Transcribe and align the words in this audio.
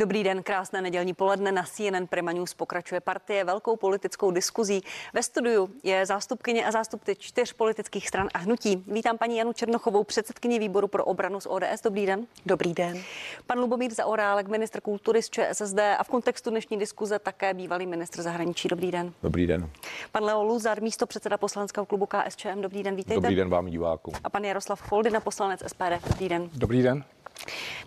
Dobrý 0.00 0.24
den, 0.24 0.42
krásné 0.42 0.82
nedělní 0.82 1.14
poledne 1.14 1.52
na 1.52 1.62
CNN 1.62 2.06
Prima 2.10 2.32
News 2.32 2.54
pokračuje 2.54 3.00
partie 3.00 3.44
velkou 3.44 3.76
politickou 3.76 4.30
diskuzí. 4.30 4.82
Ve 5.14 5.22
studiu 5.22 5.70
je 5.82 6.06
zástupkyně 6.06 6.66
a 6.66 6.70
zástupci 6.70 7.16
čtyř 7.16 7.52
politických 7.52 8.08
stran 8.08 8.28
a 8.34 8.38
hnutí. 8.38 8.84
Vítám 8.86 9.18
paní 9.18 9.36
Janu 9.36 9.52
Černochovou, 9.52 10.04
předsedkyni 10.04 10.58
výboru 10.58 10.88
pro 10.88 11.04
obranu 11.04 11.40
z 11.40 11.46
ODS. 11.46 11.82
Dobrý 11.84 12.06
den. 12.06 12.26
Dobrý 12.46 12.74
den. 12.74 13.02
Pan 13.46 13.58
Lubomír 13.58 13.94
Zaorálek, 13.94 14.48
ministr 14.48 14.80
kultury 14.80 15.22
z 15.22 15.30
ČSSD 15.30 15.78
a 15.98 16.04
v 16.04 16.08
kontextu 16.08 16.50
dnešní 16.50 16.78
diskuze 16.78 17.18
také 17.18 17.54
bývalý 17.54 17.86
ministr 17.86 18.22
zahraničí. 18.22 18.68
Dobrý 18.68 18.90
den. 18.90 19.12
Dobrý 19.22 19.46
den. 19.46 19.70
Pan 20.12 20.24
Leo 20.24 20.42
Luzar, 20.42 20.82
místo 20.82 21.06
předseda 21.06 21.38
poslaneckého 21.38 21.86
klubu 21.86 22.06
KSČM. 22.06 22.60
Dobrý 22.60 22.82
den, 22.82 22.96
vítejte. 22.96 23.20
Dobrý 23.20 23.36
den 23.36 23.48
vám 23.48 23.66
divákům. 23.66 24.14
A 24.24 24.30
pan 24.30 24.44
Jaroslav 24.44 24.82
Foldina, 24.82 25.20
poslanec 25.20 25.62
SPD. 25.66 26.08
Dobrý 26.08 26.28
den. 26.28 26.50
Dobrý 26.54 26.82
den. 26.82 27.04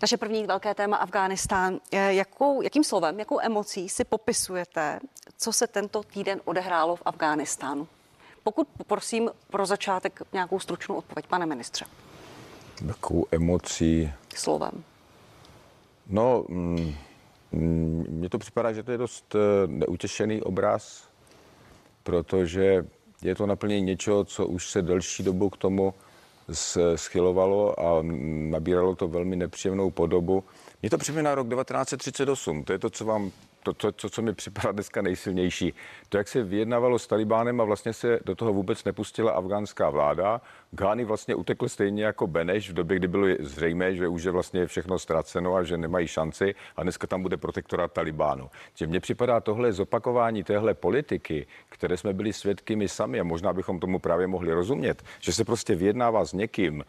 Naše 0.01 0.17
první 0.17 0.45
velké 0.45 0.75
téma 0.75 0.97
Afghánistán. 0.97 1.79
Jakou, 1.91 2.61
jakým 2.61 2.83
slovem, 2.83 3.19
jakou 3.19 3.39
emocí 3.39 3.89
si 3.89 4.03
popisujete, 4.03 4.99
co 5.37 5.53
se 5.53 5.67
tento 5.67 6.03
týden 6.03 6.41
odehrálo 6.45 6.95
v 6.95 7.01
Afghánistánu? 7.05 7.87
Pokud 8.43 8.67
prosím 8.87 9.31
pro 9.49 9.65
začátek 9.65 10.21
nějakou 10.33 10.59
stručnou 10.59 10.95
odpověď, 10.95 11.27
pane 11.27 11.45
ministře. 11.45 11.85
Jakou 12.87 13.27
emocí? 13.31 14.11
Slovem. 14.35 14.83
No, 16.07 16.45
mm, 16.49 16.95
mně 18.09 18.29
to 18.29 18.39
připadá, 18.39 18.73
že 18.73 18.83
to 18.83 18.91
je 18.91 18.97
dost 18.97 19.35
eh, 19.35 19.67
neutěšený 19.67 20.41
obraz, 20.41 21.09
protože 22.03 22.85
je 23.21 23.35
to 23.35 23.45
naplnění 23.45 23.85
něčeho, 23.85 24.25
co 24.25 24.47
už 24.47 24.69
se 24.69 24.81
delší 24.81 25.23
dobu 25.23 25.49
k 25.49 25.57
tomu 25.57 25.93
schylovalo 26.95 27.79
a 27.79 28.03
nabíralo 28.49 28.95
to 28.95 29.07
velmi 29.07 29.35
nepříjemnou 29.35 29.91
podobu. 29.91 30.43
Mně 30.81 30.89
to 30.89 30.97
připomíná 30.97 31.35
rok 31.35 31.47
1938, 31.49 32.63
to 32.63 32.73
je 32.73 32.79
to, 32.79 32.89
co 32.89 33.05
vám 33.05 33.31
to, 33.63 33.73
to, 33.73 33.91
to, 33.91 34.09
co 34.09 34.21
mi 34.21 34.33
připadá 34.33 34.71
dneska 34.71 35.01
nejsilnější, 35.01 35.73
to, 36.09 36.17
jak 36.17 36.27
se 36.27 36.43
vyjednávalo 36.43 36.99
s 36.99 37.07
Talibánem 37.07 37.61
a 37.61 37.63
vlastně 37.63 37.93
se 37.93 38.19
do 38.25 38.35
toho 38.35 38.53
vůbec 38.53 38.83
nepustila 38.83 39.31
afgánská 39.31 39.89
vláda. 39.89 40.41
Gány 40.71 41.05
vlastně 41.05 41.35
utekl 41.35 41.69
stejně 41.69 42.03
jako 42.03 42.27
Beneš 42.27 42.69
v 42.69 42.73
době, 42.73 42.97
kdy 42.97 43.07
bylo 43.07 43.27
zřejmé, 43.39 43.95
že 43.95 44.07
už 44.07 44.23
je 44.23 44.31
vlastně 44.31 44.67
všechno 44.67 44.99
ztraceno 44.99 45.55
a 45.55 45.63
že 45.63 45.77
nemají 45.77 46.07
šanci 46.07 46.55
a 46.75 46.83
dneska 46.83 47.07
tam 47.07 47.21
bude 47.21 47.37
protektorát 47.37 47.91
Talibánu. 47.91 48.49
Že 48.75 48.87
mně 48.87 48.99
připadá 48.99 49.39
tohle 49.39 49.73
zopakování 49.73 50.43
téhle 50.43 50.73
politiky, 50.73 51.47
které 51.69 51.97
jsme 51.97 52.13
byli 52.13 52.33
svědky 52.33 52.75
my 52.75 52.87
sami 52.89 53.19
a 53.19 53.23
možná 53.23 53.53
bychom 53.53 53.79
tomu 53.79 53.99
právě 53.99 54.27
mohli 54.27 54.53
rozumět, 54.53 55.03
že 55.19 55.33
se 55.33 55.45
prostě 55.45 55.75
vyjednává 55.75 56.25
s 56.25 56.33
někým, 56.33 56.83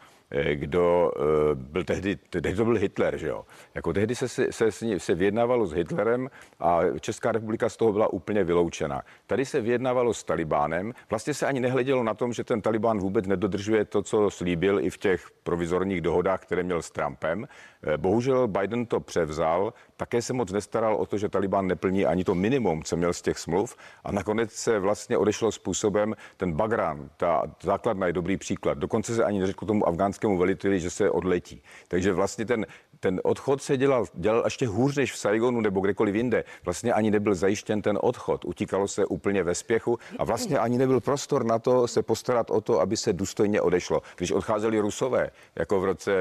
kdo 0.53 1.11
eh, 1.15 1.21
byl 1.55 1.83
tehdy, 1.83 2.15
tehdy 2.15 2.55
to 2.55 2.65
byl 2.65 2.75
Hitler, 2.75 3.17
že 3.17 3.27
jo. 3.27 3.45
Jako 3.75 3.93
tehdy 3.93 4.15
se, 4.15 4.27
se, 4.27 4.51
se, 4.51 4.71
se 4.97 5.15
vyjednávalo 5.15 5.67
s 5.67 5.71
Hitlerem 5.71 6.29
a 6.59 6.79
Česká 6.99 7.31
republika 7.31 7.69
z 7.69 7.77
toho 7.77 7.91
byla 7.91 8.13
úplně 8.13 8.43
vyloučena. 8.43 9.01
Tady 9.27 9.45
se 9.45 9.61
vyjednávalo 9.61 10.13
s 10.13 10.23
Talibánem. 10.23 10.93
Vlastně 11.09 11.33
se 11.33 11.45
ani 11.45 11.59
nehledělo 11.59 12.03
na 12.03 12.13
tom, 12.13 12.33
že 12.33 12.43
ten 12.43 12.61
Talibán 12.61 12.99
vůbec 12.99 13.27
nedodržuje 13.27 13.85
to, 13.85 14.01
co 14.01 14.29
slíbil 14.29 14.79
i 14.79 14.89
v 14.89 14.97
těch 14.97 15.31
provizorních 15.43 16.01
dohodách, 16.01 16.41
které 16.41 16.63
měl 16.63 16.81
s 16.81 16.91
Trumpem. 16.91 17.47
Eh, 17.83 17.97
bohužel 17.97 18.47
Biden 18.47 18.85
to 18.85 18.99
převzal, 18.99 19.73
také 19.97 20.21
se 20.21 20.33
moc 20.33 20.51
nestaral 20.51 20.95
o 20.95 21.05
to, 21.05 21.17
že 21.17 21.29
Taliban 21.29 21.67
neplní 21.67 22.05
ani 22.05 22.23
to 22.23 22.35
minimum, 22.35 22.83
co 22.83 22.97
měl 22.97 23.13
z 23.13 23.21
těch 23.21 23.39
smluv 23.39 23.75
a 24.03 24.11
nakonec 24.11 24.51
se 24.51 24.79
vlastně 24.79 25.17
odešlo 25.17 25.51
způsobem, 25.51 26.15
ten 26.37 26.53
Bagrán, 26.53 27.09
ta 27.17 27.43
základna 27.63 28.07
je 28.07 28.13
dobrý 28.13 28.37
příklad. 28.37 28.77
Dokonce 28.77 29.15
se 29.15 29.23
ani 29.23 29.39
neřekl 29.39 29.65
tomu 29.65 29.87
afgánskému 30.15 30.37
veliteli, 30.37 30.79
že 30.79 30.89
se 30.89 31.09
odletí. 31.09 31.61
Takže 31.87 32.13
vlastně 32.13 32.45
ten, 32.45 32.65
ten 33.05 33.21
odchod 33.23 33.61
se 33.61 33.77
dělal, 33.77 34.05
dělal 34.13 34.41
ještě 34.45 34.67
hůř 34.67 34.95
než 34.95 35.11
v 35.11 35.17
Saigonu 35.17 35.61
nebo 35.61 35.79
kdekoliv 35.79 36.15
jinde. 36.15 36.43
Vlastně 36.65 36.93
ani 36.93 37.11
nebyl 37.11 37.35
zajištěn 37.35 37.81
ten 37.81 37.97
odchod. 38.01 38.45
Utíkalo 38.45 38.87
se 38.87 39.05
úplně 39.05 39.43
ve 39.43 39.55
spěchu 39.55 39.99
a 40.19 40.23
vlastně 40.23 40.59
ani 40.59 40.77
nebyl 40.77 40.99
prostor 40.99 41.45
na 41.45 41.59
to 41.59 41.87
se 41.87 42.03
postarat 42.03 42.49
o 42.49 42.61
to, 42.61 42.81
aby 42.81 42.97
se 42.97 43.13
důstojně 43.13 43.61
odešlo. 43.61 44.01
Když 44.15 44.31
odcházeli 44.31 44.79
Rusové, 44.79 45.29
jako 45.55 45.79
v 45.79 45.85
roce 45.85 46.11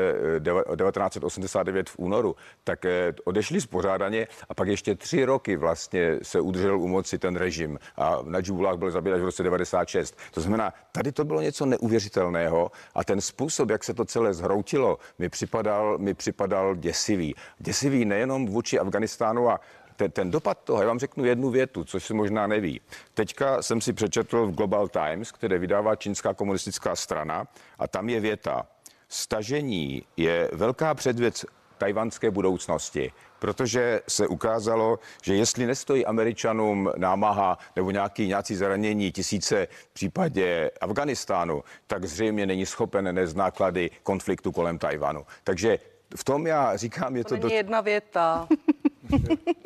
1989 0.40 1.86
eh, 1.88 1.90
v 1.90 1.98
únoru, 1.98 2.36
tak 2.64 2.84
eh, 2.84 3.14
odešli 3.24 3.60
spořádaně 3.60 4.28
a 4.48 4.54
pak 4.54 4.68
ještě 4.68 4.94
tři 4.94 5.24
roky 5.24 5.56
vlastně 5.56 6.18
se 6.22 6.40
udržel 6.40 6.80
u 6.80 6.88
moci 6.88 7.18
ten 7.18 7.36
režim 7.36 7.78
a 7.96 8.18
na 8.24 8.40
Džubulách 8.40 8.76
byl 8.76 8.90
zabít 8.90 9.14
až 9.14 9.20
v 9.20 9.24
roce 9.24 9.42
96. 9.42 10.18
To 10.34 10.40
znamená, 10.40 10.72
tady 10.92 11.12
to 11.12 11.24
bylo 11.24 11.40
něco 11.40 11.66
neuvěřitelného 11.66 12.70
a 12.94 13.04
ten 13.04 13.20
způsob, 13.20 13.70
jak 13.70 13.84
se 13.84 13.94
to 13.94 14.04
celé 14.04 14.34
zhroutilo, 14.34 14.98
mi 15.18 15.28
připadal, 15.28 15.98
mi 15.98 16.14
připadal 16.14 16.73
děsivý. 16.76 17.34
Děsivý 17.58 18.04
nejenom 18.04 18.46
vůči 18.46 18.78
Afganistánu 18.78 19.50
a 19.50 19.60
ten, 19.96 20.10
ten 20.10 20.30
dopad 20.30 20.58
toho, 20.64 20.82
já 20.82 20.88
vám 20.88 20.98
řeknu 20.98 21.24
jednu 21.24 21.50
větu, 21.50 21.84
což 21.84 22.04
se 22.04 22.14
možná 22.14 22.46
neví. 22.46 22.80
Teďka 23.14 23.62
jsem 23.62 23.80
si 23.80 23.92
přečetl 23.92 24.46
v 24.46 24.54
Global 24.54 24.88
Times, 24.88 25.32
které 25.32 25.58
vydává 25.58 25.96
čínská 25.96 26.34
komunistická 26.34 26.96
strana 26.96 27.46
a 27.78 27.88
tam 27.88 28.08
je 28.08 28.20
věta. 28.20 28.66
Stažení 29.08 30.02
je 30.16 30.50
velká 30.52 30.94
předvěc 30.94 31.44
tajvanské 31.78 32.30
budoucnosti, 32.30 33.12
protože 33.38 34.00
se 34.08 34.26
ukázalo, 34.26 34.98
že 35.22 35.34
jestli 35.34 35.66
nestojí 35.66 36.06
Američanům 36.06 36.90
námaha 36.96 37.58
nebo 37.76 37.90
nějaký, 37.90 38.26
nějaký 38.26 38.54
zranění 38.54 39.12
tisíce 39.12 39.68
v 39.90 39.94
případě 39.94 40.70
Afganistánu, 40.80 41.64
tak 41.86 42.04
zřejmě 42.04 42.46
není 42.46 42.66
schopen 42.66 43.14
nést 43.14 43.34
náklady 43.34 43.90
konfliktu 44.02 44.52
kolem 44.52 44.78
Tajvanu. 44.78 45.26
Takže 45.44 45.78
v 46.16 46.24
tom 46.24 46.46
já 46.46 46.76
říkám, 46.76 47.16
je 47.16 47.24
to... 47.24 47.28
To 47.28 47.34
není 47.34 47.42
do... 47.42 47.56
jedna 47.56 47.80
věta. 47.80 48.48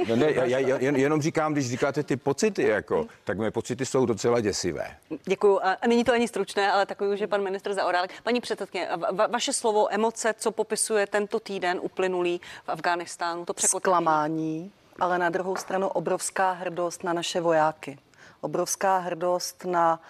No 0.08 0.16
ne, 0.16 0.32
já, 0.32 0.44
já 0.44 0.78
jen, 0.78 0.96
jenom 0.96 1.22
říkám, 1.22 1.52
když 1.52 1.70
říkáte 1.70 2.02
ty 2.02 2.16
pocity, 2.16 2.62
jako, 2.62 3.06
tak 3.24 3.38
mé 3.38 3.50
pocity 3.50 3.86
jsou 3.86 4.06
docela 4.06 4.40
děsivé. 4.40 4.96
Děkuji. 5.24 5.60
A 5.60 5.86
není 5.86 6.04
to 6.04 6.12
ani 6.12 6.28
stručné, 6.28 6.72
ale 6.72 6.86
takový 6.86 7.14
už 7.14 7.20
je 7.20 7.26
pan 7.26 7.42
ministr 7.42 7.74
Zaorálek. 7.74 8.12
Paní 8.22 8.40
předsedkyně, 8.40 8.88
va, 9.12 9.26
vaše 9.26 9.52
slovo 9.52 9.94
emoce, 9.94 10.34
co 10.38 10.52
popisuje 10.52 11.06
tento 11.06 11.40
týden 11.40 11.78
uplynulý 11.82 12.40
v 12.64 12.68
Afghánistánu, 12.68 13.44
to 13.44 13.54
překvapení. 13.54 13.80
Zklamání, 13.82 14.72
ale 15.00 15.18
na 15.18 15.28
druhou 15.30 15.56
stranu 15.56 15.88
obrovská 15.88 16.52
hrdost 16.52 17.04
na 17.04 17.12
naše 17.12 17.40
vojáky. 17.40 17.98
Obrovská 18.40 18.98
hrdost 18.98 19.64
na 19.64 20.00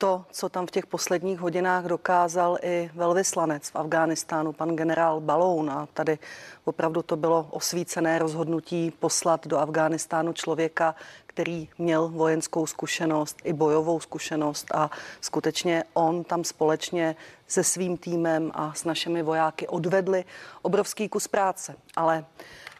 to, 0.00 0.24
co 0.30 0.48
tam 0.48 0.66
v 0.66 0.70
těch 0.70 0.86
posledních 0.86 1.38
hodinách 1.38 1.84
dokázal 1.84 2.58
i 2.62 2.90
velvyslanec 2.94 3.70
v 3.70 3.76
Afghánistánu, 3.76 4.52
pan 4.52 4.76
generál 4.76 5.20
Baloun. 5.20 5.70
A 5.70 5.88
tady 5.94 6.18
opravdu 6.64 7.02
to 7.02 7.16
bylo 7.16 7.46
osvícené 7.50 8.18
rozhodnutí 8.18 8.90
poslat 8.90 9.46
do 9.46 9.58
Afghánistánu 9.58 10.32
člověka, 10.32 10.94
který 11.26 11.68
měl 11.78 12.08
vojenskou 12.08 12.66
zkušenost 12.66 13.36
i 13.44 13.52
bojovou 13.52 14.00
zkušenost 14.00 14.74
a 14.74 14.90
skutečně 15.20 15.84
on 15.92 16.24
tam 16.24 16.44
společně 16.44 17.16
se 17.46 17.64
svým 17.64 17.96
týmem 17.96 18.50
a 18.54 18.72
s 18.74 18.84
našimi 18.84 19.22
vojáky 19.22 19.68
odvedli 19.68 20.24
obrovský 20.62 21.08
kus 21.08 21.28
práce. 21.28 21.74
Ale 21.96 22.24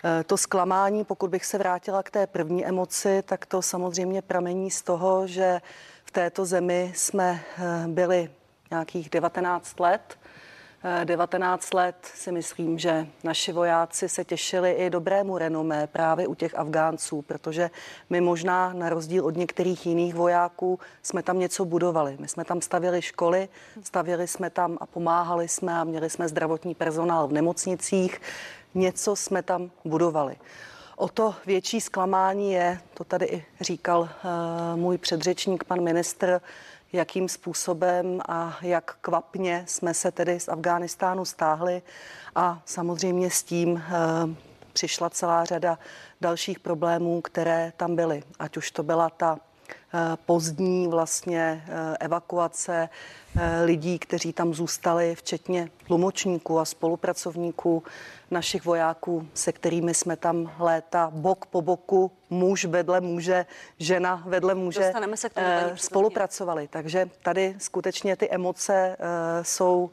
eh, 0.05 0.25
to 0.25 0.37
zklamání, 0.37 1.05
pokud 1.05 1.31
bych 1.31 1.45
se 1.45 1.59
vrátila 1.59 2.03
k 2.03 2.11
té 2.11 2.27
první 2.27 2.67
emoci, 2.67 3.23
tak 3.27 3.47
to 3.47 3.63
samozřejmě 3.63 4.23
pramení 4.23 4.71
z 4.71 4.83
toho, 4.83 5.27
že 5.27 5.61
v 6.11 6.13
této 6.13 6.45
zemi 6.45 6.93
jsme 6.95 7.41
eh, 7.59 7.89
byli 7.89 8.31
nějakých 8.71 9.11
19 9.11 9.81
let. 9.81 10.19
19 11.05 11.69
eh, 11.73 11.77
let 11.77 11.97
si 12.15 12.33
myslím, 12.33 12.79
že 12.79 13.07
naši 13.25 13.53
vojáci 13.53 14.09
se 14.09 14.25
těšili 14.25 14.73
i 14.73 14.91
dobrému 14.91 15.39
renomé 15.39 15.87
právě 15.87 16.27
u 16.27 16.35
těch 16.35 16.59
Afgánců, 16.59 17.23
protože 17.23 17.71
my 18.11 18.21
možná 18.21 18.73
na 18.73 18.89
rozdíl 18.89 19.27
od 19.27 19.37
některých 19.37 19.87
jiných 19.87 20.15
vojáků 20.15 20.79
jsme 21.03 21.23
tam 21.23 21.39
něco 21.39 21.65
budovali. 21.65 22.17
My 22.21 22.29
jsme 22.29 22.45
tam 22.45 22.61
stavěli 22.61 23.03
školy, 23.03 23.49
stavěli 23.83 24.29
jsme 24.29 24.51
tam 24.51 24.79
a 24.81 24.87
pomáhali 24.87 25.49
jsme 25.49 25.81
a 25.81 25.85
měli 25.85 26.11
jsme 26.11 26.29
zdravotní 26.29 26.75
personál 26.75 27.29
v 27.29 27.33
nemocnicích. 27.33 28.21
Něco 28.75 29.17
jsme 29.17 29.43
tam 29.43 29.71
budovali. 29.85 30.37
O 31.01 31.09
to 31.09 31.35
větší 31.47 31.81
zklamání 31.81 32.53
je, 32.53 32.81
to 32.95 33.05
tady 33.05 33.27
i 33.27 33.45
říkal 33.61 34.01
uh, 34.01 34.09
můj 34.81 34.99
předřečník, 34.99 35.65
pan 35.65 35.81
ministr, 35.81 36.41
jakým 36.93 37.29
způsobem 37.29 38.21
a 38.29 38.59
jak 38.63 38.97
kvapně 39.01 39.65
jsme 39.69 39.95
se 39.95 40.13
tedy 40.13 40.41
z 40.41 40.49
Afghánistánu 40.49 41.25
stáhli 41.25 41.83
a 42.35 42.63
samozřejmě 42.65 43.31
s 43.31 43.43
tím 43.43 43.73
uh, 43.73 43.81
přišla 44.73 45.11
celá 45.11 45.45
řada 45.45 45.79
dalších 46.21 46.61
problémů, 46.61 47.21
které 47.21 47.73
tam 47.77 47.97
byly. 47.97 48.23
Ať 48.39 48.57
už 48.57 48.71
to 48.71 48.83
byla 48.83 49.11
ta 49.11 49.39
Eh, 49.39 49.50
pozdní 50.27 50.89
vlastně 50.89 51.65
eh, 51.67 51.97
evakuace 52.01 52.89
eh, 53.37 53.63
lidí, 53.65 53.99
kteří 53.99 54.33
tam 54.33 54.55
zůstali, 54.55 55.15
včetně 55.15 55.69
tlumočníků 55.87 56.59
a 56.59 56.65
spolupracovníků 56.65 57.83
našich 58.31 58.65
vojáků, 58.65 59.27
se 59.35 59.53
kterými 59.53 59.95
jsme 59.95 60.17
tam 60.17 60.53
léta 60.59 61.11
bok 61.15 61.47
po 61.47 61.63
boku, 61.63 62.11
muž 62.31 62.65
vedle 62.65 63.01
muže, 63.01 63.47
žena 63.79 64.23
vedle 64.27 64.55
muže 64.55 64.93
se 65.15 65.29
k 65.29 65.35
tomu, 65.35 65.77
spolupracovali. 65.77 66.69
Takže 66.69 67.11
tady 67.23 67.55
skutečně 67.59 68.17
ty 68.17 68.31
emoce 68.31 68.97
jsou 69.43 69.91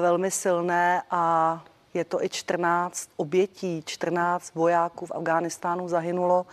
velmi 0.00 0.30
silné 0.30 1.02
a 1.10 1.64
je 1.94 2.04
to 2.04 2.24
i 2.24 2.28
14 2.28 3.10
obětí, 3.16 3.82
14 3.86 4.54
vojáků 4.54 5.06
v 5.06 5.12
Afghánistánu 5.14 5.88
zahynulo, 5.88 6.46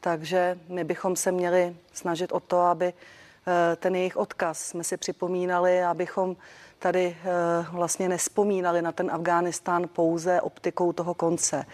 takže 0.00 0.58
my 0.68 0.84
bychom 0.84 1.16
se 1.16 1.32
měli 1.32 1.76
snažit 1.92 2.32
o 2.32 2.40
to, 2.40 2.60
aby 2.60 2.92
eh, 2.92 3.76
ten 3.76 3.96
jejich 3.96 4.16
odkaz 4.16 4.60
jsme 4.60 4.84
si 4.84 4.96
připomínali, 4.96 5.82
abychom 5.82 6.36
tady 6.78 7.16
eh, 7.24 7.66
vlastně 7.72 8.08
nespomínali 8.08 8.82
na 8.82 8.92
ten 8.92 9.10
Afghánistán 9.10 9.88
pouze 9.92 10.40
optikou 10.40 10.92
toho 10.92 11.14
konce. 11.14 11.66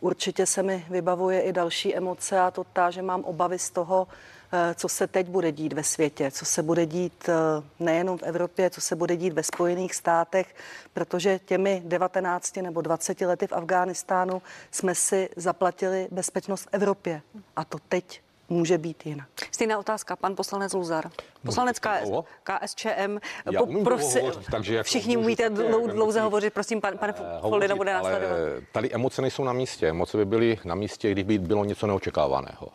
Určitě 0.00 0.46
se 0.46 0.62
mi 0.62 0.86
vybavuje 0.90 1.40
i 1.40 1.52
další 1.52 1.96
emoce 1.96 2.40
a 2.40 2.50
to 2.50 2.64
ta, 2.64 2.90
že 2.90 3.02
mám 3.02 3.24
obavy 3.24 3.58
z 3.58 3.70
toho, 3.70 4.08
co 4.74 4.88
se 4.88 5.06
teď 5.06 5.28
bude 5.28 5.52
dít 5.52 5.72
ve 5.72 5.82
světě, 5.82 6.30
co 6.30 6.44
se 6.44 6.62
bude 6.62 6.86
dít 6.86 7.28
eh, 7.28 7.34
nejenom 7.80 8.18
v 8.18 8.22
Evropě, 8.22 8.70
co 8.70 8.80
se 8.80 8.96
bude 8.96 9.16
dít 9.16 9.32
ve 9.32 9.42
Spojených 9.42 9.94
státech, 9.94 10.54
protože 10.94 11.38
těmi 11.38 11.82
19 11.84 12.56
nebo 12.56 12.80
20 12.80 13.20
lety 13.20 13.46
v 13.46 13.52
Afghánistánu 13.52 14.42
jsme 14.70 14.94
si 14.94 15.28
zaplatili 15.36 16.08
bezpečnost 16.10 16.62
v 16.62 16.68
Evropě. 16.72 17.22
A 17.56 17.64
to 17.64 17.78
teď 17.88 18.20
může 18.48 18.78
být 18.78 19.06
jinak. 19.06 19.28
Stejná 19.52 19.78
otázka, 19.78 20.16
pan 20.16 20.36
poslanec 20.36 20.72
Luzar. 20.72 21.10
Poslanec 21.44 21.78
KS, 21.78 22.10
KSČM. 22.42 23.18
Já 23.52 23.62
umím 23.62 23.78
Poprosi, 23.78 24.20
hovořit, 24.20 24.46
takže 24.50 24.74
jako 24.74 24.84
všichni 24.84 25.16
umíte 25.16 25.50
dlou, 25.50 25.86
dlouze 25.86 26.18
emocí, 26.18 26.24
hovořit, 26.24 26.54
prosím, 26.54 26.80
pan, 26.80 26.98
pane 26.98 27.14
eh, 27.16 27.40
Folina 27.40 27.76
bude 27.76 27.94
ale 27.94 28.02
následovat. 28.02 28.38
Tady 28.72 28.92
emoce 28.92 29.22
nejsou 29.22 29.44
na 29.44 29.52
místě. 29.52 29.88
Emoce 29.88 30.16
by 30.16 30.24
byly 30.24 30.58
na 30.64 30.74
místě, 30.74 31.10
kdyby 31.10 31.38
bylo 31.38 31.64
něco 31.64 31.86
neočekávaného. 31.86 32.68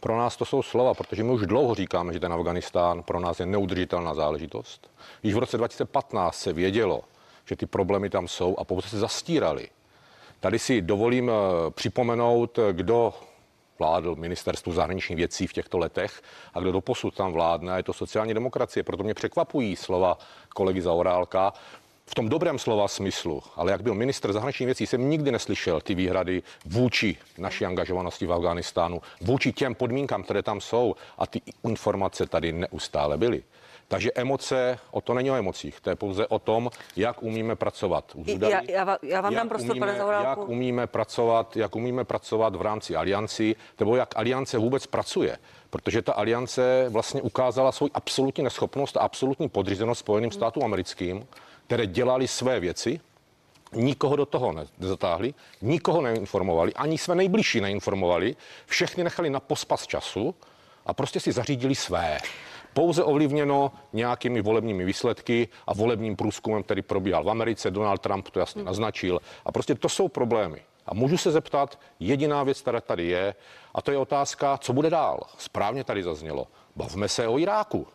Pro 0.00 0.18
nás 0.18 0.36
to 0.36 0.44
jsou 0.44 0.62
slova, 0.62 0.94
protože 0.94 1.24
my 1.24 1.32
už 1.32 1.46
dlouho 1.46 1.74
říkáme, 1.74 2.12
že 2.12 2.20
ten 2.20 2.32
Afganistán 2.32 3.02
pro 3.02 3.20
nás 3.20 3.40
je 3.40 3.46
neudržitelná 3.46 4.14
záležitost. 4.14 4.90
Již 5.22 5.34
v 5.34 5.38
roce 5.38 5.56
2015 5.56 6.38
se 6.38 6.52
vědělo, 6.52 7.00
že 7.44 7.56
ty 7.56 7.66
problémy 7.66 8.10
tam 8.10 8.28
jsou 8.28 8.56
a 8.58 8.64
pouze 8.64 8.88
se 8.88 8.98
zastírali. 8.98 9.68
Tady 10.40 10.58
si 10.58 10.82
dovolím 10.82 11.30
eh, 11.30 11.70
připomenout, 11.70 12.58
kdo 12.72 13.14
vládl 13.78 14.16
ministerstvu 14.16 14.72
zahraničních 14.72 15.16
věcí 15.16 15.46
v 15.46 15.52
těchto 15.52 15.78
letech 15.78 16.22
a 16.54 16.60
kdo 16.60 16.72
doposud 16.72 17.14
tam 17.14 17.32
vládne, 17.32 17.72
a 17.72 17.76
je 17.76 17.82
to 17.82 17.92
sociální 17.92 18.34
demokracie. 18.34 18.82
Proto 18.82 19.02
mě 19.02 19.14
překvapují 19.14 19.76
slova 19.76 20.18
kolegy 20.54 20.82
Zaorálka, 20.82 21.52
v 22.10 22.14
tom 22.14 22.28
dobrém 22.28 22.58
slova 22.58 22.88
smyslu, 22.88 23.42
ale 23.56 23.72
jak 23.72 23.82
byl 23.82 23.94
minister 23.94 24.32
zahraničních 24.32 24.66
věcí, 24.66 24.86
jsem 24.86 25.10
nikdy 25.10 25.32
neslyšel 25.32 25.80
ty 25.80 25.94
výhrady 25.94 26.42
vůči 26.64 27.16
naší 27.38 27.66
angažovanosti 27.66 28.26
v 28.26 28.32
Afghánistánu, 28.32 29.02
vůči 29.20 29.52
těm 29.52 29.74
podmínkám, 29.74 30.22
které 30.22 30.42
tam 30.42 30.60
jsou 30.60 30.94
a 31.18 31.26
ty 31.26 31.40
informace 31.64 32.26
tady 32.26 32.52
neustále 32.52 33.18
byly. 33.18 33.42
Takže 33.88 34.12
emoce, 34.14 34.78
o 34.90 35.00
to 35.00 35.14
není 35.14 35.30
o 35.30 35.34
emocích, 35.34 35.80
to 35.80 35.90
je 35.90 35.96
pouze 35.96 36.26
o 36.26 36.38
tom, 36.38 36.70
jak 36.96 37.22
umíme 37.22 37.56
pracovat. 37.56 38.12
u 38.14 38.24
Já- 38.26 38.60
já 38.68 38.98
já 39.02 39.20
vám 39.20 39.32
jak 39.32 39.40
dám 39.40 39.48
prostor, 39.48 39.70
umíme, 39.70 39.86
pane. 39.98 40.24
Jak 40.24 40.38
umíme 40.48 40.86
pracovat, 40.86 41.56
jak 41.56 41.76
umíme 41.76 42.04
pracovat 42.04 42.56
v 42.56 42.62
rámci 42.62 42.96
aliancí, 42.96 43.56
nebo 43.78 43.96
jak 43.96 44.16
aliance 44.16 44.58
vůbec 44.58 44.86
pracuje. 44.86 45.38
Protože 45.70 46.02
ta 46.02 46.12
aliance 46.12 46.86
vlastně 46.88 47.22
ukázala 47.22 47.72
svou 47.72 47.88
absolutní 47.94 48.44
neschopnost 48.44 48.96
a 48.96 49.00
absolutní 49.00 49.48
podřízenost 49.48 49.98
Spojeným 49.98 50.30
státům 50.30 50.64
americkým, 50.64 51.26
které 51.66 51.86
dělali 51.86 52.28
své 52.28 52.60
věci, 52.60 53.00
nikoho 53.72 54.16
do 54.16 54.26
toho 54.26 54.52
ne- 54.52 54.66
nezatáhli, 54.78 55.34
nikoho 55.62 56.02
neinformovali, 56.02 56.74
ani 56.74 56.98
své 56.98 57.14
nejbližší 57.14 57.60
neinformovali, 57.60 58.36
všechny 58.66 59.04
nechali 59.04 59.30
na 59.30 59.40
pospas 59.40 59.86
času 59.86 60.34
a 60.86 60.94
prostě 60.94 61.20
si 61.20 61.32
zařídili 61.32 61.74
své. 61.74 62.18
Pouze 62.72 63.04
ovlivněno 63.04 63.72
nějakými 63.92 64.40
volebními 64.42 64.84
výsledky 64.84 65.48
a 65.66 65.74
volebním 65.74 66.16
průzkumem, 66.16 66.62
který 66.62 66.82
probíhal 66.82 67.24
v 67.24 67.30
Americe. 67.30 67.70
Donald 67.70 68.00
Trump 68.00 68.28
to 68.28 68.38
jasně 68.38 68.64
naznačil. 68.64 69.20
A 69.44 69.52
prostě 69.52 69.74
to 69.74 69.88
jsou 69.88 70.08
problémy. 70.08 70.62
A 70.86 70.94
můžu 70.94 71.18
se 71.18 71.30
zeptat, 71.30 71.78
jediná 72.00 72.42
věc, 72.42 72.60
která 72.60 72.80
tady 72.80 73.04
je, 73.06 73.34
a 73.74 73.82
to 73.82 73.90
je 73.90 73.98
otázka, 73.98 74.58
co 74.58 74.72
bude 74.72 74.90
dál. 74.90 75.20
Správně 75.38 75.84
tady 75.84 76.02
zaznělo. 76.02 76.46
Bavme 76.76 77.08
se 77.08 77.28
o 77.28 77.38
Iráku. 77.38 77.86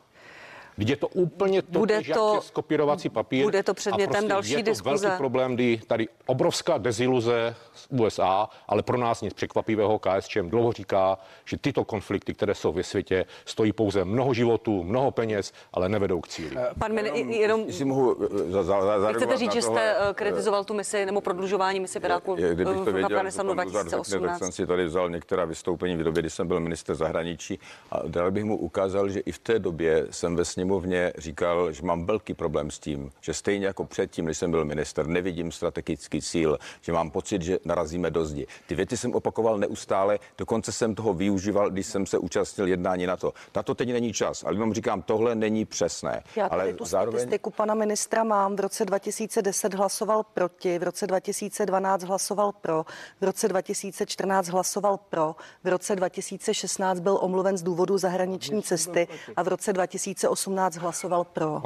Vždyť 0.77 0.89
je 0.89 0.95
to 0.95 1.07
úplně 1.07 1.61
to, 1.61 1.79
Bude 1.79 1.95
jak 1.95 2.17
to- 2.17 2.31
je 2.35 2.41
skopírovací 2.41 3.09
papír. 3.09 3.43
bude 3.43 3.63
to 3.63 3.71
A 3.71 3.73
předmětem 3.73 4.27
další 4.27 4.51
je 4.51 4.57
to 4.57 4.63
diskuze. 4.71 5.07
velký 5.07 5.17
problém, 5.17 5.55
kdy 5.55 5.81
tady 5.87 6.07
obrovská 6.25 6.77
deziluze 6.77 7.55
z 7.73 7.87
USA, 7.89 8.49
ale 8.67 8.83
pro 8.83 8.97
nás 8.97 9.21
nic 9.21 9.33
překvapivého. 9.33 9.99
KSČM 9.99 10.49
dlouho 10.49 10.71
říká, 10.71 11.17
že 11.45 11.57
tyto 11.57 11.85
konflikty, 11.85 12.33
které 12.33 12.55
jsou 12.55 12.71
ve 12.73 12.83
světě, 12.83 13.25
stojí 13.45 13.73
pouze 13.73 14.05
mnoho 14.05 14.33
životů, 14.33 14.83
mnoho 14.83 15.11
peněz, 15.11 15.53
ale 15.73 15.89
nevedou 15.89 16.21
k 16.21 16.27
cíli. 16.27 16.55
Pan 16.79 16.93
Min, 16.93 17.05
jenom, 17.31 17.61
Jestli 17.67 17.85
mohu 17.85 18.17
eh, 18.23 18.51
za, 18.51 18.63
za, 18.63 18.99
za, 18.99 19.07
vy 19.07 19.13
chcete 19.13 19.37
říct, 19.37 19.53
že 19.53 19.61
jste 19.61 19.95
eh, 20.09 20.13
kritizoval 20.13 20.63
tu 20.63 20.73
misi 20.73 21.05
nebo 21.05 21.21
prodlužování 21.21 21.85
Iráku 22.03 22.35
Je- 22.39 22.55
Kdybych 22.55 22.77
to 22.85 22.91
věděl, 22.91 23.09
pan 23.17 23.25
Luzar 23.25 23.45
řekne, 23.45 23.55
tak 23.55 23.69
2018? 23.69 24.39
jsem 24.39 24.51
si 24.51 24.67
tady 24.67 24.85
vzal 24.85 25.09
některá 25.09 25.45
vystoupení 25.45 25.95
v 25.97 26.03
době, 26.03 26.21
kdy 26.21 26.29
jsem 26.29 26.47
byl 26.47 26.59
minister 26.59 26.95
zahraničí 26.95 27.59
a 27.91 27.99
dál 28.07 28.31
bych 28.31 28.43
mu 28.43 28.57
ukázal, 28.57 29.09
že 29.09 29.19
i 29.19 29.31
v 29.31 29.39
té 29.39 29.59
době 29.59 30.07
jsem 30.11 30.35
ve 30.35 30.45
sněmovně 30.61 31.13
říkal, 31.17 31.71
že 31.71 31.81
mám 31.83 32.05
velký 32.05 32.33
problém 32.33 32.71
s 32.71 32.79
tím, 32.79 33.11
že 33.21 33.33
stejně 33.33 33.65
jako 33.65 33.85
předtím, 33.85 34.25
než 34.25 34.37
jsem 34.37 34.51
byl 34.51 34.65
minister, 34.65 35.07
nevidím 35.07 35.51
strategický 35.51 36.21
cíl, 36.21 36.57
že 36.81 36.93
mám 36.93 37.11
pocit, 37.11 37.41
že 37.41 37.59
narazíme 37.65 38.11
do 38.11 38.25
zdi. 38.25 38.47
Ty 38.67 38.75
věty 38.75 38.97
jsem 38.97 39.13
opakoval 39.13 39.57
neustále, 39.57 40.19
dokonce 40.37 40.71
jsem 40.71 40.95
toho 40.95 41.13
využíval, 41.13 41.69
když 41.69 41.85
jsem 41.85 42.05
se 42.05 42.17
účastnil 42.17 42.67
jednání 42.67 43.05
na 43.05 43.17
to. 43.17 43.33
Na 43.55 43.63
to 43.63 43.75
teď 43.75 43.89
není 43.89 44.13
čas, 44.13 44.43
ale 44.43 44.55
jenom 44.55 44.73
říkám, 44.73 45.01
tohle 45.01 45.35
není 45.35 45.65
přesné. 45.65 46.23
Já 46.35 46.49
tady 46.49 46.61
ale 46.61 46.73
tu 46.73 46.85
statistiku 46.85 47.49
pana 47.49 47.73
ministra 47.73 48.23
mám. 48.23 48.55
V 48.55 48.59
roce 48.59 48.85
2010 48.85 49.73
hlasoval 49.73 50.23
proti, 50.23 50.79
v 50.79 50.83
roce 50.83 51.07
2012 51.07 52.03
hlasoval 52.03 52.51
pro, 52.51 52.85
v 53.21 53.23
roce 53.23 53.47
2014 53.47 54.47
hlasoval 54.47 54.97
pro, 55.09 55.35
v 55.63 55.67
roce 55.67 55.95
2016 55.95 56.99
byl 56.99 57.17
omluven 57.21 57.57
z 57.57 57.63
důvodu 57.63 57.97
zahraniční 57.97 58.63
cesty 58.63 59.07
a 59.35 59.43
v 59.43 59.47
roce 59.47 59.73
2018 59.73 60.50
hlasoval 60.79 61.23
pro. 61.23 61.61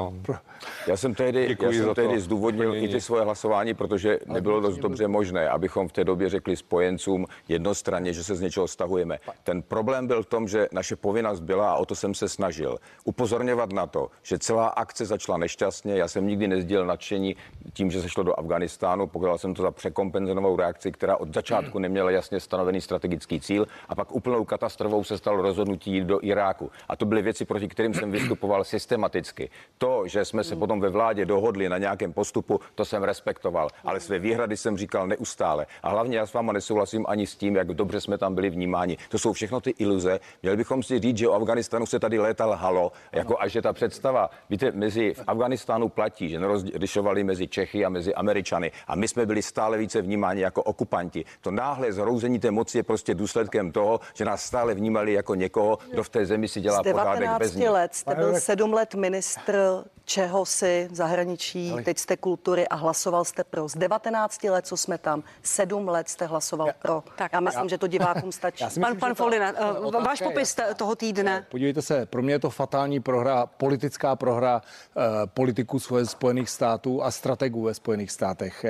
Já 0.87 0.97
jsem 0.97 1.15
tehdy, 1.15 1.57
já 1.61 1.71
jsem 1.71 1.85
to 1.85 1.95
tehdy 1.95 2.19
zdůvodnil 2.19 2.75
i 2.75 2.87
ty 2.87 3.01
svoje 3.01 3.23
hlasování, 3.23 3.73
protože 3.73 4.19
nebylo 4.25 4.59
dost 4.59 4.77
dobře 4.77 5.07
možné, 5.07 5.49
abychom 5.49 5.87
v 5.87 5.91
té 5.91 6.03
době 6.03 6.29
řekli 6.29 6.55
spojencům 6.55 7.25
jednostranně, 7.47 8.13
že 8.13 8.23
se 8.23 8.35
z 8.35 8.41
něčeho 8.41 8.67
stahujeme. 8.67 9.19
Ten 9.43 9.61
problém 9.61 10.07
byl 10.07 10.23
v 10.23 10.25
tom, 10.25 10.47
že 10.47 10.67
naše 10.71 10.95
povinnost 10.95 11.39
byla, 11.39 11.71
a 11.71 11.75
o 11.75 11.85
to 11.85 11.95
jsem 11.95 12.13
se 12.13 12.29
snažil, 12.29 12.77
upozorňovat 13.03 13.73
na 13.73 13.87
to, 13.87 14.09
že 14.23 14.39
celá 14.39 14.67
akce 14.67 15.05
začala 15.05 15.37
nešťastně. 15.37 15.95
Já 15.95 16.07
jsem 16.07 16.27
nikdy 16.27 16.47
nezdílel 16.47 16.85
nadšení 16.85 17.35
tím, 17.73 17.91
že 17.91 18.01
se 18.01 18.09
šlo 18.09 18.23
do 18.23 18.39
Afganistánu. 18.39 19.07
Pokládal 19.07 19.37
jsem 19.37 19.53
to 19.53 19.61
za 19.61 19.71
překompenzovanou 19.71 20.55
reakci, 20.55 20.91
která 20.91 21.17
od 21.17 21.33
začátku 21.33 21.79
neměla 21.79 22.11
jasně 22.11 22.39
stanovený 22.39 22.81
strategický 22.81 23.39
cíl. 23.39 23.67
A 23.89 23.95
pak 23.95 24.11
úplnou 24.15 24.45
katastrofou 24.45 25.03
se 25.03 25.17
stalo 25.17 25.41
rozhodnutí 25.41 25.91
jít 25.91 26.03
do 26.03 26.19
Iráku. 26.21 26.71
A 26.89 26.95
to 26.95 27.05
byly 27.05 27.21
věci, 27.21 27.45
proti 27.45 27.67
kterým 27.67 27.93
jsem 27.93 28.11
vystupoval 28.11 28.63
systematicky. 28.79 29.49
To, 29.77 30.07
že 30.07 30.25
jsme 30.25 30.43
se 30.43 30.55
potom 30.55 30.79
ve 30.79 30.89
vládě 30.89 31.25
dohodli 31.25 31.69
na 31.69 31.77
nějakém 31.77 32.13
postupu, 32.13 32.59
to 32.75 32.85
jsem 32.85 33.03
respektoval. 33.03 33.69
Ale 33.83 33.99
své 33.99 34.19
výhrady 34.19 34.57
jsem 34.57 34.77
říkal 34.77 35.07
neustále. 35.07 35.65
A 35.83 35.89
hlavně 35.89 36.17
já 36.17 36.25
s 36.25 36.33
váma 36.33 36.53
nesouhlasím 36.53 37.05
ani 37.07 37.27
s 37.27 37.35
tím, 37.35 37.55
jak 37.55 37.67
dobře 37.67 38.01
jsme 38.01 38.17
tam 38.17 38.35
byli 38.35 38.49
vnímáni. 38.49 38.97
To 39.09 39.19
jsou 39.19 39.33
všechno 39.33 39.61
ty 39.61 39.69
iluze. 39.79 40.19
Měli 40.43 40.57
bychom 40.57 40.83
si 40.83 40.99
říct, 40.99 41.17
že 41.17 41.27
o 41.27 41.33
Afganistanu 41.33 41.85
se 41.85 41.99
tady 41.99 42.19
létal 42.19 42.55
halo, 42.55 42.91
jako 43.11 43.39
až 43.39 43.55
je 43.55 43.61
ta 43.61 43.73
představa. 43.73 44.29
Víte, 44.49 44.71
mezi 44.71 45.13
v 45.13 45.23
Afganistánu 45.27 45.89
platí, 45.89 46.29
že 46.29 46.39
nerozlišovali 46.39 47.23
mezi 47.23 47.47
Čechy 47.47 47.85
a 47.85 47.89
mezi 47.89 48.13
Američany. 48.13 48.71
A 48.87 48.95
my 48.95 49.07
jsme 49.07 49.25
byli 49.25 49.41
stále 49.41 49.77
více 49.77 50.01
vnímáni 50.01 50.41
jako 50.41 50.63
okupanti. 50.63 51.25
To 51.41 51.51
náhle 51.51 51.93
zhrouzení 51.93 52.39
té 52.39 52.51
moci 52.51 52.77
je 52.77 52.83
prostě 52.83 53.15
důsledkem 53.15 53.71
toho, 53.71 53.99
že 54.13 54.25
nás 54.25 54.43
stále 54.43 54.73
vnímali 54.73 55.13
jako 55.13 55.35
někoho, 55.35 55.77
kdo 55.91 56.03
v 56.03 56.09
té 56.09 56.25
zemi 56.25 56.47
si 56.47 56.61
dělá 56.61 56.83
pořádek 56.83 57.19
19 57.19 57.39
bez 57.39 57.55
nich. 57.55 57.69
let 57.69 57.95
jste 57.95 58.15
byl 58.15 58.39
sedm 58.39 58.64
let 58.73 58.95
ministr 58.95 59.83
čeho 60.05 60.45
si 60.45 60.87
zahraničí, 60.91 61.73
teď 61.85 61.97
jste 61.97 62.17
kultury 62.17 62.67
a 62.67 62.75
hlasoval 62.75 63.25
jste 63.25 63.43
pro. 63.43 63.67
Z 63.67 63.75
19 63.75 64.43
let, 64.43 64.67
co 64.67 64.77
jsme 64.77 64.97
tam, 64.97 65.23
sedm 65.43 65.87
let 65.87 66.09
jste 66.09 66.25
hlasoval 66.25 66.67
pro. 66.81 67.03
tak, 67.15 67.33
Já 67.33 67.39
myslím, 67.39 67.69
že 67.69 67.77
to 67.77 67.87
divákům 67.87 68.31
stačí. 68.31 68.63
Já 68.63 68.69
Pan, 68.69 68.79
myslím, 68.81 68.99
pan 68.99 69.09
ta 69.09 69.15
Folina, 69.15 69.53
eh, 69.55 69.71
otázka 69.71 70.07
váš 70.07 70.21
je 70.21 70.27
popis 70.27 70.57
jasná. 70.57 70.73
toho 70.73 70.95
týdne. 70.95 71.45
Podívejte 71.51 71.81
se, 71.81 72.05
pro 72.05 72.21
mě 72.21 72.33
je 72.33 72.39
to 72.39 72.49
fatální 72.49 72.99
prohra, 72.99 73.45
politická 73.45 74.15
prohra 74.15 74.61
eh, 74.61 75.01
politiků 75.25 75.79
svoje 75.79 76.05
Spojených 76.05 76.49
států 76.49 77.03
a 77.03 77.11
strategů 77.11 77.63
ve 77.63 77.73
Spojených 77.73 78.11
státech. 78.11 78.65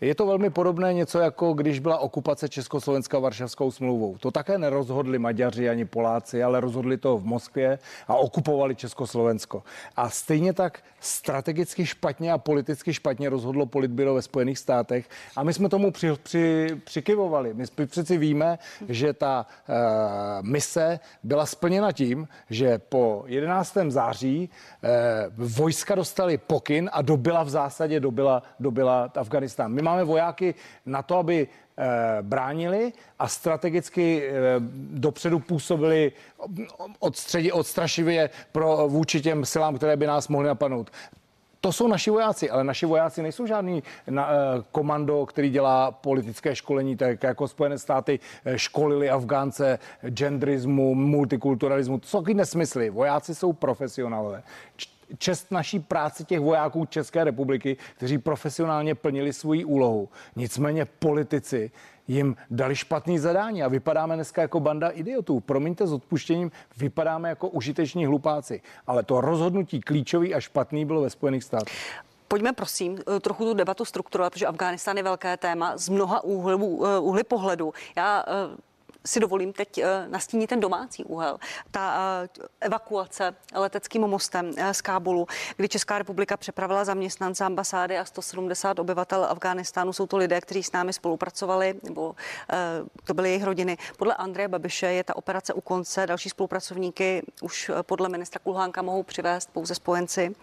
Je 0.00 0.14
to 0.14 0.26
velmi 0.26 0.50
podobné 0.50 0.94
něco 0.94 1.18
jako 1.18 1.52
když 1.52 1.78
byla 1.78 1.98
okupace 1.98 2.48
Československa 2.48 3.18
Varšavskou 3.18 3.70
smlouvou. 3.70 4.18
To 4.18 4.30
také 4.30 4.58
nerozhodli 4.58 5.18
Maďaři 5.18 5.68
ani 5.68 5.84
Poláci, 5.84 6.42
ale 6.42 6.60
rozhodli 6.60 6.96
to 6.96 7.18
v 7.18 7.24
Moskvě 7.24 7.78
a 8.08 8.14
okupovali 8.14 8.74
Československo. 8.76 9.35
Slovensko. 9.38 9.62
A 9.96 10.10
stejně 10.10 10.52
tak 10.52 10.82
strategicky 11.00 11.86
špatně 11.86 12.32
a 12.32 12.38
politicky 12.38 12.94
špatně 12.94 13.28
rozhodlo 13.28 13.66
politbyro 13.66 14.14
ve 14.14 14.22
Spojených 14.22 14.58
státech 14.58 15.08
a 15.36 15.42
my 15.42 15.52
jsme 15.52 15.68
tomu 15.68 15.90
při, 15.90 16.12
při, 16.22 16.76
přikivovali. 16.84 17.54
My 17.54 17.64
přeci 17.86 18.18
víme, 18.18 18.58
že 18.88 19.12
ta 19.12 19.46
uh, 19.46 20.46
mise 20.48 21.00
byla 21.22 21.46
splněna 21.46 21.92
tím, 21.92 22.28
že 22.50 22.78
po 22.78 23.24
11. 23.26 23.76
září 23.88 24.48
uh, 24.48 25.46
vojska 25.46 25.94
dostali 25.94 26.38
pokyn 26.38 26.90
a 26.92 27.02
dobila 27.02 27.42
v 27.42 27.50
zásadě 27.50 28.00
dobila, 28.00 28.42
dobila 28.60 29.10
Afganistán. 29.14 29.72
My 29.72 29.82
máme 29.82 30.04
vojáky 30.04 30.54
na 30.86 31.02
to, 31.02 31.18
aby 31.18 31.48
bránili 32.22 32.92
a 33.18 33.28
strategicky 33.28 34.22
eh, 34.28 34.32
dopředu 34.90 35.38
působili 35.38 36.12
odstředí, 36.98 37.52
odstrašivě 37.52 38.30
pro 38.52 38.88
vůči 38.88 39.20
těm 39.20 39.44
silám, 39.44 39.76
které 39.76 39.96
by 39.96 40.06
nás 40.06 40.28
mohly 40.28 40.48
napadnout. 40.48 40.90
To 41.60 41.72
jsou 41.72 41.88
naši 41.88 42.10
vojáci, 42.10 42.50
ale 42.50 42.64
naši 42.64 42.86
vojáci 42.86 43.22
nejsou 43.22 43.46
žádný 43.46 43.82
na, 44.10 44.28
eh, 44.30 44.62
komando, 44.72 45.26
který 45.26 45.50
dělá 45.50 45.90
politické 45.90 46.56
školení, 46.56 46.96
tak 46.96 47.22
jako 47.22 47.48
Spojené 47.48 47.78
státy 47.78 48.20
školili 48.56 49.10
Afgánce 49.10 49.78
genderismu, 50.08 50.94
multikulturalismu. 50.94 51.98
To 51.98 52.06
jsou 52.08 52.22
taky 52.22 52.34
nesmysly. 52.34 52.90
Vojáci 52.90 53.34
jsou 53.34 53.52
profesionálové 53.52 54.42
čest 55.18 55.50
naší 55.50 55.78
práci 55.80 56.24
těch 56.24 56.40
vojáků 56.40 56.86
České 56.86 57.24
republiky, 57.24 57.76
kteří 57.96 58.18
profesionálně 58.18 58.94
plnili 58.94 59.32
svoji 59.32 59.64
úlohu. 59.64 60.08
Nicméně 60.36 60.84
politici 60.84 61.70
jim 62.08 62.36
dali 62.50 62.76
špatný 62.76 63.18
zadání 63.18 63.62
a 63.62 63.68
vypadáme 63.68 64.14
dneska 64.14 64.42
jako 64.42 64.60
banda 64.60 64.88
idiotů. 64.88 65.40
Promiňte 65.40 65.86
s 65.86 65.92
odpuštěním, 65.92 66.50
vypadáme 66.76 67.28
jako 67.28 67.48
užiteční 67.48 68.06
hlupáci. 68.06 68.60
Ale 68.86 69.02
to 69.02 69.20
rozhodnutí 69.20 69.80
klíčový 69.80 70.34
a 70.34 70.40
špatný 70.40 70.84
bylo 70.84 71.00
ve 71.00 71.10
Spojených 71.10 71.44
státech. 71.44 72.02
Pojďme 72.28 72.52
prosím 72.52 72.98
trochu 73.20 73.44
tu 73.44 73.54
debatu 73.54 73.84
strukturovat, 73.84 74.32
protože 74.32 74.46
Afghánistán 74.46 74.96
je 74.96 75.02
velké 75.02 75.36
téma 75.36 75.76
z 75.76 75.88
mnoha 75.88 76.24
úhlů, 76.24 76.86
eh, 76.86 76.98
úhly 76.98 77.24
pohledu. 77.24 77.74
Já 77.96 78.24
eh, 78.26 78.56
si 79.06 79.20
dovolím 79.20 79.52
teď 79.52 79.78
eh, 79.78 80.08
nastínit 80.08 80.46
ten 80.46 80.60
domácí 80.60 81.04
úhel. 81.04 81.38
Ta 81.70 81.98
eh, 82.24 82.28
evakuace 82.60 83.34
leteckým 83.54 84.02
mostem 84.02 84.52
eh, 84.56 84.74
z 84.74 84.80
Kábulu, 84.80 85.26
kdy 85.56 85.68
Česká 85.68 85.98
republika 85.98 86.36
přepravila 86.36 86.84
zaměstnance 86.84 87.44
ambasády 87.44 87.98
a 87.98 88.04
170 88.04 88.78
obyvatel 88.78 89.24
Afghánistánu. 89.24 89.92
Jsou 89.92 90.06
to 90.06 90.16
lidé, 90.16 90.40
kteří 90.40 90.62
s 90.62 90.72
námi 90.72 90.92
spolupracovali, 90.92 91.74
nebo 91.82 92.14
to 93.04 93.14
byly 93.14 93.28
jejich 93.28 93.44
rodiny. 93.44 93.78
Podle 93.98 94.14
Andreje 94.14 94.48
Babiše 94.48 94.86
je 94.86 95.04
ta 95.04 95.16
operace 95.16 95.54
u 95.54 95.60
konce. 95.60 96.06
Další 96.06 96.30
spolupracovníky 96.30 97.22
už 97.42 97.70
podle 97.82 98.08
ministra 98.08 98.40
Kulhánka 98.44 98.82
mohou 98.82 99.02
přivést 99.02 99.50
pouze 99.52 99.74
spojenci. 99.74 100.34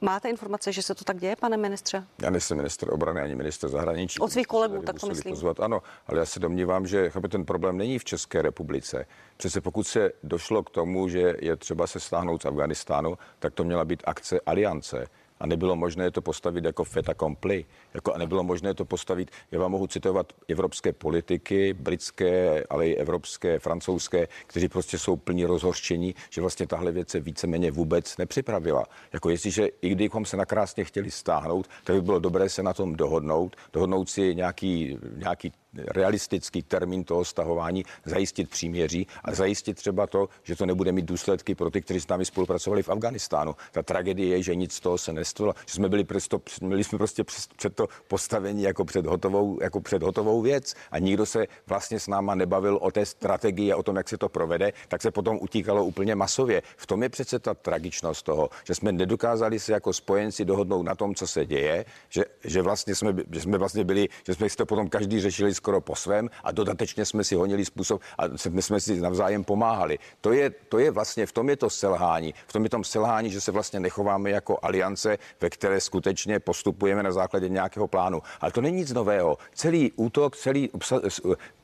Máte 0.00 0.30
informace, 0.30 0.72
že 0.72 0.82
se 0.82 0.94
to 0.94 1.04
tak 1.04 1.18
děje, 1.18 1.36
pane 1.36 1.56
ministře? 1.56 2.04
Já 2.22 2.30
nejsem 2.30 2.56
minister 2.56 2.92
obrany 2.92 3.20
ani 3.20 3.34
minister 3.34 3.70
zahraničí. 3.70 4.20
Od 4.20 4.32
svých 4.32 4.46
kolegů, 4.46 4.82
tak 4.82 5.00
to 5.00 5.06
myslím. 5.06 5.32
Pozvat. 5.32 5.60
Ano, 5.60 5.82
ale 6.06 6.18
já 6.18 6.26
se 6.26 6.40
domnívám, 6.40 6.86
že 6.86 7.10
chápu, 7.10 7.28
ten 7.28 7.44
problém 7.44 7.76
není 7.76 7.98
v 7.98 8.04
České 8.04 8.42
republice. 8.42 9.06
Přece 9.36 9.60
pokud 9.60 9.86
se 9.86 10.12
došlo 10.22 10.62
k 10.62 10.70
tomu, 10.70 11.08
že 11.08 11.36
je 11.40 11.56
třeba 11.56 11.86
se 11.86 12.00
stáhnout 12.00 12.42
z 12.42 12.46
Afganistánu, 12.46 13.18
tak 13.38 13.54
to 13.54 13.64
měla 13.64 13.84
být 13.84 14.02
akce 14.06 14.40
aliance 14.40 15.06
a 15.40 15.46
nebylo 15.46 15.76
možné 15.76 16.10
to 16.10 16.22
postavit 16.22 16.64
jako 16.64 16.84
fait 16.84 17.08
accompli, 17.08 17.64
jako 17.94 18.14
a 18.14 18.18
nebylo 18.18 18.44
možné 18.44 18.74
to 18.74 18.84
postavit, 18.84 19.30
já 19.50 19.58
vám 19.58 19.70
mohu 19.70 19.86
citovat 19.86 20.32
evropské 20.48 20.92
politiky, 20.92 21.72
britské, 21.72 22.64
ale 22.70 22.88
i 22.88 22.96
evropské, 22.96 23.58
francouzské, 23.58 24.28
kteří 24.46 24.68
prostě 24.68 24.98
jsou 24.98 25.16
plní 25.16 25.44
rozhorčení, 25.44 26.14
že 26.30 26.40
vlastně 26.40 26.66
tahle 26.66 26.92
věc 26.92 27.08
se 27.08 27.20
víceméně 27.20 27.70
vůbec 27.70 28.16
nepřipravila. 28.16 28.84
Jako 29.12 29.30
jestliže 29.30 29.66
i 29.82 29.88
kdybychom 29.88 30.24
se 30.24 30.36
nakrásně 30.36 30.84
chtěli 30.84 31.10
stáhnout, 31.10 31.68
tak 31.84 31.96
by 31.96 32.02
bylo 32.02 32.18
dobré 32.18 32.48
se 32.48 32.62
na 32.62 32.72
tom 32.72 32.96
dohodnout, 32.96 33.56
dohodnout 33.72 34.10
si 34.10 34.34
nějaký, 34.34 34.98
nějaký 35.16 35.52
realistický 35.76 36.62
termín 36.62 37.04
toho 37.04 37.24
stahování, 37.24 37.84
zajistit 38.04 38.50
příměří 38.50 39.06
a 39.24 39.34
zajistit 39.34 39.74
třeba 39.74 40.06
to, 40.06 40.28
že 40.42 40.56
to 40.56 40.66
nebude 40.66 40.92
mít 40.92 41.04
důsledky 41.04 41.54
pro 41.54 41.70
ty, 41.70 41.82
kteří 41.82 42.00
s 42.00 42.08
námi 42.08 42.24
spolupracovali 42.24 42.82
v 42.82 42.88
Afganistánu. 42.88 43.54
Ta 43.72 43.82
tragédie 43.82 44.36
je, 44.36 44.42
že 44.42 44.54
nic 44.54 44.72
z 44.72 44.80
toho 44.80 44.98
se 44.98 45.12
nestalo, 45.12 45.54
že 45.66 45.74
jsme 45.74 45.88
byli 45.88 46.04
prostě, 46.04 46.36
měli 46.60 46.84
jsme 46.84 46.98
prostě 46.98 47.24
před 47.56 47.74
to 47.74 47.88
postavení 48.08 48.62
jako 48.62 48.84
před 48.84 49.06
hotovou, 49.06 49.58
jako 49.62 49.80
před 49.80 50.02
hotovou 50.02 50.42
věc 50.42 50.74
a 50.90 50.98
nikdo 50.98 51.26
se 51.26 51.46
vlastně 51.66 52.00
s 52.00 52.08
náma 52.08 52.34
nebavil 52.34 52.78
o 52.82 52.90
té 52.90 53.06
strategii 53.06 53.72
a 53.72 53.76
o 53.76 53.82
tom, 53.82 53.96
jak 53.96 54.08
se 54.08 54.18
to 54.18 54.28
provede, 54.28 54.72
tak 54.88 55.02
se 55.02 55.10
potom 55.10 55.38
utíkalo 55.40 55.84
úplně 55.84 56.14
masově. 56.14 56.62
V 56.76 56.86
tom 56.86 57.02
je 57.02 57.08
přece 57.08 57.38
ta 57.38 57.54
tragičnost 57.54 58.24
toho, 58.24 58.50
že 58.64 58.74
jsme 58.74 58.92
nedokázali 58.92 59.60
se 59.60 59.72
jako 59.72 59.92
spojenci 59.92 60.44
dohodnout 60.44 60.82
na 60.82 60.94
tom, 60.94 61.14
co 61.14 61.26
se 61.26 61.46
děje, 61.46 61.84
že, 62.08 62.24
že 62.44 62.62
vlastně 62.62 62.94
jsme, 62.94 63.14
že 63.30 63.40
jsme 63.40 63.58
vlastně 63.58 63.84
byli, 63.84 64.08
že 64.26 64.34
jsme 64.34 64.48
to 64.56 64.66
potom 64.66 64.88
každý 64.88 65.20
řešili 65.20 65.54
skoro 65.64 65.80
po 65.80 65.96
svém 65.96 66.28
a 66.44 66.52
dodatečně 66.52 67.04
jsme 67.04 67.24
si 67.24 67.34
honili 67.34 67.64
způsob 67.64 68.02
a 68.18 68.36
jsme, 68.36 68.62
jsme 68.62 68.80
si 68.80 69.00
navzájem 69.00 69.44
pomáhali. 69.44 69.98
To 70.20 70.32
je, 70.32 70.50
to 70.68 70.78
je 70.78 70.90
vlastně, 70.90 71.26
v 71.26 71.32
tom 71.32 71.48
je 71.48 71.56
to 71.56 71.70
selhání. 71.70 72.34
V 72.46 72.52
tom 72.52 72.64
je 72.64 72.70
tom 72.70 72.84
selhání, 72.84 73.30
že 73.30 73.40
se 73.40 73.48
vlastně 73.52 73.80
nechováme 73.80 74.30
jako 74.30 74.58
aliance, 74.62 75.18
ve 75.40 75.50
které 75.50 75.80
skutečně 75.80 76.40
postupujeme 76.40 77.02
na 77.02 77.12
základě 77.12 77.48
nějakého 77.48 77.88
plánu. 77.88 78.20
Ale 78.40 78.52
to 78.52 78.60
není 78.60 78.76
nic 78.76 78.92
nového. 78.92 79.38
Celý 79.54 79.92
útok, 79.96 80.36
celý 80.36 80.68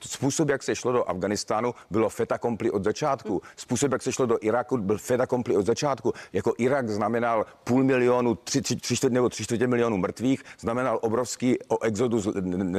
způsob, 0.01 0.49
jak 0.49 0.63
se 0.63 0.73
šlo 0.77 0.93
do 0.93 1.05
Afganistánu, 1.05 1.75
bylo 1.91 2.09
feta 2.09 2.39
kompli 2.39 2.71
od 2.71 2.85
začátku. 2.85 3.43
Způsob, 3.57 3.93
jak 3.93 4.03
se 4.03 4.13
šlo 4.13 4.27
do 4.27 4.39
Iraku, 4.41 4.77
byl 4.77 4.99
feta 4.99 5.27
kompli 5.27 5.57
od 5.57 5.67
začátku. 5.67 6.13
Jako 6.33 6.55
Irak 6.59 6.89
znamenal 6.89 7.47
půl 7.65 7.85
milionu, 7.85 8.35
tři, 8.35 8.63
tři, 8.63 8.77
tři 8.77 8.97
čtvrtě 8.97 9.15
nebo 9.15 9.29
tři 9.29 9.45
čtvrtě 9.45 9.67
milionů 9.67 9.97
mrtvých, 9.97 10.43
znamenal 10.61 10.99
obrovský 11.03 11.59
exodus 11.83 12.29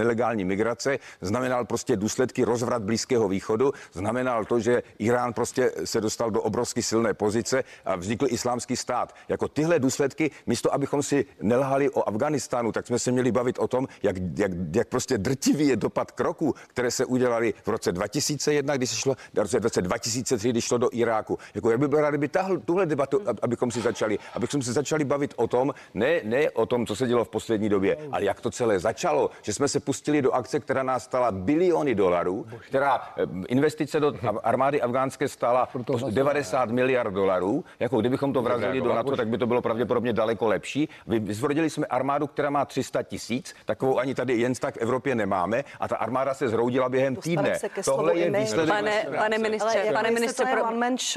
nelegální 0.02 0.46
migrace, 0.46 0.98
znamenal 1.22 1.66
prostě 1.66 1.96
důsledky 1.96 2.44
rozvrat 2.44 2.84
Blízkého 2.84 3.28
východu, 3.28 3.74
znamenal 3.94 4.46
to, 4.46 4.60
že 4.60 4.84
Irán 5.00 5.34
prostě 5.34 5.72
se 5.86 6.02
dostal 6.02 6.32
do 6.32 6.42
obrovsky 6.42 6.84
silné 6.84 7.14
pozice 7.14 7.64
a 7.86 7.96
vznikl 7.96 8.26
islámský 8.30 8.76
stát. 8.76 9.16
Jako 9.30 9.48
tyhle 9.48 9.80
důsledky, 9.80 10.32
místo 10.46 10.74
abychom 10.74 11.04
si 11.04 11.26
nelhali 11.42 11.90
o 11.90 12.10
Afganistánu, 12.10 12.72
tak 12.72 12.88
jsme 12.88 13.00
se 13.00 13.12
měli 13.12 13.32
bavit 13.32 13.60
o 13.60 13.68
tom, 13.68 13.88
jak, 14.04 14.16
jak, 14.38 14.52
jak 14.76 14.88
prostě 14.88 15.18
drtivý 15.18 15.68
je 15.68 15.76
dopad 15.76 16.12
kroků, 16.12 16.56
které 16.68 16.92
se 16.92 17.06
udělali 17.06 17.54
v 17.64 17.68
roce 17.68 17.92
2001, 17.92 18.78
když 18.78 18.90
se 18.90 18.96
šlo, 18.96 19.16
v 19.34 19.64
roce 19.64 19.82
2003, 19.82 20.50
když 20.50 20.66
šlo 20.66 20.78
do 20.78 20.90
Iráku. 20.92 21.38
Jako 21.56 21.72
jak 21.72 21.80
by 21.80 21.88
byl 21.88 22.02
rád, 22.02 22.10
kdyby 22.10 22.28
tahl, 22.28 22.58
tuhle 22.58 22.86
debatu, 22.86 23.22
abychom 23.42 23.72
si 23.72 23.82
začali, 23.82 24.20
abychom 24.34 24.62
se 24.62 24.74
začali 24.74 25.04
bavit 25.04 25.34
o 25.36 25.48
tom, 25.48 25.74
ne, 25.94 26.22
ne 26.24 26.50
o 26.52 26.66
tom, 26.66 26.86
co 26.86 26.96
se 26.96 27.08
dělo 27.08 27.26
v 27.26 27.30
poslední 27.30 27.70
době, 27.70 27.98
ale 28.12 28.26
jak 28.26 28.42
to 28.42 28.52
celé 28.52 28.80
začalo, 28.80 29.30
že 29.42 29.54
jsme 29.54 29.68
se 29.68 29.80
pustili 29.80 30.22
do 30.22 30.32
akce, 30.32 30.60
která 30.60 30.84
nás 30.84 31.01
stala 31.02 31.22
stála 31.22 31.32
biliony 31.32 31.96
dolarů, 31.96 32.46
která 32.68 33.02
eh, 33.18 33.24
investice 33.48 34.00
do 34.00 34.14
armády 34.44 34.82
afgánské 34.82 35.28
stála 35.28 35.70
90 36.10 36.70
miliard 36.70 37.14
dolarů. 37.14 37.64
Jako 37.80 38.00
kdybychom 38.00 38.34
to 38.34 38.42
vrazili 38.42 38.82
do 38.82 38.94
NATO, 38.94 39.16
tak 39.16 39.28
by 39.28 39.38
to 39.38 39.48
bylo 39.48 39.62
pravděpodobně 39.62 40.14
daleko 40.14 40.48
lepší. 40.48 40.90
Vyzvodili 41.08 41.70
jsme 41.70 41.86
armádu, 41.86 42.28
která 42.28 42.50
má 42.50 42.66
300 42.66 43.04
tisíc, 43.04 43.56
takovou 43.66 44.00
ani 44.00 44.16
tady 44.16 44.34
jen 44.34 44.54
tak 44.54 44.76
v 44.76 44.78
Evropě 44.78 45.16
nemáme 45.16 45.64
a 45.80 45.88
ta 45.88 45.96
armáda 45.96 46.34
se 46.34 46.48
zhroudila 46.48 46.90
během 46.90 47.16
týdne. 47.16 47.60
Tohle 47.86 48.18
je 48.18 48.32
výsledek. 48.32 48.76
Pane, 48.76 49.06
pane 49.18 49.38
ministře, 49.38 49.84
pane 49.94 50.12
ministře, 50.12 50.46
pro, 50.46 50.64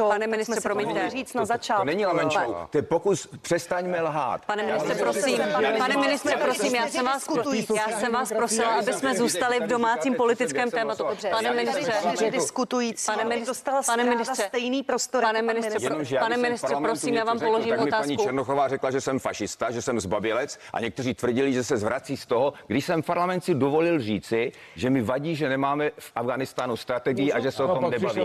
pane 0.08 0.26
ministře, 0.26 0.60
promiňte. 0.60 1.10
říct 1.10 1.34
na 1.34 1.44
začátku. 1.44 1.82
To 1.82 1.86
není 1.86 2.06
one 2.06 2.22
show, 2.22 2.66
to 2.70 2.78
je 2.78 2.82
pokus, 2.82 3.28
přestaňme 3.42 4.02
lhát. 4.02 4.46
Pane 4.46 4.62
ministře, 4.62 4.94
prosím, 4.94 5.38
pane 5.78 5.96
ministře, 5.96 6.36
prosím, 6.42 6.74
já 6.74 6.88
jsem 6.88 7.04
vás, 7.04 7.28
já 7.76 7.98
jsem 7.98 8.12
vás 8.12 8.32
prosila, 8.32 8.68
aby 8.68 8.92
jsme 8.92 9.14
zůstali 9.14 9.60
v 9.60 9.66
domácím 9.78 10.14
politickém 10.14 10.70
tématu. 10.70 11.04
Pane 11.30 11.52
ministře, 11.52 12.30
diskutující, 12.30 13.06
pane 13.06 13.24
ministře, 13.24 13.72
pane 13.86 14.04
ministře, 14.04 14.42
stejný 14.48 14.82
prostor. 14.82 15.22
Pane 15.22 15.42
ministře, 15.42 15.90
pane 16.18 16.36
ministře, 16.36 16.74
prosím, 16.82 17.14
já 17.14 17.24
vám 17.24 17.38
položím 17.38 17.74
otázku. 17.74 18.02
paní 18.02 18.16
Černochová 18.16 18.68
řekla, 18.68 18.90
že 18.90 19.00
jsem 19.00 19.18
fašista, 19.18 19.70
že 19.70 19.82
jsem 19.82 20.00
zbabělec 20.00 20.58
a 20.72 20.80
někteří 20.80 21.14
tvrdili, 21.14 21.52
že 21.52 21.64
se 21.64 21.76
zvrací 21.76 22.16
z 22.16 22.26
toho, 22.26 22.52
když 22.66 22.84
jsem 22.84 23.02
v 23.02 23.06
parlamentu 23.06 23.54
dovolil 23.54 24.00
říci, 24.00 24.52
že 24.76 24.90
mi 24.90 25.02
vadí, 25.02 25.36
že 25.36 25.48
nemáme 25.48 25.90
v 25.98 26.12
Afganistánu 26.16 26.76
strategii 26.76 27.32
a 27.32 27.40
že 27.40 27.52
se 27.52 27.64
o 27.64 27.74
tom 27.74 27.90
nebaví. 27.90 28.22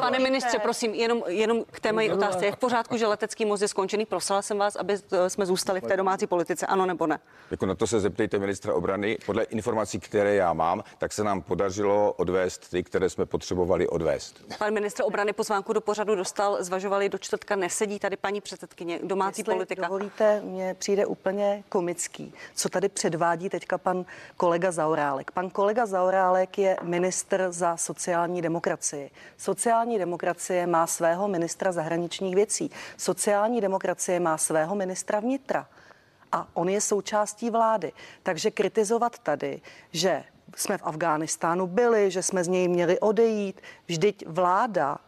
Pane 0.00 0.18
ministře, 0.18 0.58
prosím, 0.58 0.94
jenom, 0.94 1.22
jenom 1.26 1.64
k 1.70 1.80
té 1.80 1.92
mojí 1.92 2.12
otázce. 2.12 2.44
Je 2.46 2.52
v 2.52 2.56
pořádku, 2.56 2.96
že 2.96 3.06
letecký 3.06 3.44
most 3.44 3.60
je 3.60 3.68
skončený? 3.68 4.06
Prosila 4.06 4.42
jsem 4.42 4.58
vás, 4.58 4.76
aby 4.76 4.96
jsme 5.28 5.46
zůstali 5.46 5.80
v 5.80 5.84
té 5.84 5.96
domácí 5.96 6.26
politice, 6.26 6.66
ano 6.66 6.86
nebo 6.86 7.06
ne? 7.06 7.18
Jako 7.50 7.66
na 7.66 7.74
to 7.74 7.86
se 7.86 8.00
zeptejte 8.00 8.38
ministra 8.38 8.74
obrany, 8.82 9.18
podle 9.26 9.42
informací, 9.44 10.00
které 10.00 10.34
já 10.34 10.52
mám, 10.52 10.84
tak 10.98 11.12
se 11.12 11.24
nám 11.24 11.42
podařilo 11.42 12.12
odvést 12.12 12.70
ty, 12.70 12.82
které 12.82 13.10
jsme 13.10 13.26
potřebovali 13.26 13.88
odvést. 13.88 14.44
Pan 14.58 14.74
ministr 14.74 15.02
obrany 15.06 15.32
pozvánku 15.32 15.72
do 15.72 15.80
pořadu 15.80 16.14
dostal, 16.14 16.56
zvažovali 16.60 17.08
do 17.08 17.18
čtvrtka, 17.18 17.56
nesedí 17.56 17.98
tady 17.98 18.16
paní 18.16 18.40
předsedkyně, 18.40 18.98
domácí 19.02 19.40
Jestli 19.40 19.54
politika. 19.54 19.82
dovolíte, 19.82 20.40
mně 20.40 20.74
přijde 20.78 21.06
úplně 21.06 21.64
komický, 21.68 22.34
co 22.54 22.68
tady 22.68 22.88
předvádí 22.88 23.48
teďka 23.48 23.78
pan 23.78 24.04
kolega 24.36 24.72
Zaorálek. 24.72 25.30
Pan 25.30 25.50
kolega 25.50 25.86
Zaorálek 25.86 26.58
je 26.58 26.76
ministr 26.82 27.46
za 27.50 27.76
sociální 27.76 28.42
demokracii. 28.42 29.10
Sociální 29.38 29.98
demokracie 29.98 30.66
má 30.66 30.86
svého 30.86 31.28
ministra 31.28 31.72
zahraničních 31.72 32.34
věcí. 32.34 32.70
Sociální 32.96 33.60
demokracie 33.60 34.20
má 34.20 34.38
svého 34.38 34.74
ministra 34.74 35.20
vnitra. 35.20 35.66
A 36.32 36.48
on 36.54 36.68
je 36.68 36.80
součástí 36.80 37.50
vlády. 37.50 37.92
Takže 38.22 38.50
kritizovat 38.50 39.18
tady, 39.18 39.60
že 39.92 40.24
jsme 40.56 40.78
v 40.78 40.82
Afghánistánu 40.86 41.66
byli, 41.66 42.10
že 42.10 42.22
jsme 42.22 42.44
z 42.44 42.48
něj 42.48 42.68
měli 42.68 43.00
odejít, 43.00 43.60
vždyť 43.86 44.24
vláda 44.26 44.98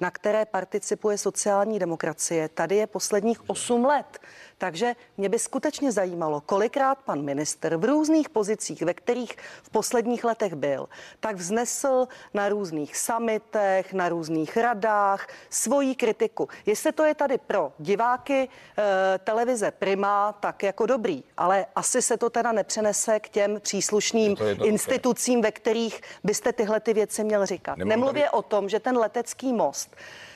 na 0.00 0.10
které 0.10 0.44
participuje 0.44 1.18
sociální 1.18 1.78
demokracie, 1.78 2.48
tady 2.48 2.76
je 2.76 2.86
posledních 2.86 3.50
8 3.50 3.84
let. 3.84 4.18
Takže 4.58 4.94
mě 5.16 5.28
by 5.28 5.38
skutečně 5.38 5.92
zajímalo, 5.92 6.40
kolikrát 6.40 6.98
pan 6.98 7.22
minister 7.22 7.76
v 7.76 7.84
různých 7.84 8.28
pozicích, 8.28 8.82
ve 8.82 8.94
kterých 8.94 9.36
v 9.62 9.70
posledních 9.70 10.24
letech 10.24 10.54
byl, 10.54 10.88
tak 11.20 11.36
vznesl 11.36 12.08
na 12.34 12.48
různých 12.48 12.96
samitech, 12.96 13.92
na 13.92 14.08
různých 14.08 14.56
radách 14.56 15.26
svoji 15.50 15.94
kritiku. 15.94 16.48
Jestli 16.66 16.92
to 16.92 17.04
je 17.04 17.14
tady 17.14 17.38
pro 17.38 17.72
diváky 17.78 18.48
e, 18.78 19.18
televize 19.18 19.70
Prima, 19.70 20.32
tak 20.32 20.62
jako 20.62 20.86
dobrý, 20.86 21.24
ale 21.36 21.66
asi 21.74 22.02
se 22.02 22.16
to 22.16 22.30
teda 22.30 22.52
nepřenese 22.52 23.20
k 23.20 23.28
těm 23.28 23.60
příslušným 23.60 24.36
institucím, 24.64 25.42
ve 25.42 25.52
kterých 25.52 26.00
byste 26.24 26.52
tyhle 26.52 26.80
ty 26.80 26.94
věci 26.94 27.24
měl 27.24 27.46
říkat. 27.46 27.78
Nemluvě 27.78 28.22
tady- 28.22 28.30
o 28.30 28.42
tom, 28.42 28.68
že 28.68 28.80
ten 28.80 28.98
letecký 28.98 29.52
most 29.52 29.96
eh, 29.96 30.27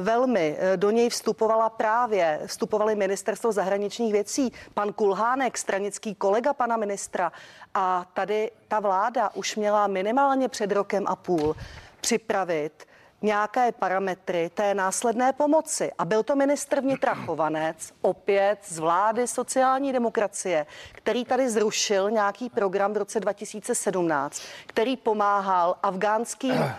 velmi 0.00 0.56
eh, 0.58 0.76
do 0.76 0.90
něj 0.90 1.08
vstupovala 1.08 1.70
právě, 1.70 2.40
vstupovali 2.46 2.94
ministerstvo 2.94 3.52
zahraničních 3.52 4.12
věcí, 4.12 4.52
pan 4.74 4.92
Kulhánek, 4.92 5.58
stranický 5.58 6.14
kolega 6.14 6.52
pana 6.52 6.76
ministra. 6.76 7.32
A 7.74 8.06
tady 8.14 8.50
ta 8.68 8.80
vláda 8.80 9.30
už 9.34 9.56
měla 9.56 9.86
minimálně 9.86 10.48
před 10.48 10.72
rokem 10.72 11.04
a 11.06 11.16
půl 11.16 11.56
připravit 12.00 12.86
nějaké 13.22 13.72
parametry 13.72 14.50
té 14.54 14.74
následné 14.74 15.32
pomoci. 15.32 15.90
A 15.98 16.04
byl 16.04 16.22
to 16.22 16.36
ministr 16.36 16.80
vnitra 16.80 17.14
Chovanec, 17.26 17.92
opět 18.00 18.58
z 18.64 18.78
vlády 18.78 19.26
sociální 19.26 19.92
demokracie, 19.92 20.66
který 20.92 21.24
tady 21.24 21.50
zrušil 21.50 22.10
nějaký 22.10 22.50
program 22.50 22.92
v 22.92 22.96
roce 22.96 23.20
2017, 23.20 24.42
který 24.66 24.96
pomáhal 24.96 25.76
afgánským 25.82 26.54
eh, 26.54 26.70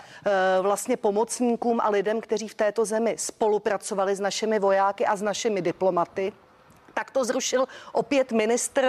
vlastně 0.62 0.98
pomocníkům 0.98 1.80
a 1.84 1.90
lidem, 1.90 2.22
kteří 2.22 2.48
v 2.48 2.56
této 2.56 2.86
zemi 2.86 3.16
spolupracovali 3.18 4.16
s 4.16 4.20
našimi 4.20 4.60
vojáky 4.60 5.06
a 5.06 5.16
s 5.16 5.22
našimi 5.22 5.62
diplomaty. 5.62 6.34
Tak 6.94 7.12
to 7.12 7.26
zrušil 7.26 7.66
opět 7.92 8.32
ministr 8.32 8.86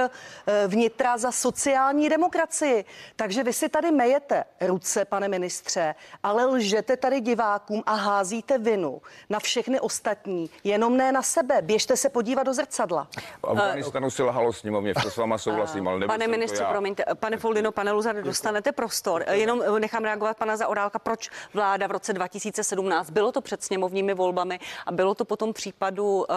eh, 0.46 0.66
vnitra 0.66 1.18
za 1.18 1.32
sociální 1.32 2.08
demokracii. 2.08 2.84
Takže 3.16 3.42
vy 3.44 3.52
si 3.52 3.68
tady 3.68 3.90
mejete 3.90 4.44
ruce, 4.60 5.04
pane 5.04 5.28
ministře, 5.28 5.94
ale 6.22 6.44
lžete 6.44 6.96
tady 6.96 7.20
divákům 7.20 7.82
a 7.86 7.94
házíte 7.94 8.58
vinu 8.58 9.02
na 9.30 9.38
všechny 9.40 9.80
ostatní, 9.80 10.50
jenom 10.64 10.96
ne 10.96 11.12
na 11.12 11.22
sebe. 11.22 11.62
Běžte 11.62 11.96
se 11.96 12.08
podívat 12.08 12.42
do 12.42 12.54
zrcadla. 12.54 13.08
Afganistanu 13.44 14.10
se 14.10 14.22
lhalo 14.22 14.52
sněmovně, 14.52 14.94
v 14.94 15.02
to 15.02 15.10
s 15.10 15.16
váma 15.16 15.38
souhlasím, 15.38 15.88
ale 15.88 15.98
nebyl 15.98 16.08
Pane 16.08 16.28
ministře, 16.28 16.62
já. 16.62 16.70
promiňte, 16.70 17.04
pane 17.14 17.36
Foldino, 17.36 17.72
pane 17.72 17.92
Luzar, 17.92 18.22
dostanete 18.22 18.72
prostor. 18.72 19.24
Jenom 19.30 19.62
eh, 19.62 19.80
nechám 19.80 20.04
reagovat 20.04 20.36
pana 20.36 20.56
Zaorálka, 20.56 20.98
proč 20.98 21.30
vláda 21.54 21.86
v 21.86 21.90
roce 21.90 22.12
2017, 22.12 23.10
bylo 23.10 23.32
to 23.32 23.40
před 23.40 23.62
sněmovními 23.62 24.14
volbami 24.14 24.60
a 24.86 24.92
bylo 24.92 25.14
to 25.14 25.24
potom 25.24 25.52
případu 25.52 26.26
eh, 26.30 26.34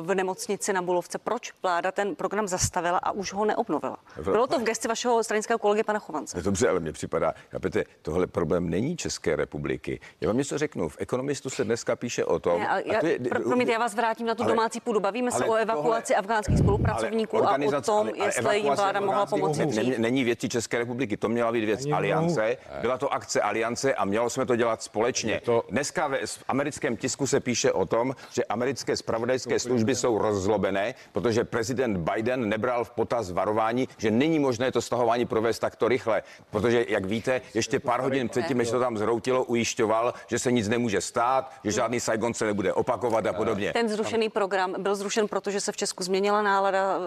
v 0.00 0.14
nemocnici 0.14 0.72
na 0.72 0.82
Bulovce. 0.82 1.03
Proč 1.24 1.52
vláda 1.62 1.92
ten 1.92 2.14
program 2.14 2.48
zastavila 2.48 2.98
a 2.98 3.10
už 3.10 3.32
ho 3.32 3.44
neobnovila? 3.44 3.96
Bylo 4.22 4.46
to 4.46 4.58
v 4.58 4.62
gesti 4.62 4.88
vašeho 4.88 5.24
stranického 5.24 5.58
kolegy 5.58 5.82
pana 5.82 5.98
Chovance. 5.98 6.36
No 6.36 6.42
Dobře, 6.42 6.68
ale 6.68 6.80
mně 6.80 6.92
připadá, 6.92 7.34
chápete, 7.50 7.84
tohle 8.02 8.26
problém 8.26 8.70
není 8.70 8.96
České 8.96 9.36
republiky. 9.36 10.00
Já 10.20 10.28
vám 10.28 10.36
něco 10.36 10.58
řeknu. 10.58 10.88
V 10.88 10.96
Ekonomistu 11.00 11.50
se 11.50 11.64
dneska 11.64 11.96
píše 11.96 12.24
o 12.24 12.38
tom. 12.38 12.60
Ne, 12.60 12.68
ale 12.68 12.82
já, 12.86 13.00
to 13.00 13.06
je- 13.06 13.18
pro, 13.18 13.40
promiňte, 13.40 13.72
já 13.72 13.78
vás 13.78 13.94
vrátím 13.94 14.26
na 14.26 14.34
tu 14.34 14.42
ale- 14.42 14.52
domácí 14.52 14.80
půdu. 14.80 15.00
Bavíme 15.00 15.30
se 15.32 15.44
o 15.44 15.54
evakuaci 15.54 16.12
tohle- 16.12 16.18
afgánských 16.18 16.58
spolupracovníků 16.58 17.36
a 17.36 17.40
o 17.40 17.80
tom, 17.82 17.98
ale- 17.98 18.12
ale 18.18 18.26
jestli 18.26 18.58
jim 18.58 18.72
vláda 18.74 19.00
mohla 19.00 19.26
pomoci 19.26 19.66
ne-. 19.66 19.98
Není 19.98 20.24
věcí 20.24 20.48
České 20.48 20.78
republiky, 20.78 21.16
to 21.16 21.28
měla 21.28 21.52
být 21.52 21.64
věc 21.64 21.80
Ani 21.84 21.92
Aliance. 21.92 22.56
Byla 22.80 22.98
to 22.98 23.12
akce 23.12 23.40
Aliance 23.40 23.94
a 23.94 24.04
mělo 24.04 24.30
jsme 24.30 24.46
to 24.46 24.56
dělat 24.56 24.82
společně. 24.82 25.40
to- 25.44 25.64
Dneska 25.70 26.06
ve 26.08 26.26
v 26.26 26.44
americkém 26.48 26.96
tisku 26.96 27.26
se 27.26 27.40
píše 27.40 27.72
o 27.72 27.86
tom, 27.86 28.14
že 28.30 28.44
americké 28.44 28.96
spravodajské 28.96 29.58
služby 29.58 29.94
jsou 29.94 30.18
rozzlobené, 30.18 30.93
protože 31.12 31.44
prezident 31.44 31.96
Biden 31.96 32.48
nebral 32.48 32.84
v 32.84 32.90
potaz 32.90 33.30
varování, 33.30 33.88
že 33.98 34.10
není 34.10 34.38
možné 34.38 34.72
to 34.72 34.82
stahování 34.82 35.26
provést 35.26 35.58
takto 35.58 35.88
rychle, 35.88 36.22
protože, 36.50 36.86
jak 36.88 37.04
víte, 37.04 37.40
ještě 37.54 37.80
pár 37.80 38.00
hodin 38.00 38.28
předtím, 38.28 38.58
než 38.58 38.70
to 38.70 38.80
tam 38.80 38.98
zroutilo, 38.98 39.44
ujišťoval, 39.44 40.14
že 40.26 40.38
se 40.38 40.52
nic 40.52 40.68
nemůže 40.68 41.00
stát, 41.00 41.52
že 41.64 41.70
žádný 41.70 42.00
Saigon 42.00 42.34
se 42.34 42.46
nebude 42.46 42.72
opakovat 42.72 43.26
a 43.26 43.32
podobně. 43.32 43.72
Ten 43.72 43.88
zrušený 43.88 44.28
program 44.28 44.74
byl 44.78 44.94
zrušen, 44.94 45.28
protože 45.28 45.60
se 45.60 45.72
v 45.72 45.76
Česku 45.76 46.02
změnila 46.02 46.42
nálada, 46.42 46.98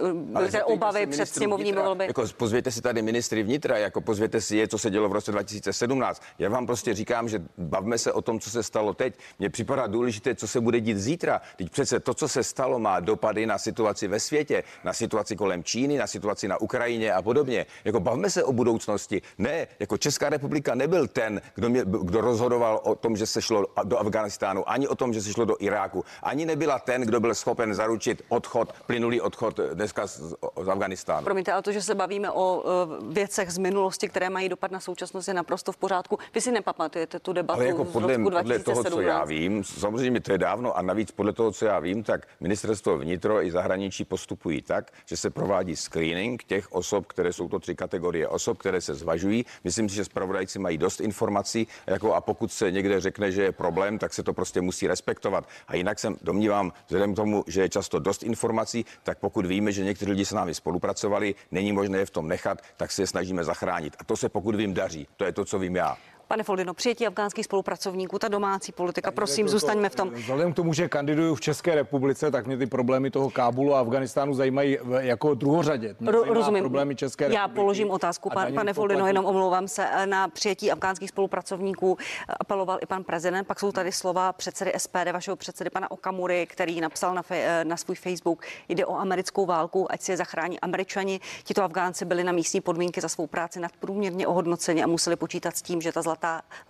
eh, 0.00 0.12
byly 0.12 0.62
obavy 0.62 1.06
před 1.06 1.26
sněmovními 1.26 1.82
volby. 1.82 2.06
Jako 2.06 2.24
pozvěte 2.36 2.70
si 2.70 2.82
tady 2.82 3.02
ministry 3.02 3.42
vnitra, 3.42 3.78
jako 3.78 4.00
pozvěte 4.00 4.40
si 4.40 4.56
je, 4.56 4.68
co 4.68 4.78
se 4.78 4.90
dělo 4.90 5.08
v 5.08 5.12
roce 5.12 5.32
2017. 5.32 6.22
Já 6.38 6.48
vám 6.48 6.66
prostě 6.66 6.94
říkám, 6.94 7.28
že 7.28 7.42
bavme 7.58 7.98
se 7.98 8.12
o 8.12 8.22
tom, 8.22 8.40
co 8.40 8.50
se 8.50 8.62
stalo 8.62 8.94
teď. 8.94 9.18
Mně 9.38 9.50
připadá 9.50 9.86
důležité, 9.86 10.34
co 10.34 10.48
se 10.48 10.60
bude 10.60 10.80
dít 10.80 10.98
zítra. 10.98 11.40
Teď 11.56 11.70
přece 11.70 12.00
to, 12.00 12.14
co 12.14 12.28
se 12.28 12.42
stalo, 12.42 12.78
má 12.78 13.00
dopady 13.06 13.46
na 13.46 13.58
situaci 13.58 14.08
ve 14.08 14.20
světě, 14.20 14.62
na 14.84 14.92
situaci 14.92 15.36
kolem 15.36 15.64
Číny, 15.64 15.98
na 15.98 16.06
situaci 16.06 16.48
na 16.48 16.60
Ukrajině 16.60 17.12
a 17.12 17.22
podobně. 17.22 17.66
Jako 17.84 18.00
bavme 18.00 18.30
se 18.30 18.44
o 18.44 18.52
budoucnosti. 18.52 19.22
Ne, 19.38 19.66
jako 19.80 19.98
Česká 19.98 20.28
republika 20.28 20.74
nebyl 20.74 21.08
ten, 21.08 21.40
kdo, 21.54 21.68
mě, 21.68 21.82
kdo 21.84 22.20
rozhodoval 22.20 22.80
o 22.82 22.94
tom, 22.94 23.16
že 23.16 23.26
se 23.26 23.42
šlo 23.42 23.66
do 23.84 23.98
Afganistánu, 23.98 24.68
ani 24.70 24.88
o 24.88 24.94
tom, 24.94 25.12
že 25.12 25.22
se 25.22 25.32
šlo 25.32 25.44
do 25.44 25.56
Iráku, 25.60 26.04
ani 26.22 26.46
nebyla 26.46 26.78
ten, 26.78 27.02
kdo 27.02 27.20
byl 27.20 27.34
schopen 27.34 27.74
zaručit 27.74 28.22
odchod, 28.28 28.72
plynulý 28.86 29.20
odchod 29.20 29.60
dneska 29.74 30.06
z, 30.06 30.34
z 30.62 30.68
Afganistánu. 30.68 31.24
Promiňte, 31.24 31.52
ale 31.52 31.62
to, 31.62 31.72
že 31.72 31.82
se 31.82 31.94
bavíme 31.94 32.30
o 32.30 32.62
uh, 32.62 33.12
věcech 33.14 33.50
z 33.50 33.58
minulosti, 33.58 34.08
které 34.08 34.30
mají 34.30 34.48
dopad 34.48 34.70
na 34.70 34.80
současnost, 34.80 35.28
je 35.28 35.34
naprosto 35.34 35.72
v 35.72 35.76
pořádku. 35.76 36.18
Vy 36.34 36.40
si 36.40 36.52
nepamatujete 36.52 37.18
tu 37.18 37.32
debatu 37.32 37.60
Ale 37.60 37.68
jako 37.68 37.84
z 37.84 37.88
podle, 37.92 38.12
roku 38.12 38.24
podle 38.24 38.42
2017. 38.42 38.84
toho, 38.84 38.96
co 38.96 39.00
já 39.00 39.24
vím, 39.24 39.64
samozřejmě 39.64 40.20
to 40.20 40.32
je 40.32 40.38
dávno 40.38 40.76
a 40.76 40.82
navíc 40.82 41.10
podle 41.10 41.32
toho, 41.32 41.52
co 41.52 41.64
já 41.64 41.78
vím, 41.78 42.02
tak 42.02 42.28
ministerstvo 42.40 42.95
vnitro 42.98 43.44
i 43.44 43.50
zahraničí 43.50 44.04
postupují 44.04 44.62
tak, 44.62 44.92
že 45.06 45.16
se 45.16 45.30
provádí 45.30 45.76
screening 45.76 46.44
těch 46.44 46.72
osob, 46.72 47.06
které 47.06 47.32
jsou 47.32 47.48
to 47.48 47.58
tři 47.58 47.74
kategorie 47.74 48.28
osob, 48.28 48.58
které 48.58 48.80
se 48.80 48.94
zvažují. 48.94 49.46
Myslím 49.64 49.88
si, 49.88 49.94
že 49.94 50.04
zpravodajci 50.04 50.58
mají 50.58 50.78
dost 50.78 51.00
informací 51.00 51.66
jako 51.86 52.14
a 52.14 52.20
pokud 52.20 52.52
se 52.52 52.70
někde 52.70 53.00
řekne, 53.00 53.32
že 53.32 53.42
je 53.42 53.52
problém, 53.52 53.98
tak 53.98 54.14
se 54.14 54.22
to 54.22 54.32
prostě 54.32 54.60
musí 54.60 54.86
respektovat. 54.86 55.48
A 55.68 55.76
jinak 55.76 55.98
jsem 55.98 56.16
domnívám, 56.22 56.72
vzhledem 56.86 57.12
k 57.12 57.16
tomu, 57.16 57.44
že 57.46 57.60
je 57.60 57.68
často 57.68 57.98
dost 57.98 58.22
informací, 58.22 58.84
tak 59.02 59.18
pokud 59.18 59.46
víme, 59.46 59.72
že 59.72 59.84
někteří 59.84 60.10
lidi 60.10 60.24
s 60.24 60.32
námi 60.32 60.54
spolupracovali, 60.54 61.34
není 61.50 61.72
možné 61.72 61.98
je 61.98 62.06
v 62.06 62.10
tom 62.10 62.28
nechat, 62.28 62.62
tak 62.76 62.92
se 62.92 63.02
je 63.02 63.06
snažíme 63.06 63.44
zachránit. 63.44 63.96
A 63.98 64.04
to 64.04 64.16
se 64.16 64.28
pokud 64.28 64.54
vím 64.54 64.74
daří. 64.74 65.08
To 65.16 65.24
je 65.24 65.32
to, 65.32 65.44
co 65.44 65.58
vím 65.58 65.76
já. 65.76 65.96
Pane 66.28 66.42
Foldino, 66.42 66.74
přijetí 66.74 67.06
afgánských 67.06 67.44
spolupracovníků, 67.44 68.18
ta 68.18 68.28
domácí 68.28 68.72
politika, 68.72 69.10
prosím, 69.10 69.48
zůstaňme 69.48 69.88
v 69.88 69.94
tom. 69.94 70.10
Vzhledem 70.10 70.52
k 70.52 70.56
tomu, 70.56 70.72
že 70.72 70.88
kandiduju 70.88 71.34
v 71.34 71.40
České 71.40 71.74
republice, 71.74 72.30
tak 72.30 72.46
mě 72.46 72.56
ty 72.56 72.66
problémy 72.66 73.10
toho 73.10 73.30
Kábulu 73.30 73.74
a 73.74 73.80
Afganistánu 73.80 74.34
zajímají 74.34 74.78
v- 74.82 75.04
jako 75.04 75.34
druhořadě. 75.34 75.96
Mě 76.00 76.10
rozumím. 76.12 76.62
Problémy 76.62 76.96
České 76.96 77.24
Já 77.24 77.30
republiky 77.30 77.54
položím 77.56 77.90
otázku, 77.90 78.30
pan, 78.30 78.54
pane 78.54 78.72
Foldino, 78.72 79.06
jenom 79.06 79.24
omlouvám 79.26 79.68
se. 79.68 79.86
eh, 79.92 80.06
Na 80.06 80.28
přijetí 80.28 80.70
afgánských 80.70 81.08
spolupracovníků 81.08 81.96
eh, 82.00 82.34
apeloval 82.40 82.78
i 82.82 82.86
pan 82.86 83.04
prezident. 83.04 83.44
Pak 83.46 83.60
jsou 83.60 83.72
tady 83.72 83.92
slova 83.92 84.32
předsedy 84.32 84.72
SPD, 84.76 85.12
vašeho 85.12 85.36
předsedy 85.36 85.70
pana 85.70 85.90
Okamury, 85.90 86.46
který 86.46 86.80
napsal 86.80 87.14
na, 87.14 87.22
fe, 87.22 87.36
eh, 87.36 87.64
na 87.64 87.76
svůj 87.76 87.96
Facebook, 87.96 88.42
jde 88.68 88.86
o 88.86 88.94
americkou 88.96 89.46
válku, 89.46 89.92
ať 89.92 90.00
si 90.02 90.12
je 90.12 90.16
zachrání 90.16 90.60
američani. 90.60 91.20
Tito 91.44 91.62
Afgánci 91.62 92.04
byli 92.04 92.24
na 92.24 92.32
místní 92.32 92.60
podmínky 92.60 93.00
za 93.00 93.08
svou 93.08 93.26
práci 93.26 93.60
nadprůměrně 93.60 94.26
ohodnoceni 94.26 94.82
a 94.82 94.86
museli 94.86 95.16
počítat 95.16 95.56
s 95.56 95.62
tím, 95.62 95.80
že 95.80 95.92
ta 95.92 96.02
zlatá 96.02 96.15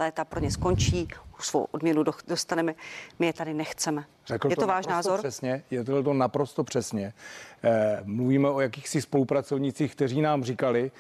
léta 0.01 0.25
pro 0.25 0.41
ně 0.41 0.51
skončí, 0.51 1.09
už 1.39 1.47
svou 1.47 1.67
odměnu 1.71 2.03
do- 2.03 2.13
dostaneme. 2.29 2.75
My 3.19 3.27
je 3.27 3.33
tady 3.33 3.55
nechceme. 3.55 4.05
Řekl 4.27 4.51
je 4.51 4.57
to, 4.57 4.67
váš 4.67 4.87
naprosto 4.87 5.11
názor? 5.11 5.19
Přesně, 5.19 5.63
je 5.71 5.85
to, 5.85 6.03
to 6.03 6.13
naprosto 6.13 6.65
přesně. 6.65 7.13
Eh, 7.65 8.01
mluvíme 8.05 8.51
o 8.51 8.61
jakýchsi 8.61 9.03
spolupracovnících, 9.03 9.93
kteří 9.95 10.21
nám 10.23 10.45
říkali, 10.45 10.91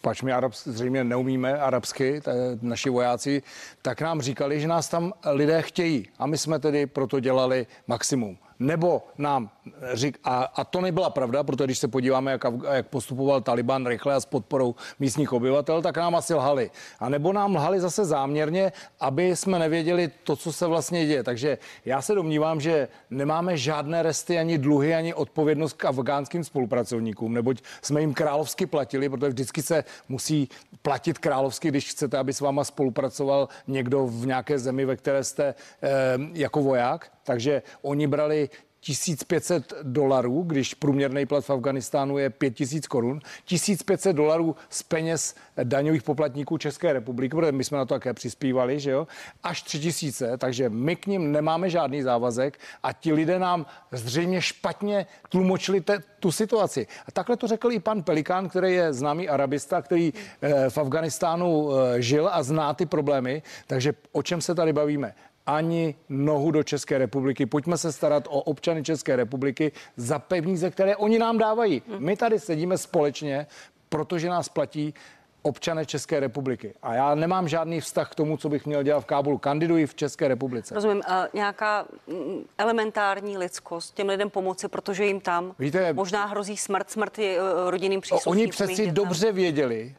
pač 0.00 0.22
my 0.22 0.32
Arab, 0.32 0.52
zřejmě 0.54 1.04
neumíme 1.04 1.58
arabsky, 1.60 2.20
t- 2.20 2.32
naši 2.62 2.90
vojáci, 2.90 3.42
tak 3.82 4.00
nám 4.00 4.20
říkali, 4.20 4.60
že 4.60 4.68
nás 4.68 4.88
tam 4.88 5.12
lidé 5.30 5.62
chtějí. 5.62 6.08
A 6.18 6.26
my 6.26 6.38
jsme 6.38 6.58
tedy 6.58 6.86
proto 6.86 7.20
dělali 7.20 7.66
maximum. 7.86 8.38
Nebo 8.62 9.02
nám 9.18 9.50
řík, 9.92 10.18
a, 10.24 10.44
a 10.44 10.64
to 10.64 10.80
nebyla 10.80 11.10
pravda, 11.10 11.42
protože 11.42 11.64
když 11.64 11.78
se 11.78 11.88
podíváme, 11.88 12.30
jak, 12.32 12.44
jak 12.72 12.86
postupoval 12.86 13.40
Taliban 13.40 13.86
rychle 13.86 14.14
a 14.14 14.20
s 14.20 14.26
podporou 14.26 14.74
místních 14.98 15.32
obyvatel, 15.32 15.82
tak 15.82 15.96
nám 15.96 16.14
asi 16.14 16.34
lhali. 16.34 16.70
A 17.00 17.08
nebo 17.08 17.32
nám 17.32 17.56
lhali 17.56 17.80
zase 17.80 18.04
záměrně, 18.04 18.72
aby 19.00 19.36
jsme 19.36 19.58
nevěděli 19.58 20.10
to, 20.24 20.36
co 20.36 20.52
se 20.52 20.66
vlastně 20.66 21.06
děje. 21.06 21.22
Takže 21.22 21.58
já 21.84 22.02
se 22.02 22.14
domnívám, 22.14 22.60
že 22.60 22.88
nemáme 23.10 23.56
žádné 23.56 24.02
resty, 24.02 24.38
ani 24.38 24.58
dluhy, 24.58 24.94
ani 24.94 25.14
odpovědnost 25.14 25.72
k 25.72 25.84
afgánským 25.84 26.44
spolupracovníkům, 26.44 27.34
neboť 27.34 27.62
jsme 27.82 28.00
jim 28.00 28.14
královsky 28.14 28.66
platili, 28.66 29.08
protože 29.08 29.28
vždycky 29.28 29.62
se 29.62 29.84
musí 30.08 30.48
platit 30.82 31.18
královsky, 31.18 31.68
když 31.68 31.90
chcete, 31.90 32.18
aby 32.18 32.32
s 32.32 32.40
váma 32.40 32.64
spolupracoval 32.64 33.48
někdo 33.66 34.06
v 34.06 34.26
nějaké 34.26 34.58
zemi, 34.58 34.84
ve 34.84 34.96
které 34.96 35.24
jste 35.24 35.54
eh, 35.82 35.88
jako 36.32 36.62
voják. 36.62 37.12
Takže 37.24 37.62
oni 37.82 38.06
brali 38.06 38.50
1500 38.82 39.72
dolarů, 39.82 40.42
když 40.42 40.74
průměrný 40.74 41.26
plat 41.26 41.44
v 41.44 41.50
Afganistánu 41.50 42.18
je 42.18 42.30
5000 42.30 42.86
korun, 42.86 43.20
1500 43.44 44.16
dolarů 44.16 44.56
z 44.68 44.82
peněz 44.82 45.34
daňových 45.64 46.02
poplatníků 46.02 46.58
České 46.58 46.92
republiky, 46.92 47.36
protože 47.36 47.52
my 47.52 47.64
jsme 47.64 47.78
na 47.78 47.84
to 47.84 47.94
také 47.94 48.14
přispívali, 48.14 48.80
že 48.80 48.90
jo, 48.90 49.06
až 49.42 49.62
3000, 49.62 50.38
takže 50.38 50.68
my 50.68 50.96
k 50.96 51.06
ním 51.06 51.32
nemáme 51.32 51.70
žádný 51.70 52.02
závazek 52.02 52.58
a 52.82 52.92
ti 52.92 53.12
lidé 53.12 53.38
nám 53.38 53.66
zřejmě 53.92 54.42
špatně 54.42 55.06
tlumočili 55.28 55.80
te, 55.80 56.02
tu 56.20 56.32
situaci. 56.32 56.86
A 57.06 57.12
takhle 57.12 57.36
to 57.36 57.46
řekl 57.46 57.72
i 57.72 57.80
pan 57.80 58.02
Pelikán, 58.02 58.48
který 58.48 58.74
je 58.74 58.92
známý 58.92 59.28
arabista, 59.28 59.82
který 59.82 60.12
eh, 60.42 60.70
v 60.70 60.78
Afganistánu 60.78 61.70
eh, 61.72 62.02
žil 62.02 62.28
a 62.32 62.42
zná 62.42 62.74
ty 62.74 62.86
problémy, 62.86 63.42
takže 63.66 63.92
o 64.12 64.22
čem 64.22 64.40
se 64.40 64.54
tady 64.54 64.72
bavíme? 64.72 65.14
Ani 65.46 65.94
nohu 66.08 66.50
do 66.50 66.62
České 66.62 66.98
republiky. 66.98 67.46
Pojďme 67.46 67.78
se 67.78 67.92
starat 67.92 68.26
o 68.26 68.42
občany 68.42 68.82
České 68.82 69.16
republiky 69.16 69.72
za 69.96 70.18
peníze, 70.18 70.70
které 70.70 70.96
oni 70.96 71.18
nám 71.18 71.38
dávají. 71.38 71.82
My 71.98 72.16
tady 72.16 72.40
sedíme 72.40 72.78
společně, 72.78 73.46
protože 73.88 74.28
nás 74.28 74.48
platí 74.48 74.94
občané 75.42 75.86
České 75.86 76.20
republiky. 76.20 76.74
A 76.82 76.94
já 76.94 77.14
nemám 77.14 77.48
žádný 77.48 77.80
vztah 77.80 78.10
k 78.10 78.14
tomu, 78.14 78.36
co 78.36 78.48
bych 78.48 78.66
měl 78.66 78.82
dělat 78.82 79.00
v 79.00 79.04
Kábulu. 79.04 79.38
Kandiduji 79.38 79.86
v 79.86 79.94
České 79.94 80.28
republice. 80.28 80.74
Rozumím. 80.74 81.02
Uh, 81.08 81.14
nějaká 81.34 81.86
mm, 82.06 82.44
elementární 82.58 83.38
lidskost 83.38 83.94
těm 83.94 84.08
lidem 84.08 84.30
pomoci, 84.30 84.68
protože 84.68 85.06
jim 85.06 85.20
tam 85.20 85.54
Víte, 85.58 85.92
možná 85.92 86.24
hrozí 86.24 86.56
smrt, 86.56 86.90
smrt 86.90 87.18
je 87.18 87.42
uh, 87.42 87.70
rodinným 87.70 88.00
příslušníkům. 88.00 88.32
Oni 88.32 88.46
přeci 88.46 88.90
dobře 88.90 89.32
věděli, 89.32 89.94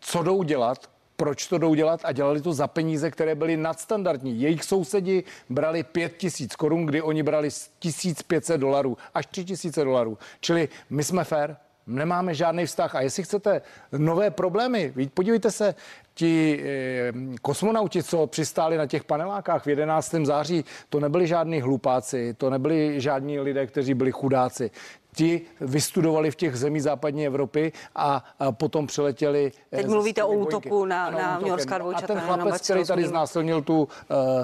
co 0.00 0.22
jdou 0.22 0.42
dělat, 0.42 0.90
proč 1.16 1.46
to 1.46 1.58
jdou 1.58 1.74
dělat 1.74 2.00
a 2.04 2.12
dělali 2.12 2.40
to 2.40 2.52
za 2.52 2.66
peníze, 2.66 3.10
které 3.10 3.34
byly 3.34 3.56
nadstandardní. 3.56 4.40
Jejich 4.40 4.64
sousedi 4.64 5.24
brali 5.50 5.82
5 5.82 6.16
tisíc 6.16 6.56
korun, 6.56 6.86
kdy 6.86 7.02
oni 7.02 7.22
brali 7.22 7.48
1500 7.78 8.60
dolarů, 8.60 8.96
až 9.14 9.26
3000 9.26 9.84
dolarů. 9.84 10.18
Čili 10.40 10.68
my 10.90 11.04
jsme 11.04 11.24
fair, 11.24 11.54
nemáme 11.86 12.34
žádný 12.34 12.66
vztah. 12.66 12.94
A 12.94 13.00
jestli 13.00 13.22
chcete 13.22 13.62
nové 13.92 14.30
problémy, 14.30 14.92
podívejte 15.14 15.50
se, 15.50 15.74
ti 16.14 16.60
eh, 16.64 17.12
kosmonauti, 17.42 18.02
co 18.02 18.26
přistáli 18.26 18.76
na 18.76 18.86
těch 18.86 19.04
panelákách 19.04 19.66
v 19.66 19.68
11. 19.68 20.14
září, 20.22 20.64
to 20.88 21.00
nebyli 21.00 21.26
žádní 21.26 21.60
hlupáci, 21.60 22.34
to 22.34 22.50
nebyli 22.50 23.00
žádní 23.00 23.40
lidé, 23.40 23.66
kteří 23.66 23.94
byli 23.94 24.12
chudáci 24.12 24.70
ti 25.16 25.40
vystudovali 25.60 26.30
v 26.30 26.36
těch 26.36 26.56
zemí 26.56 26.80
západní 26.80 27.26
Evropy 27.26 27.72
a, 27.94 28.24
potom 28.50 28.86
přiletěli. 28.86 29.52
Eh, 29.72 29.76
Teď 29.76 29.86
mluvíte 29.86 30.24
o 30.24 30.32
útoku 30.32 30.84
na, 30.84 31.10
na 31.10 31.38
New 31.38 31.48
Yorkská 31.48 31.78
dvojčata. 31.78 32.04
A 32.04 32.16
ten 32.16 32.20
chlapec, 32.20 32.62
který 32.62 32.84
tady 32.84 33.06
znásilnil 33.06 33.62
tu 33.62 33.82
uh, 33.82 33.88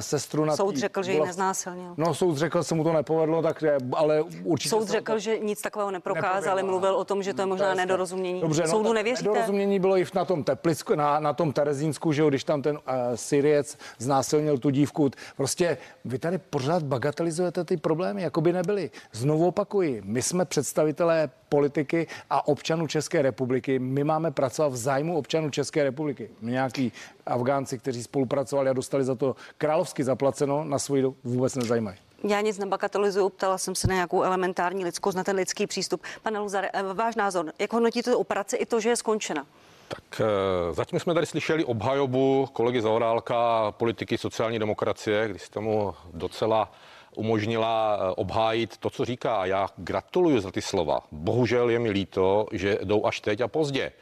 sestru 0.00 0.44
na 0.44 0.56
Soud 0.56 0.76
řekl, 0.76 1.02
že 1.02 1.12
ji 1.12 1.20
neznásilnil. 1.20 1.94
No, 1.96 2.14
soud 2.14 2.36
řekl, 2.36 2.62
se 2.62 2.74
mu 2.74 2.84
to 2.84 2.92
nepovedlo, 2.92 3.42
tak 3.42 3.64
ale 3.92 4.22
určitě... 4.44 4.70
Soud 4.70 4.88
řekl, 4.88 5.18
že 5.18 5.38
nic 5.38 5.62
takového 5.62 5.90
neprokázal, 5.90 6.52
ale 6.52 6.62
mluvil 6.62 6.94
o 6.94 7.04
tom, 7.04 7.22
že 7.22 7.34
to 7.34 7.42
je 7.42 7.46
možná 7.46 7.74
nedorozumění. 7.74 8.40
Dobře, 8.40 8.62
no, 8.62 8.68
Soudu 8.68 8.92
nevěříte? 8.92 9.28
Nedorozumění 9.28 9.80
bylo 9.80 9.98
i 9.98 10.04
na 10.14 10.24
tom 10.24 10.44
Teplicku, 10.44 10.94
na, 10.94 11.20
na 11.20 11.32
tom 11.32 11.52
Terezínsku, 11.52 12.12
že 12.12 12.22
jo, 12.22 12.28
když 12.28 12.44
tam 12.44 12.62
ten 12.62 12.76
uh, 12.76 12.80
Syriec 13.14 13.78
znásilnil 13.98 14.58
tu 14.58 14.70
dívku. 14.70 15.10
Prostě 15.36 15.78
vy 16.04 16.18
tady 16.18 16.38
pořád 16.38 16.82
bagatelizujete 16.82 17.64
ty 17.64 17.76
problémy, 17.76 18.22
jako 18.22 18.40
by 18.40 18.52
nebyly. 18.52 18.90
Znovu 19.12 19.46
opakuji, 19.46 20.02
my 20.04 20.22
jsme 20.22 20.44
před 20.44 20.61
představitelé 20.62 21.30
politiky 21.48 22.06
a 22.30 22.48
občanů 22.48 22.86
České 22.86 23.22
republiky. 23.22 23.78
My 23.78 24.04
máme 24.04 24.30
pracovat 24.30 24.68
v 24.68 24.76
zájmu 24.76 25.18
občanů 25.18 25.50
České 25.50 25.84
republiky. 25.84 26.30
My 26.40 26.50
nějaký 26.50 26.92
Afgánci, 27.26 27.78
kteří 27.78 28.02
spolupracovali 28.02 28.70
a 28.70 28.72
dostali 28.72 29.04
za 29.04 29.14
to 29.14 29.36
královsky 29.58 30.04
zaplaceno, 30.04 30.64
na 30.64 30.78
svůj 30.78 31.12
vůbec 31.24 31.54
nezajímají. 31.54 31.96
Já 32.28 32.40
nic 32.40 32.58
nebagatelizuju, 32.58 33.28
ptala 33.28 33.58
jsem 33.58 33.74
se 33.74 33.88
na 33.88 33.94
nějakou 33.94 34.22
elementární 34.22 34.84
lidskost, 34.84 35.16
na 35.16 35.24
ten 35.24 35.36
lidský 35.36 35.66
přístup. 35.66 36.02
Pane 36.22 36.38
Luzare, 36.38 36.70
eh, 36.72 36.82
váš 36.94 37.16
názor, 37.16 37.52
jak 37.58 37.72
hodnotíte 37.72 38.10
tu 38.10 38.18
operaci 38.18 38.56
i 38.56 38.66
to, 38.66 38.80
že 38.80 38.88
je 38.88 38.96
skončena? 38.96 39.46
Tak 39.88 40.20
eh, 40.20 40.74
zatím 40.74 41.00
jsme 41.00 41.14
tady 41.14 41.26
slyšeli 41.26 41.64
obhajobu 41.64 42.48
kolegy 42.52 42.82
Zaorálka, 42.82 43.70
politiky 43.70 44.18
sociální 44.18 44.58
demokracie, 44.58 45.28
když 45.28 45.42
jste 45.42 45.60
mu 45.60 45.94
docela 46.14 46.72
umožnila 47.16 47.98
eh, 48.00 48.14
obhájit 48.16 48.76
to, 48.76 48.90
co 48.90 49.04
říká. 49.04 49.46
Já 49.46 49.68
gratuluju 49.76 50.40
za 50.40 50.50
ty 50.50 50.62
slova. 50.62 51.00
Bohužel 51.12 51.70
je 51.70 51.78
mi 51.78 51.90
líto, 51.90 52.46
že 52.52 52.78
jdou 52.84 53.06
až 53.06 53.20
teď 53.20 53.40
a 53.40 53.48
pozdě. 53.48 53.92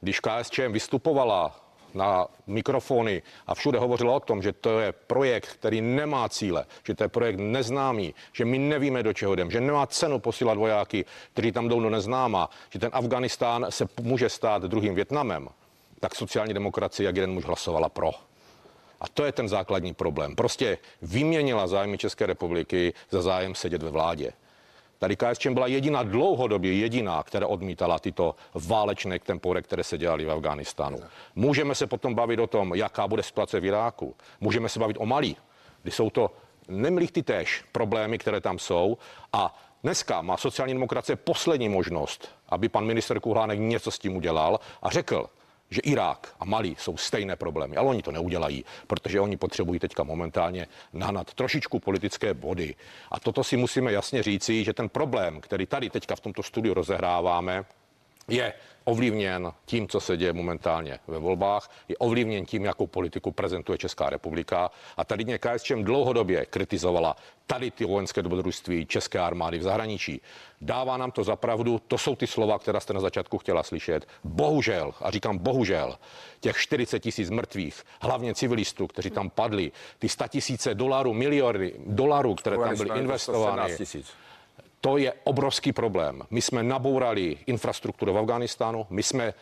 Když 0.00 0.20
KSČM 0.20 0.72
vystupovala 0.72 1.62
na 1.94 2.26
mikrofony 2.46 3.22
a 3.46 3.54
všude 3.54 3.78
hovořila 3.78 4.14
o 4.14 4.20
tom, 4.20 4.42
že 4.42 4.52
to 4.52 4.80
je 4.80 4.92
projekt, 4.92 5.46
který 5.46 5.80
nemá 5.80 6.28
cíle, 6.28 6.64
že 6.86 6.94
to 6.94 7.04
je 7.04 7.08
projekt 7.08 7.36
neznámý, 7.36 8.14
že 8.32 8.44
my 8.44 8.58
nevíme, 8.58 9.02
do 9.02 9.12
čeho 9.12 9.32
jdem, 9.32 9.50
že 9.50 9.60
nemá 9.60 9.86
cenu 9.86 10.18
posílat 10.18 10.58
vojáky, 10.58 11.04
kteří 11.32 11.52
tam 11.52 11.68
jdou 11.68 11.80
do 11.80 11.90
neznáma, 11.90 12.50
že 12.70 12.78
ten 12.78 12.90
Afganistán 12.92 13.66
se 13.68 13.86
může 14.00 14.28
stát 14.28 14.62
druhým 14.62 14.94
Větnamem, 14.94 15.48
tak 16.00 16.14
sociální 16.14 16.54
demokracie 16.54 17.06
jak 17.06 17.16
jeden 17.16 17.32
muž 17.32 17.44
hlasovala 17.44 17.88
pro. 17.88 18.10
A 19.02 19.08
to 19.08 19.24
je 19.24 19.32
ten 19.32 19.48
základní 19.48 19.94
problém. 19.94 20.36
Prostě 20.36 20.78
vyměnila 21.02 21.66
zájmy 21.66 21.98
České 21.98 22.26
republiky 22.26 22.94
za 23.10 23.22
zájem 23.22 23.54
sedět 23.54 23.82
ve 23.82 23.90
vládě. 23.90 24.32
Tady 24.98 25.16
KSČM 25.16 25.54
byla 25.54 25.66
jediná 25.66 26.02
dlouhodobě 26.02 26.72
jediná, 26.72 27.22
která 27.22 27.46
odmítala 27.46 27.98
tyto 27.98 28.34
válečné 28.54 29.18
tempory, 29.18 29.62
které 29.62 29.84
se 29.84 29.98
dělaly 29.98 30.24
v 30.24 30.30
Afghánistánu. 30.30 30.98
Můžeme 31.34 31.74
se 31.74 31.86
potom 31.86 32.14
bavit 32.14 32.38
o 32.38 32.46
tom, 32.46 32.74
jaká 32.74 33.08
bude 33.08 33.22
situace 33.22 33.60
v 33.60 33.64
Iráku. 33.64 34.14
Můžeme 34.40 34.68
se 34.68 34.78
bavit 34.78 34.96
o 35.00 35.06
Malí, 35.06 35.36
kdy 35.82 35.90
jsou 35.90 36.10
to 36.10 36.30
nemlých 36.68 37.12
ty 37.12 37.22
též 37.22 37.64
problémy, 37.72 38.18
které 38.18 38.40
tam 38.40 38.58
jsou. 38.58 38.98
A 39.32 39.60
dneska 39.82 40.22
má 40.22 40.36
sociální 40.36 40.74
demokracie 40.74 41.16
poslední 41.16 41.68
možnost, 41.68 42.28
aby 42.48 42.68
pan 42.68 42.84
minister 42.84 43.20
Kuhlánek 43.20 43.58
něco 43.58 43.90
s 43.90 43.98
tím 43.98 44.16
udělal 44.16 44.60
a 44.82 44.90
řekl, 44.90 45.26
že 45.72 45.80
Irák 45.80 46.34
a 46.40 46.44
Mali 46.44 46.74
jsou 46.78 46.96
stejné 46.96 47.36
problémy, 47.36 47.76
ale 47.76 47.88
oni 47.88 48.02
to 48.02 48.12
neudělají, 48.12 48.64
protože 48.86 49.20
oni 49.20 49.36
potřebují 49.36 49.80
teďka 49.80 50.02
momentálně 50.02 50.66
nahnat 50.92 51.34
trošičku 51.34 51.80
politické 51.80 52.34
body. 52.34 52.74
A 53.10 53.20
toto 53.20 53.44
si 53.44 53.56
musíme 53.56 53.92
jasně 53.92 54.22
říci, 54.22 54.64
že 54.64 54.72
ten 54.72 54.88
problém, 54.88 55.40
který 55.40 55.66
tady 55.66 55.90
teďka 55.90 56.16
v 56.16 56.20
tomto 56.20 56.42
studiu 56.42 56.74
rozehráváme, 56.74 57.64
je 58.28 58.52
ovlivněn 58.84 59.52
tím, 59.64 59.88
co 59.88 60.00
se 60.00 60.16
děje 60.16 60.32
momentálně 60.32 60.98
ve 61.06 61.18
volbách, 61.18 61.70
je 61.88 61.96
ovlivněn 61.96 62.46
tím, 62.46 62.64
jakou 62.64 62.86
politiku 62.86 63.32
prezentuje 63.32 63.78
Česká 63.78 64.10
republika. 64.10 64.70
A 64.96 65.04
tady 65.04 65.24
mě 65.24 65.38
KSČM 65.38 65.82
dlouhodobě 65.82 66.46
kritizovala 66.46 67.16
tady 67.46 67.70
ty 67.70 67.84
vojenské 67.84 68.22
dobrodružství 68.22 68.86
České 68.86 69.18
armády 69.18 69.58
v 69.58 69.62
zahraničí. 69.62 70.20
Dává 70.60 70.96
nám 70.96 71.10
to 71.10 71.24
zapravdu, 71.24 71.80
to 71.88 71.98
jsou 71.98 72.16
ty 72.16 72.26
slova, 72.26 72.58
která 72.58 72.80
jste 72.80 72.92
na 72.92 73.00
začátku 73.00 73.38
chtěla 73.38 73.62
slyšet. 73.62 74.08
Bohužel, 74.24 74.94
a 75.00 75.10
říkám 75.10 75.38
bohužel, 75.38 75.98
těch 76.40 76.56
40 76.56 77.00
tisíc 77.00 77.30
mrtvých, 77.30 77.82
hlavně 78.00 78.34
civilistů, 78.34 78.86
kteří 78.86 79.10
tam 79.10 79.30
padli, 79.30 79.72
ty 79.98 80.08
100 80.08 80.28
tisíce 80.28 80.74
dolarů, 80.74 81.14
miliardy 81.14 81.74
dolarů, 81.86 82.34
které 82.34 82.56
tam 82.58 82.76
byly 82.76 83.00
investovány. 83.00 83.76
To 84.82 84.96
je 84.96 85.12
obrovský 85.24 85.72
problém. 85.72 86.22
My 86.30 86.42
jsme 86.42 86.62
nabourali 86.62 87.38
infrastrukturu 87.46 88.12
v 88.12 88.18
Afganistánu, 88.18 88.86
my 88.90 89.02
jsme 89.02 89.34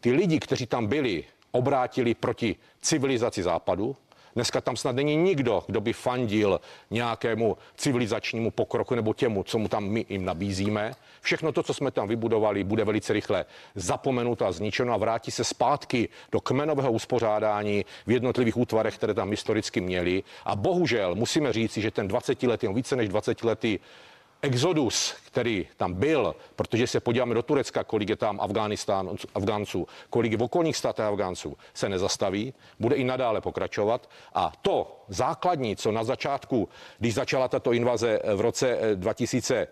ty 0.00 0.12
lidi, 0.12 0.40
kteří 0.40 0.66
tam 0.66 0.86
byli, 0.86 1.24
obrátili 1.50 2.14
proti 2.14 2.56
civilizaci 2.80 3.42
západu. 3.42 3.96
Dneska 4.34 4.60
tam 4.60 4.76
snad 4.76 4.96
není 4.96 5.16
nikdo, 5.16 5.64
kdo 5.66 5.80
by 5.80 5.92
fandil 5.92 6.60
nějakému 6.90 7.56
civilizačnímu 7.76 8.50
pokroku 8.50 8.94
nebo 8.94 9.14
těmu, 9.14 9.42
co 9.42 9.58
mu 9.58 9.68
tam 9.68 9.84
my 9.84 10.06
jim 10.08 10.24
nabízíme. 10.24 10.92
Všechno 11.20 11.52
to, 11.52 11.62
co 11.62 11.74
jsme 11.74 11.90
tam 11.90 12.08
vybudovali, 12.08 12.64
bude 12.64 12.84
velice 12.84 13.12
rychle 13.12 13.44
zapomenuto 13.74 14.46
a 14.46 14.52
zničeno 14.52 14.94
a 14.94 14.96
vrátí 14.96 15.30
se 15.30 15.44
zpátky 15.44 16.08
do 16.32 16.40
kmenového 16.40 16.92
uspořádání 16.92 17.84
v 18.06 18.10
jednotlivých 18.10 18.56
útvarech, 18.56 18.94
které 18.94 19.14
tam 19.14 19.30
historicky 19.30 19.80
měli. 19.80 20.22
A 20.44 20.56
bohužel 20.56 21.14
musíme 21.14 21.52
říci, 21.52 21.80
že 21.80 21.90
ten 21.90 22.08
20 22.08 22.42
letý, 22.42 22.68
více 22.68 22.96
než 22.96 23.08
20 23.08 23.44
letý 23.44 23.78
exodus, 24.44 25.14
který 25.26 25.68
tam 25.76 25.94
byl, 25.94 26.34
protože 26.56 26.86
se 26.86 27.00
podíváme 27.00 27.34
do 27.34 27.42
Turecka, 27.42 27.84
kolik 27.84 28.08
je 28.08 28.16
tam 28.16 28.40
Afghánistán, 28.40 29.10
Afgánců, 29.34 29.86
kolik 30.10 30.32
je 30.32 30.38
v 30.38 30.42
okolních 30.42 30.76
státech 30.76 31.04
Afgánců, 31.04 31.56
se 31.74 31.88
nezastaví, 31.88 32.54
bude 32.80 32.96
i 32.96 33.04
nadále 33.04 33.40
pokračovat. 33.40 34.10
A 34.34 34.52
to 34.62 35.04
základní, 35.08 35.76
co 35.76 35.92
na 35.92 36.04
začátku, 36.04 36.68
když 36.98 37.14
začala 37.14 37.48
tato 37.48 37.72
invaze 37.72 38.20
v 38.34 38.40
roce 38.40 38.78
2000, 38.94 39.56
eh, 39.56 39.66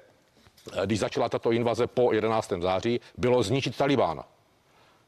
eh, 0.82 0.86
když 0.86 0.98
začala 0.98 1.28
tato 1.28 1.52
invaze 1.52 1.86
po 1.86 2.12
11. 2.12 2.62
září, 2.62 3.00
bylo 3.18 3.42
zničit 3.42 3.76
Talibána. 3.76 4.31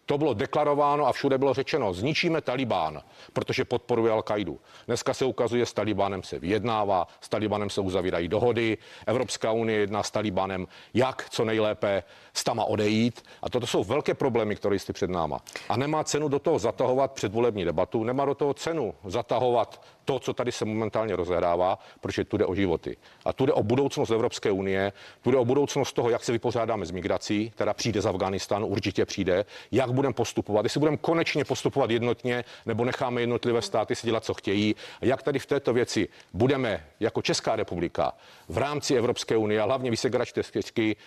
To 0.07 0.19
bylo 0.19 0.35
deklarováno 0.35 1.07
a 1.07 1.13
všude 1.13 1.39
bylo 1.39 1.55
řečeno, 1.55 1.93
zničíme 1.93 2.41
Talibán, 2.41 3.03
protože 3.33 3.65
podporuje 3.65 4.13
Al-Kaidu. 4.13 4.59
Dneska 4.87 5.15
se 5.15 5.25
ukazuje, 5.25 5.67
s 5.67 5.73
Talibánem 5.73 6.23
se 6.23 6.39
vyjednává, 6.39 7.07
s 7.21 7.29
Talibánem 7.29 7.71
se 7.71 7.81
uzavírají 7.81 8.29
dohody, 8.29 8.79
Evropská 9.07 9.53
unie 9.53 9.79
jedná 9.79 10.03
s 10.03 10.11
Talibánem, 10.11 10.67
jak 10.95 11.27
co 11.31 11.45
nejlépe 11.45 12.03
s 12.35 12.45
tama 12.45 12.65
odejít. 12.65 13.23
A 13.43 13.51
toto 13.51 13.67
jsou 13.67 13.85
velké 13.85 14.15
problémy, 14.15 14.57
které 14.57 14.79
jste 14.79 14.93
před 14.93 15.11
náma. 15.11 15.39
A 15.69 15.77
nemá 15.77 16.05
cenu 16.05 16.29
do 16.29 16.39
toho 16.39 16.59
zatahovat 16.59 17.13
předvolební 17.13 17.65
debatu, 17.65 18.05
nemá 18.05 18.25
do 18.25 18.35
toho 18.35 18.55
cenu 18.55 18.95
zatahovat 19.05 19.83
to, 20.05 20.19
co 20.19 20.33
tady 20.33 20.53
se 20.53 20.65
momentálně 20.65 21.17
rozehrává, 21.17 21.79
protože 22.01 22.25
tu 22.25 22.37
jde 22.37 22.47
o 22.47 22.55
životy. 22.55 22.97
A 23.25 23.33
tu 23.33 23.47
jde 23.47 23.53
o 23.53 23.63
budoucnost 23.63 24.11
Evropské 24.11 24.51
unie, 24.51 24.93
tu 25.23 25.31
jde 25.31 25.39
o 25.39 25.45
budoucnost 25.45 25.93
toho, 25.93 26.11
jak 26.11 26.25
se 26.25 26.33
vypořádáme 26.33 26.87
s 26.87 26.91
migrací, 26.91 27.51
která 27.51 27.75
přijde 27.75 28.01
z 28.01 28.07
Afganistánu, 28.07 28.67
určitě 28.67 29.05
přijde, 29.05 29.45
jak 29.73 29.93
budeme 29.93 30.15
postupovat, 30.15 30.65
jestli 30.65 30.81
budeme 30.81 30.97
konečně 30.97 31.45
postupovat 31.45 31.91
jednotně, 31.91 32.45
nebo 32.67 32.85
necháme 32.85 33.21
jednotlivé 33.21 33.63
státy 33.63 33.95
si 33.95 34.07
dělat, 34.07 34.25
co 34.25 34.35
chtějí, 34.35 34.75
a 35.03 35.05
jak 35.07 35.23
tady 35.23 35.39
v 35.39 35.47
této 35.47 35.73
věci 35.73 36.09
budeme 36.33 36.87
jako 37.01 37.23
Česká 37.23 37.57
republika 37.57 38.13
v 38.49 38.59
rámci 38.59 38.95
Evropské 38.95 39.37
unie 39.37 39.61
a 39.61 39.65
hlavně 39.65 39.91
Vysegračské 39.91 40.43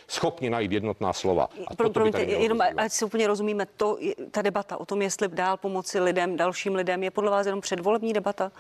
schopni 0.08 0.50
najít 0.50 0.72
jednotná 0.72 1.14
slova. 1.14 1.50
A 1.68 1.76
Pro, 1.76 1.90
promiňte, 1.90 2.24
jenom 2.24 2.62
ať 2.62 2.92
si 2.92 3.06
úplně 3.06 3.28
rozumíme, 3.28 3.66
to, 3.66 3.98
ta 4.32 4.42
debata 4.42 4.78
o 4.78 4.86
tom, 4.86 5.02
jestli 5.02 5.28
dál 5.28 5.58
pomoci 5.58 6.00
lidem, 6.00 6.38
dalším 6.38 6.76
lidem, 6.76 7.04
je 7.04 7.12
podle 7.12 7.32
vás 7.32 7.46
jenom 7.46 7.62
předvolební 7.62 8.14
debata? 8.14 8.52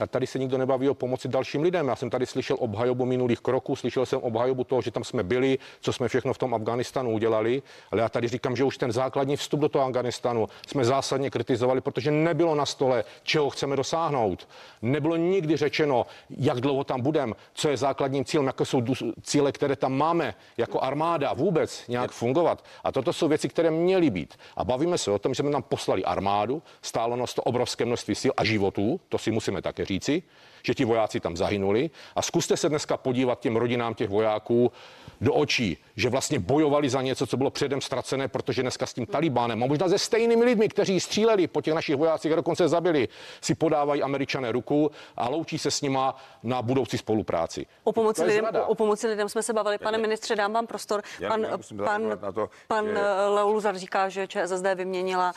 A 0.00 0.06
tady 0.06 0.26
se 0.26 0.38
nikdo 0.38 0.58
nebaví 0.58 0.88
o 0.88 0.94
pomoci 0.94 1.28
dalším 1.28 1.62
lidem. 1.62 1.88
Já 1.88 1.96
jsem 1.96 2.10
tady 2.10 2.26
slyšel 2.26 2.56
obhajobu 2.60 3.04
minulých 3.04 3.40
kroků, 3.40 3.76
slyšel 3.76 4.06
jsem 4.06 4.20
obhajobu 4.20 4.64
toho, 4.64 4.82
že 4.82 4.90
tam 4.90 5.04
jsme 5.04 5.22
byli, 5.22 5.58
co 5.80 5.92
jsme 5.92 6.08
všechno 6.08 6.32
v 6.32 6.38
tom 6.38 6.54
Afganistanu 6.54 7.10
udělali, 7.10 7.62
ale 7.90 8.02
já 8.02 8.08
tady 8.08 8.28
říkám, 8.28 8.56
že 8.56 8.64
už 8.64 8.78
ten 8.78 8.92
základní 8.92 9.36
vstup 9.36 9.60
do 9.60 9.68
toho 9.68 9.84
Afganistanu 9.84 10.48
jsme 10.66 10.84
zásadně 10.84 11.30
kritizovali, 11.30 11.80
protože 11.80 12.10
nebylo 12.10 12.54
na 12.54 12.66
stole, 12.66 13.04
čeho 13.22 13.50
chceme 13.50 13.76
dosáhnout. 13.76 14.48
Nebylo 14.82 15.16
nikdy 15.16 15.56
řečeno, 15.56 16.06
jak 16.30 16.60
dlouho 16.60 16.84
tam 16.84 17.00
budeme, 17.00 17.34
co 17.54 17.68
je 17.68 17.76
základním 17.76 18.24
cílem, 18.24 18.46
jaké 18.46 18.64
jsou 18.64 18.82
cíle, 19.22 19.52
které 19.52 19.76
tam 19.76 19.92
máme 19.92 20.34
jako 20.56 20.80
armáda 20.80 21.32
vůbec 21.32 21.84
nějak 21.88 22.10
fungovat. 22.10 22.64
A 22.84 22.92
toto 22.92 23.12
jsou 23.12 23.28
věci, 23.28 23.48
které 23.48 23.70
měly 23.70 24.10
být. 24.10 24.34
A 24.56 24.64
bavíme 24.64 24.98
se 24.98 25.10
o 25.10 25.18
tom, 25.18 25.34
že 25.34 25.42
jsme 25.42 25.50
tam 25.50 25.62
poslali 25.62 26.04
armádu, 26.04 26.62
stálo 26.82 27.16
nás 27.16 27.34
to 27.34 27.42
obrovské 27.42 27.84
množství 27.84 28.14
sil 28.22 28.32
a 28.36 28.44
životů, 28.44 29.00
to 29.08 29.18
si 29.18 29.30
musíme 29.30 29.62
také 29.62 29.85
říci, 29.86 30.22
že 30.62 30.74
ti 30.74 30.84
vojáci 30.84 31.20
tam 31.20 31.36
zahynuli. 31.36 31.90
A 32.16 32.22
zkuste 32.22 32.56
se 32.56 32.68
dneska 32.68 32.96
podívat 32.96 33.40
těm 33.40 33.56
rodinám 33.56 33.94
těch 33.94 34.08
vojáků 34.08 34.72
do 35.20 35.34
očí, 35.34 35.78
že 35.96 36.08
vlastně 36.08 36.38
bojovali 36.38 36.88
za 36.88 37.02
něco, 37.02 37.26
co 37.26 37.36
bylo 37.36 37.50
předem 37.50 37.80
ztracené, 37.80 38.28
protože 38.28 38.62
dneska 38.62 38.86
s 38.86 38.94
tím 38.94 39.06
Talibánem 39.06 39.62
a 39.62 39.66
možná 39.66 39.88
se 39.88 39.98
stejnými 39.98 40.44
lidmi, 40.44 40.68
kteří 40.68 41.00
stříleli 41.00 41.46
po 41.46 41.60
těch 41.60 41.74
našich 41.74 41.96
vojácích 41.96 42.32
a 42.32 42.36
dokonce 42.36 42.68
zabili, 42.68 43.08
si 43.40 43.54
podávají 43.54 44.02
američané 44.02 44.52
ruku 44.52 44.90
a 45.16 45.28
loučí 45.28 45.58
se 45.58 45.70
s 45.70 45.80
nima 45.80 46.16
na 46.42 46.62
budoucí 46.62 46.98
spolupráci. 46.98 47.66
O 47.84 47.92
pomoci, 47.92 48.24
lidem, 48.24 48.44
o, 48.62 48.66
o 48.66 48.74
pomoci 48.74 49.06
lidem 49.06 49.28
jsme 49.28 49.42
se 49.42 49.52
bavili. 49.52 49.78
Pane 49.78 49.98
ministře, 49.98 50.36
dám 50.36 50.52
vám 50.52 50.66
prostor. 50.66 51.02
Pan, 51.28 51.42
já 51.42 51.58
pan, 51.84 52.18
to, 52.34 52.50
pan 52.68 52.86
že... 52.86 53.00
Leoluzar 53.28 53.78
říká, 53.78 54.08
že 54.08 54.26
ČSSD 54.26 54.66
vyměnila 54.74 55.32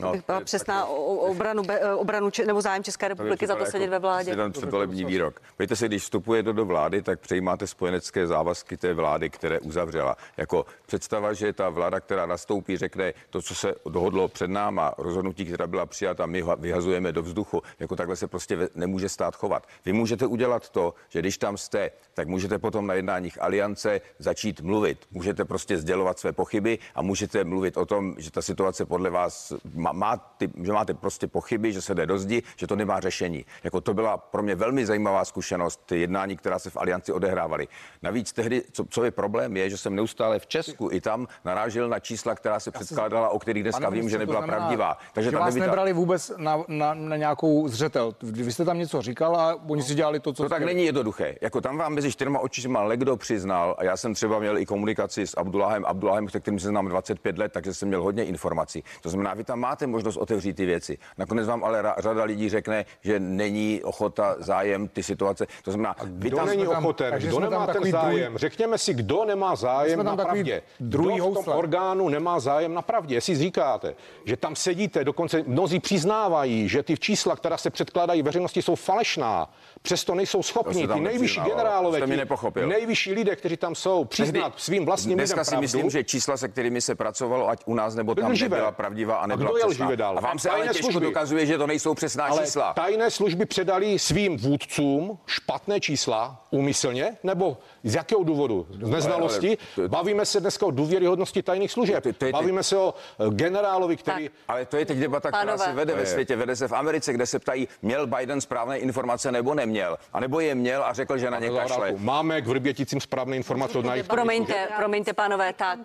no, 0.00 0.12
byla 0.26 0.40
přesná 0.40 0.84
obranu, 0.86 1.62
obranu 1.96 2.30
nebo 2.46 2.60
zájem 2.60 2.84
České 2.84 3.08
republiky 3.08 3.46
za 3.46 3.54
to 3.54 3.60
jako 3.60 3.70
sedět 3.70 3.90
ve 3.90 3.98
vládě. 3.98 4.36
Ten 4.36 4.52
předvolební 4.52 5.04
výrok. 5.04 5.42
Víte 5.58 5.76
se, 5.76 5.88
když 5.88 6.02
vstupujete 6.02 6.52
do 6.52 6.64
vlády, 6.64 7.02
tak 7.02 7.20
přejímáte 7.20 7.66
spojenecké 7.66 8.26
závazky 8.26 8.76
té 8.76 8.94
vlády, 8.94 9.30
které 9.30 9.60
uzavřela. 9.60 10.16
Jako 10.36 10.66
představa, 10.86 11.32
že 11.32 11.52
ta 11.52 11.68
vláda, 11.68 12.00
která 12.00 12.26
nastoupí, 12.26 12.76
řekne 12.76 13.12
to, 13.30 13.42
co 13.42 13.54
se 13.54 13.74
dohodlo 13.88 14.28
před 14.28 14.50
náma, 14.50 14.94
rozhodnutí, 14.98 15.44
která 15.44 15.66
byla 15.66 15.86
přijata, 15.86 16.26
my 16.26 16.44
vyhazujeme 16.58 17.12
do 17.12 17.22
vzduchu, 17.22 17.62
jako 17.78 17.96
takhle 17.96 18.16
se 18.16 18.26
prostě 18.26 18.68
nemůže 18.74 19.08
stát 19.08 19.36
chovat. 19.36 19.66
Vy 19.84 19.92
můžete 19.92 20.26
udělat 20.26 20.68
to, 20.68 20.94
že 21.08 21.18
když 21.18 21.38
tam 21.38 21.56
jste, 21.56 21.90
tak 22.14 22.28
můžete 22.28 22.58
potom 22.58 22.86
na 22.86 22.94
jednáních 22.94 23.42
aliance 23.42 24.00
začít 24.18 24.60
mluvit. 24.60 24.98
Můžete 25.10 25.44
prostě 25.44 25.78
sdělovat 25.78 26.18
své 26.18 26.32
pochyby 26.32 26.78
a 26.94 27.02
můžete 27.02 27.44
mluvit 27.44 27.76
o 27.76 27.86
tom, 27.86 28.14
že 28.18 28.30
ta 28.30 28.42
situace 28.42 28.84
podle 28.84 29.10
vás 29.10 29.52
má, 29.74 29.87
má 29.92 30.16
ty, 30.16 30.50
že 30.62 30.72
máte 30.72 30.94
prostě 30.94 31.26
pochyby, 31.26 31.72
že 31.72 31.82
se 31.82 31.94
jde 31.94 32.06
do 32.06 32.18
zdi, 32.18 32.42
že 32.56 32.66
to 32.66 32.76
nemá 32.76 33.00
řešení. 33.00 33.44
Jako 33.64 33.80
to 33.80 33.94
byla 33.94 34.16
pro 34.16 34.42
mě 34.42 34.54
velmi 34.54 34.86
zajímavá 34.86 35.24
zkušenost, 35.24 35.92
jednání, 35.92 36.36
která 36.36 36.58
se 36.58 36.70
v 36.70 36.76
alianci 36.76 37.12
odehrávaly. 37.12 37.68
Navíc 38.02 38.32
tehdy, 38.32 38.62
co, 38.72 38.84
co 38.84 39.04
je 39.04 39.10
problém, 39.10 39.56
je, 39.56 39.70
že 39.70 39.76
jsem 39.76 39.94
neustále 39.94 40.38
v 40.38 40.46
Česku 40.46 40.88
i 40.92 41.00
tam 41.00 41.26
narážel 41.44 41.88
na 41.88 41.98
čísla, 41.98 42.34
která 42.34 42.60
se 42.60 42.70
předkládala, 42.70 43.28
o 43.28 43.38
kterých 43.38 43.62
dneska 43.62 43.90
vím, 43.90 44.08
že 44.08 44.18
nebyla 44.18 44.40
znamená, 44.40 44.58
pravdivá. 44.58 44.98
Takže 45.12 45.30
že 45.30 45.32
tam 45.32 45.40
vás 45.40 45.54
nebyla... 45.54 45.66
nebrali 45.66 45.92
vůbec 45.92 46.32
na, 46.36 46.64
na, 46.68 46.94
na, 46.94 47.16
nějakou 47.16 47.68
zřetel. 47.68 48.14
Vy 48.22 48.52
jste 48.52 48.64
tam 48.64 48.78
něco 48.78 49.02
říkal 49.02 49.36
a 49.36 49.54
oni 49.68 49.82
si 49.82 49.94
dělali 49.94 50.20
to, 50.20 50.32
co. 50.32 50.42
To 50.42 50.48
tak 50.48 50.64
není 50.64 50.84
jednoduché. 50.84 51.34
Jako 51.40 51.60
tam 51.60 51.78
vám 51.78 51.94
mezi 51.94 52.12
čtyřma 52.12 52.38
očima 52.38 52.82
lekdo 52.82 53.16
přiznal, 53.16 53.74
a 53.78 53.84
já 53.84 53.96
jsem 53.96 54.14
třeba 54.14 54.38
měl 54.38 54.58
i 54.58 54.66
komunikaci 54.66 55.26
s 55.26 55.36
Abdullahem, 55.36 55.84
Abdullahem, 55.86 56.28
se 56.28 56.40
kterým 56.40 56.60
se 56.60 56.68
znám 56.68 56.88
25 56.88 57.38
let, 57.38 57.52
takže 57.52 57.74
jsem 57.74 57.88
měl 57.88 58.02
hodně 58.02 58.24
informací. 58.24 58.84
To 59.00 59.08
znamená, 59.08 59.34
vy 59.34 59.44
tam 59.44 59.60
máte 59.60 59.77
možnost 59.86 60.16
otevřít 60.16 60.52
ty 60.52 60.66
věci. 60.66 60.98
Nakonec 61.18 61.46
vám 61.46 61.64
ale 61.64 61.94
řada 61.98 62.24
lidí 62.24 62.48
řekne, 62.48 62.84
že 63.00 63.20
není 63.20 63.80
ochota, 63.82 64.36
zájem, 64.38 64.88
ty 64.88 65.02
situace. 65.02 65.46
To 65.64 65.70
znamená, 65.70 65.90
a 65.98 66.04
kdo 66.04 66.30
vy 66.30 66.36
tam 66.36 66.46
není 66.46 66.66
ochoten, 66.66 67.14
kdo 67.14 67.40
nemá 67.40 67.66
ten 67.66 67.90
zájem? 67.90 68.32
Druhý... 68.32 68.38
Řekněme 68.38 68.78
si, 68.78 68.94
kdo 68.94 69.24
nemá 69.24 69.56
zájem 69.56 70.02
na 70.02 70.16
pravdě. 70.16 70.62
Druhý 70.80 71.14
kdo 71.14 71.30
v 71.30 71.44
tom 71.44 71.54
orgánu 71.54 72.08
nemá 72.08 72.40
zájem 72.40 72.74
na 72.74 72.82
pravdě. 72.82 73.14
Jestli 73.14 73.36
říkáte, 73.36 73.94
že 74.24 74.36
tam 74.36 74.56
sedíte, 74.56 75.04
dokonce 75.04 75.42
mnozí 75.46 75.80
přiznávají, 75.80 76.68
že 76.68 76.82
ty 76.82 76.96
čísla, 76.96 77.36
která 77.36 77.56
se 77.56 77.70
předkládají 77.70 78.22
veřejnosti, 78.22 78.62
jsou 78.62 78.74
falešná, 78.74 79.50
přesto 79.82 80.14
nejsou 80.14 80.42
schopni 80.42 80.88
ty 80.88 81.00
nejvyšší 81.00 81.40
generálové, 81.40 82.00
ty 82.00 82.66
nejvyšší 82.66 83.12
lidé, 83.12 83.36
kteří 83.36 83.56
tam 83.56 83.74
jsou, 83.74 84.04
přiznat 84.04 84.42
Tehdy, 84.42 84.54
svým 84.56 84.84
vlastním 84.84 85.18
dneska 85.18 85.34
lidem 85.34 85.44
si 85.44 85.50
pravdu. 85.50 85.62
myslím, 85.62 85.90
že 85.90 86.04
čísla, 86.04 86.36
se 86.36 86.48
kterými 86.48 86.80
se 86.80 86.94
pracovalo, 86.94 87.48
ať 87.48 87.62
u 87.66 87.74
nás 87.74 87.94
nebo 87.94 88.14
tam, 88.14 88.32
nebyla 88.32 88.72
pravdivá 88.72 89.16
a 89.16 89.26
nebyla 89.26 89.50
a 89.64 89.68
kdo 89.72 89.90
je 89.90 89.96
dál? 89.96 90.18
A 90.18 90.20
vám 90.20 90.38
se 90.38 90.48
tajné 90.48 90.64
ale 90.64 90.72
těžko 90.74 90.90
služby. 90.92 91.06
dokazuje, 91.06 91.46
že 91.46 91.58
to 91.58 91.66
nejsou 91.66 91.94
přesná 91.94 92.24
ale 92.24 92.42
čísla. 92.42 92.72
Tajné 92.72 93.10
služby 93.10 93.46
předali 93.46 93.98
svým 93.98 94.36
vůdcům 94.36 95.18
špatné 95.26 95.80
čísla 95.80 96.46
úmyslně 96.50 97.16
nebo 97.22 97.56
z 97.88 97.94
jakého 97.94 98.22
důvodu? 98.22 98.66
Z 98.70 98.88
neznalosti? 98.88 99.58
Bavíme 99.86 100.26
se 100.26 100.40
dneska 100.40 100.66
o 100.66 100.70
důvěryhodnosti 100.70 101.42
tajných 101.42 101.72
služeb. 101.72 102.04
Bavíme 102.32 102.62
se 102.62 102.76
o 102.76 102.94
eh, 103.18 103.30
generálovi, 103.30 103.96
který. 103.96 104.28
Tak. 104.28 104.38
Ale 104.48 104.66
to 104.66 104.76
je 104.76 104.86
teď 104.86 104.98
debata, 104.98 105.30
která 105.32 105.58
se 105.58 105.72
vede 105.72 105.94
ve 105.94 106.06
světě. 106.06 106.36
Vede 106.36 106.56
se 106.56 106.68
v 106.68 106.72
Americe, 106.72 107.12
kde 107.12 107.26
se 107.26 107.38
ptají, 107.38 107.68
měl 107.82 108.06
Biden 108.06 108.40
správné 108.40 108.78
informace 108.78 109.32
nebo 109.32 109.54
neměl. 109.54 109.98
A 110.12 110.20
nebo 110.20 110.40
je 110.40 110.54
měl 110.54 110.84
a 110.84 110.92
řekl, 110.92 111.18
že 111.18 111.30
na 111.30 111.38
ně 111.38 111.50
kašle. 111.50 111.94
Máme 111.96 112.42
k 112.42 112.46
Vrběticím 112.46 113.00
správné 113.00 113.36
informace 113.36 113.78
od 113.78 113.84
Promiňte, 114.08 114.68
promiňte, 114.76 115.12
pánové, 115.12 115.52
tak. 115.52 115.78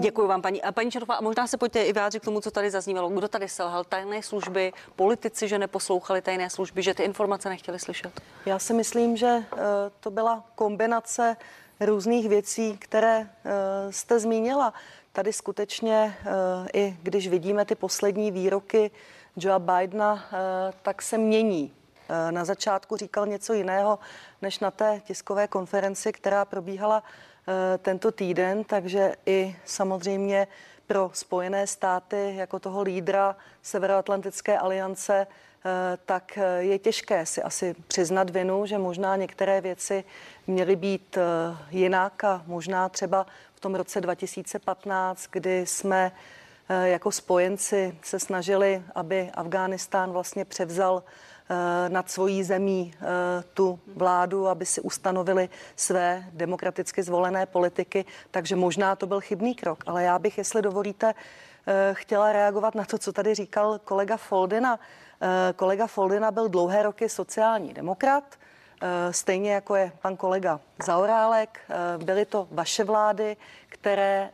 Děkuji 0.00 0.26
vám, 0.26 0.42
paní. 0.42 0.62
A 0.62 0.72
paní 0.72 0.90
Čertová, 0.90 1.14
a 1.14 1.20
možná 1.20 1.46
se 1.46 1.56
pojďte 1.56 1.84
i 1.84 1.92
vyjádřit 1.92 2.22
k 2.22 2.24
tomu, 2.24 2.40
co 2.40 2.50
tady 2.50 2.70
zaznívalo. 2.70 3.08
Kdo 3.08 3.28
tady 3.28 3.48
selhal? 3.48 3.84
Tajné 3.84 4.22
služby, 4.22 4.72
politici, 4.96 5.48
že 5.48 5.58
neposlouchali 5.58 6.22
tajné 6.22 6.50
služby, 6.50 6.82
že 6.82 6.94
ty 6.94 7.02
informace 7.02 7.48
nechtěli 7.48 7.78
slyšet? 7.78 8.20
Já 8.46 8.58
si 8.58 8.74
myslím, 8.74 9.16
že 9.16 9.26
uh, 9.26 9.58
to 10.00 10.10
byla 10.10 10.44
kombinace 10.54 11.09
různých 11.80 12.28
věcí, 12.28 12.78
které 12.78 13.20
uh, 13.20 13.26
jste 13.90 14.18
zmínila. 14.18 14.72
Tady 15.12 15.32
skutečně, 15.32 16.16
uh, 16.24 16.68
i 16.72 16.96
když 17.02 17.28
vidíme 17.28 17.64
ty 17.64 17.74
poslední 17.74 18.30
výroky 18.30 18.90
Joea 19.36 19.58
Bidena, 19.58 20.24
tak 20.82 21.02
se 21.02 21.18
mění. 21.18 21.72
Na 22.30 22.44
začátku 22.44 22.96
říkal 22.96 23.26
něco 23.26 23.52
jiného, 23.52 23.98
než 24.42 24.58
na 24.58 24.70
té 24.70 25.00
tiskové 25.04 25.48
konferenci, 25.48 26.12
která 26.12 26.44
probíhala 26.44 27.02
tento 27.82 28.12
týden, 28.12 28.64
takže 28.64 29.14
i 29.26 29.56
samozřejmě 29.64 30.46
pro 30.90 31.10
Spojené 31.12 31.66
státy 31.66 32.32
jako 32.36 32.58
toho 32.58 32.82
lídra 32.82 33.36
Severoatlantické 33.62 34.58
aliance, 34.58 35.14
eh, 35.14 35.26
tak 36.06 36.38
eh, 36.38 36.62
je 36.62 36.78
těžké 36.78 37.26
si 37.26 37.42
asi 37.42 37.74
přiznat 37.88 38.30
vinu, 38.30 38.66
že 38.66 38.78
možná 38.78 39.16
některé 39.16 39.60
věci 39.60 40.04
měly 40.46 40.76
být 40.76 41.16
eh, 41.16 41.56
jinak 41.70 42.24
a 42.24 42.42
možná 42.46 42.88
třeba 42.88 43.26
v 43.54 43.60
tom 43.60 43.74
roce 43.74 44.00
2015, 44.00 45.26
kdy 45.30 45.66
jsme 45.66 46.12
eh, 46.68 46.88
jako 46.88 47.12
spojenci 47.12 47.98
se 48.02 48.18
snažili, 48.18 48.82
aby 48.94 49.30
Afghánistán 49.34 50.10
vlastně 50.12 50.44
převzal 50.44 51.02
eh, 51.02 51.88
nad 51.88 52.10
svojí 52.10 52.44
zemí 52.44 52.94
eh, 52.94 53.04
tu 53.54 53.80
vládu, 53.96 54.48
aby 54.48 54.66
si 54.66 54.80
ustanovili 54.80 55.48
své 55.76 56.24
demokraticky 56.32 57.02
zvolené 57.02 57.46
politiky, 57.46 58.04
takže 58.30 58.56
možná 58.56 58.96
to 58.96 59.06
byl 59.06 59.20
chybný 59.20 59.54
krok. 59.54 59.84
Ale 59.86 60.02
já 60.02 60.18
bych, 60.18 60.38
jestli 60.38 60.62
dovolíte, 60.62 61.14
chtěla 61.92 62.32
reagovat 62.32 62.74
na 62.74 62.84
to, 62.84 62.98
co 62.98 63.12
tady 63.12 63.34
říkal 63.34 63.78
kolega 63.84 64.16
Foldina. 64.16 64.78
Kolega 65.56 65.86
Foldina 65.86 66.30
byl 66.30 66.48
dlouhé 66.48 66.82
roky 66.82 67.08
sociální 67.08 67.74
demokrat, 67.74 68.24
stejně 69.10 69.52
jako 69.52 69.76
je 69.76 69.92
pan 70.02 70.16
kolega 70.16 70.60
Zaorálek. 70.84 71.60
Byly 72.04 72.24
to 72.24 72.48
vaše 72.50 72.84
vlády, 72.84 73.36
které 73.68 74.30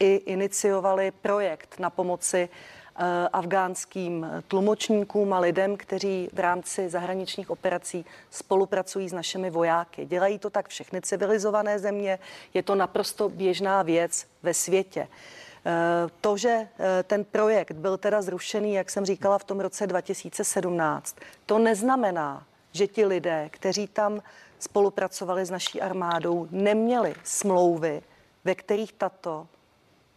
i 0.00 0.14
iniciovali 0.14 1.10
projekt 1.10 1.78
na 1.78 1.90
pomoci 1.90 2.48
eh, 2.48 3.28
afgánským 3.32 4.26
tlumočníkům 4.48 5.32
a 5.32 5.38
lidem, 5.38 5.76
kteří 5.76 6.28
v 6.32 6.38
rámci 6.38 6.88
zahraničních 6.88 7.50
operací 7.50 8.04
spolupracují 8.30 9.08
s 9.08 9.12
našimi 9.12 9.50
vojáky. 9.50 10.06
Dělají 10.06 10.38
to 10.38 10.50
tak 10.50 10.68
všechny 10.68 11.00
civilizované 11.00 11.78
země, 11.78 12.18
je 12.54 12.62
to 12.62 12.74
naprosto 12.74 13.28
běžná 13.28 13.82
věc 13.82 14.26
ve 14.42 14.54
světě. 14.54 15.08
Eh, 15.66 16.10
to, 16.20 16.36
že 16.36 16.48
eh, 16.78 17.02
ten 17.02 17.24
projekt 17.24 17.72
byl 17.72 17.96
teda 17.96 18.22
zrušený, 18.22 18.74
jak 18.74 18.90
jsem 18.90 19.04
říkala, 19.04 19.38
v 19.38 19.44
tom 19.44 19.60
roce 19.60 19.86
2017, 19.86 21.16
to 21.46 21.58
neznamená, 21.58 22.46
že 22.72 22.86
ti 22.86 23.06
lidé, 23.06 23.48
kteří 23.52 23.86
tam 23.86 24.22
spolupracovali 24.58 25.44
s 25.44 25.50
naší 25.50 25.80
armádou, 25.80 26.48
neměli 26.50 27.14
smlouvy, 27.24 28.02
ve 28.44 28.54
kterých 28.54 28.92
tato 28.92 29.46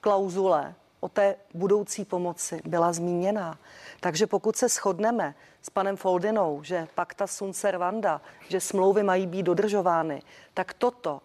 klauzule 0.01 0.75
o 0.99 1.09
té 1.09 1.35
budoucí 1.53 2.05
pomoci 2.05 2.61
byla 2.65 2.93
zmíněna. 2.93 3.57
Takže 3.99 4.27
pokud 4.27 4.55
se 4.55 4.69
shodneme 4.69 5.35
s 5.61 5.69
panem 5.69 5.97
Foldinou, 5.97 6.63
že 6.63 6.87
pakta 6.95 7.27
sunt 7.27 7.55
servanda, 7.55 8.21
že 8.49 8.59
smlouvy 8.59 9.03
mají 9.03 9.27
být 9.27 9.43
dodržovány, 9.43 10.21
tak 10.53 10.73
toto 10.73 11.21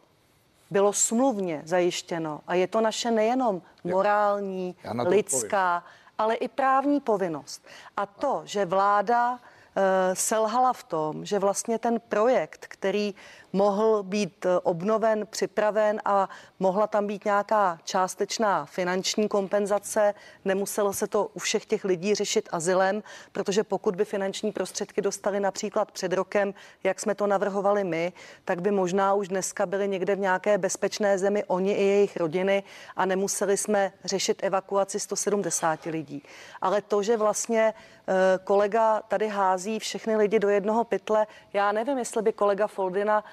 bylo 0.71 0.93
smluvně 0.93 1.63
zajištěno. 1.65 2.41
A 2.47 2.55
je 2.55 2.67
to 2.67 2.81
naše 2.81 3.11
nejenom 3.11 3.63
morální, 3.85 4.77
lidská, 5.07 5.85
ale 6.19 6.35
i 6.35 6.49
právní 6.49 7.01
povinnost. 7.01 7.67
A 7.97 8.07
to, 8.07 8.43
že 8.45 8.65
vláda 8.65 9.39
Eh, 9.79 10.15
selhala 10.15 10.73
v 10.73 10.85
tom, 10.85 11.25
že 11.25 11.39
vlastně 11.39 11.79
ten 11.79 12.01
projekt, 12.09 12.67
který 12.67 13.15
mohl 13.53 14.03
být 14.03 14.47
eh, 14.47 14.59
obnoven, 14.63 15.27
připraven 15.31 16.01
a 16.05 16.29
mohla 16.59 16.87
tam 16.87 17.07
být 17.07 17.25
nějaká 17.25 17.79
částečná 17.85 18.65
finanční 18.65 19.29
kompenzace. 19.29 20.15
Nemuselo 20.45 20.93
se 20.93 21.07
to 21.07 21.31
u 21.35 21.39
všech 21.39 21.67
těch 21.67 21.85
lidí 21.85 22.15
řešit 22.15 22.49
azylem, 22.53 23.03
protože 23.33 23.65
pokud 23.65 23.97
by 23.97 24.05
finanční 24.05 24.53
prostředky 24.53 25.03
dostali 25.03 25.41
například 25.41 25.93
před 25.93 26.13
rokem, 26.13 26.55
jak 26.85 27.01
jsme 27.01 27.15
to 27.15 27.27
navrhovali 27.27 27.85
my, 27.85 28.13
tak 28.45 28.63
by 28.63 28.71
možná 28.71 29.15
už 29.15 29.29
dneska 29.29 29.67
byli 29.67 29.89
někde 29.89 30.17
v 30.17 30.19
nějaké 30.19 30.59
bezpečné 30.59 31.19
zemi 31.19 31.45
oni 31.47 31.73
i 31.73 31.85
jejich 31.85 32.17
rodiny 32.17 32.63
a 32.97 33.07
nemuseli 33.07 33.57
jsme 33.57 33.93
řešit 34.05 34.43
evakuaci 34.43 35.01
170 35.01 35.85
lidí. 35.85 36.23
Ale 36.61 36.83
to, 36.83 37.03
že 37.03 37.17
vlastně 37.17 37.75
eh, 37.75 38.15
kolega 38.45 39.03
tady 39.09 39.29
hází 39.29 39.79
všechny 39.79 40.17
lidi 40.17 40.39
do 40.39 40.49
jednoho 40.49 40.85
pytle, 40.85 41.27
já 41.53 41.73
nevím, 41.73 41.99
jestli 41.99 42.23
by 42.23 42.33
kolega 42.33 42.67
Foldina 42.67 43.25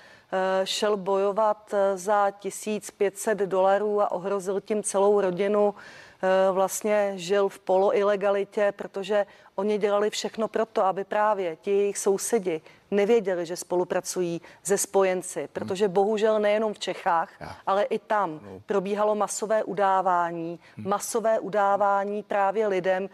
šel 0.63 0.97
bojovat 0.97 1.73
eh, 1.73 1.97
za 1.97 2.31
1500 2.31 3.37
dolarů 3.37 4.01
a 4.01 4.11
ohrozil 4.11 4.61
tím 4.61 4.83
celou 4.83 5.21
rodinu. 5.21 5.75
Eh, 6.23 6.51
vlastně 6.51 7.13
žil 7.15 7.49
v 7.49 7.59
poloilegalitě, 7.59 8.73
protože 8.75 9.25
oni 9.55 9.77
dělali 9.77 10.09
všechno 10.09 10.47
proto, 10.47 10.85
aby 10.85 11.03
právě 11.03 11.55
ti 11.55 11.71
jejich 11.71 11.97
sousedi 11.97 12.61
nevěděli, 12.91 13.45
že 13.45 13.55
spolupracují 13.55 14.41
se 14.63 14.77
spojenci, 14.77 15.49
protože 15.53 15.87
bohužel 15.87 16.39
nejenom 16.39 16.73
v 16.73 16.79
Čechách, 16.79 17.29
ale 17.67 17.83
i 17.83 17.99
tam 17.99 18.39
no. 18.43 18.61
probíhalo 18.65 19.15
masové 19.15 19.63
udávání, 19.63 20.59
hm. 20.77 20.89
masové 20.89 21.39
udávání 21.39 22.23
právě 22.23 22.67
lidem, 22.67 23.09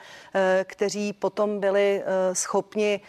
kteří 0.64 1.14
potom 1.14 1.60
byli 1.60 2.04
schopni 2.34 3.02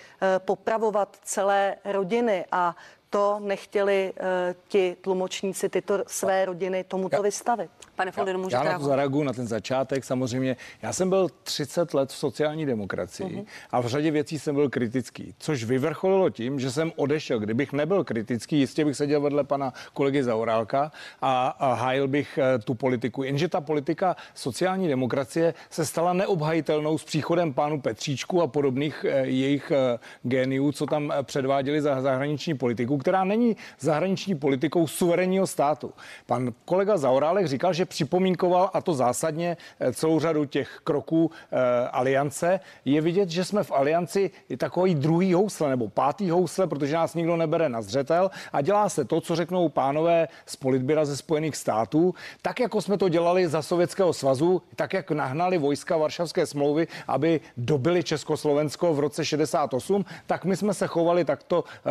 popravovat 0.45 1.17
celé 1.23 1.77
rodiny 1.85 2.45
a 2.53 2.77
to 3.13 3.41
nechtěli 3.41 4.13
uh, 4.21 4.27
ti 4.69 4.97
tlumočníci, 5.01 5.69
tyto 5.69 6.03
své 6.07 6.45
rodiny 6.45 6.85
tomuto 6.85 7.17
já, 7.17 7.23
vystavit. 7.23 7.71
Pane 7.97 8.13
Foldin, 8.13 8.39
můžete 8.39 8.65
Já 8.67 8.73
na 8.73 8.79
to 8.79 8.85
zareaguju 8.85 9.25
na 9.25 9.33
ten 9.33 9.47
začátek. 9.47 10.05
Samozřejmě, 10.05 10.57
já 10.83 10.93
jsem 10.93 11.09
byl 11.09 11.29
30 11.43 11.95
let 11.95 12.11
v 12.11 12.17
sociální 12.17 12.67
demokracii 12.67 13.37
uh-huh. 13.37 13.47
a 13.71 13.81
v 13.81 13.87
řadě 13.87 14.11
věcí 14.11 14.39
jsem 14.39 14.55
byl 14.55 14.71
kritický, 14.71 15.35
což 15.39 15.65
vyvrcholilo 15.65 16.31
tím, 16.31 16.61
že 16.61 16.71
jsem 16.71 16.93
odešel. 16.97 17.39
Kdybych 17.39 17.73
nebyl 17.73 18.05
kritický, 18.05 18.59
jistě 18.59 18.85
bych 18.85 18.97
seděl 18.97 19.21
vedle 19.21 19.45
pana 19.45 19.73
kolegy 19.93 20.23
Zaurálka 20.23 20.93
a, 21.23 21.49
a 21.49 21.75
hájil 21.75 22.09
bych 22.09 22.39
uh, 22.39 22.65
tu 22.65 22.75
politiku. 22.75 23.23
Jenže 23.23 23.49
ta 23.49 23.61
politika 23.61 24.17
sociální 24.35 24.89
demokracie 24.89 25.55
se 25.71 25.87
stala 25.87 26.13
neobhajitelnou 26.13 26.99
s 26.99 27.05
příchodem 27.05 27.55
pánu 27.55 27.81
Petříčku 27.81 28.43
a 28.43 28.47
podobných 28.47 29.05
uh, 29.05 29.11
jejich 29.21 29.71
uh, 29.71 30.01
géniů, 30.31 30.73
co 30.73 30.87
tam 30.87 31.05
uh, 31.05 31.23
předváděli 31.23 31.81
za 31.81 32.01
zahraniční 32.01 32.55
politiku 32.55 33.02
která 33.03 33.25
není 33.25 33.57
zahraniční 33.81 34.35
politikou 34.35 34.87
suverénního 34.87 35.47
státu. 35.47 35.93
Pan 36.27 36.53
kolega 36.65 36.97
Zaorálek 36.97 37.47
říkal, 37.47 37.73
že 37.73 37.87
připomínkoval, 37.87 38.71
a 38.73 38.81
to 38.81 38.95
zásadně, 38.95 39.57
eh, 39.81 39.93
celou 39.93 40.21
řadu 40.21 40.45
těch 40.45 40.81
kroků 40.85 41.31
e, 41.53 41.89
aliance. 41.89 42.61
Je 42.85 43.01
vidět, 43.01 43.31
že 43.31 43.45
jsme 43.45 43.65
v 43.65 43.73
alianci 43.73 44.31
takový 44.57 44.95
druhý 44.95 45.35
housle 45.35 45.71
nebo 45.71 45.89
pátý 45.89 46.31
housle, 46.31 46.67
protože 46.67 46.95
nás 46.95 47.15
nikdo 47.15 47.37
nebere 47.37 47.69
na 47.69 47.83
zřetel 47.83 48.31
a 48.53 48.61
dělá 48.61 48.89
se 48.89 49.05
to, 49.05 49.21
co 49.21 49.37
řeknou 49.37 49.69
pánové 49.69 50.29
z 50.47 50.57
politběra 50.57 51.05
ze 51.05 51.17
Spojených 51.17 51.57
států, 51.57 52.15
tak 52.43 52.61
jako 52.61 52.81
jsme 52.81 52.99
to 52.99 53.09
dělali 53.09 53.49
za 53.49 53.63
Sovětského 53.63 54.13
svazu, 54.13 54.63
tak 54.77 54.93
jak 54.93 55.11
nahnali 55.11 55.59
vojska 55.59 55.97
Varšavské 55.97 56.47
smlouvy, 56.47 56.89
aby 57.09 57.41
dobili 57.57 58.03
Československo 58.03 58.95
v 58.95 59.01
roce 59.01 59.25
68, 59.25 60.05
tak 60.27 60.45
my 60.45 60.57
jsme 60.57 60.75
se 60.75 60.87
chovali 60.87 61.25
takto 61.25 61.65
e, 61.65 61.91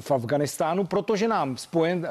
v 0.00 0.10
Afganistánu 0.10 0.43
Afganistánu, 0.44 0.84
protože 0.84 1.28
nám 1.28 1.56
spojen... 1.56 2.08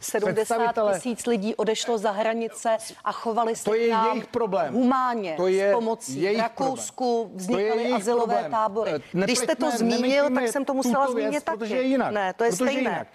70 0.00 0.74
tisíc 0.94 1.26
lidí 1.26 1.54
odešlo 1.54 1.98
za 1.98 2.10
hranice 2.10 2.76
a 3.04 3.12
chovali 3.12 3.56
se 3.56 3.64
to 3.64 3.74
je 3.74 3.86
jejich 3.86 4.26
problém. 4.26 4.74
humánně 4.74 5.34
to 5.36 5.46
je 5.46 5.70
s 5.70 5.74
pomocí. 5.74 6.22
Jejich 6.22 6.40
Rakousku 6.40 7.22
problém. 7.22 7.38
vznikaly 7.38 7.92
asilové 7.92 8.26
problém. 8.26 8.50
tábory. 8.50 8.92
Nepleťme, 8.92 9.24
Když 9.24 9.38
jste 9.38 9.56
to 9.56 9.70
zmínil, 9.70 10.30
tak 10.34 10.48
jsem 10.48 10.64
to 10.64 10.74
musela 10.74 11.10
zmínit 11.10 11.30
věc, 11.30 11.44
taky. 11.44 11.58
Protože 11.58 11.82
jinak. 11.82 12.12
Ne, 12.12 12.32
to 12.32 12.44
je 12.44 12.50
protože 12.50 12.64
stejné. 12.64 12.80
Jinak. 12.90 13.06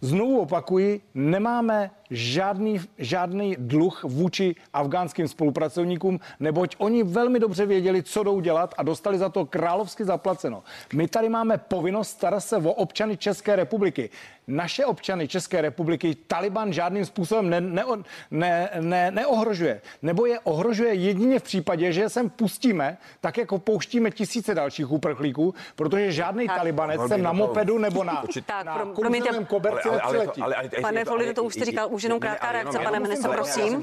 Znovu 0.00 0.40
opakuji, 0.40 1.00
nemáme 1.14 1.90
žádný, 2.10 2.80
žádný 2.98 3.56
dluh 3.58 4.04
vůči 4.04 4.54
afgánským 4.72 5.28
spolupracovníkům, 5.28 6.20
neboť 6.40 6.76
oni 6.78 7.02
velmi 7.02 7.40
dobře 7.40 7.66
věděli, 7.66 8.02
co 8.02 8.22
jdou 8.22 8.40
dělat 8.40 8.74
a 8.78 8.82
dostali 8.82 9.18
za 9.18 9.28
to 9.28 9.46
královsky 9.46 10.04
zaplaceno. 10.04 10.62
My 10.92 11.08
tady 11.08 11.28
máme 11.28 11.58
povinnost 11.58 12.10
starat 12.10 12.40
se 12.40 12.56
o 12.56 12.72
občany 12.72 13.16
České 13.16 13.56
republiky. 13.56 14.10
Naše 14.46 14.86
občany 14.86 15.28
České 15.28 15.60
republiky 15.60 16.16
Taliban 16.26 16.72
žádným 16.72 17.04
způsobem 17.04 17.50
ne, 17.50 17.60
ne, 17.60 17.84
ne, 18.30 18.70
ne, 18.80 19.10
neohrožuje. 19.10 19.80
Nebo 20.02 20.26
je 20.26 20.40
ohrožuje 20.40 20.94
jedině 20.94 21.38
v 21.38 21.42
případě, 21.42 21.92
že 21.92 22.08
sem 22.08 22.30
pustíme, 22.30 22.98
tak 23.20 23.38
jako 23.38 23.58
pouštíme 23.58 24.10
tisíce 24.10 24.54
dalších 24.54 24.90
uprchlíků, 24.90 25.54
protože 25.76 26.12
žádný 26.12 26.46
tak. 26.46 26.56
talibanec 26.56 27.00
sem 27.08 27.22
na 27.22 27.32
mopedu 27.32 27.78
nebo 27.78 28.04
na, 28.04 28.24
tak, 28.46 28.66
na 28.66 28.74
pro, 28.74 28.86
promiňte, 28.86 29.44
koberci 29.44 29.88
ale, 29.88 30.00
ale, 30.00 30.26
ale, 30.40 30.54
ale, 30.54 30.68
Pane 30.80 31.04
Folino, 31.04 31.34
to 31.34 31.44
už 31.44 31.54
jste 31.54 31.64
říkal, 31.64 31.88
už 31.98 32.02
jenom 32.02 32.20
krátká 32.20 32.52
reakce, 32.52 32.78
pane 32.78 33.00
ministře, 33.00 33.28
prosím. 33.28 33.82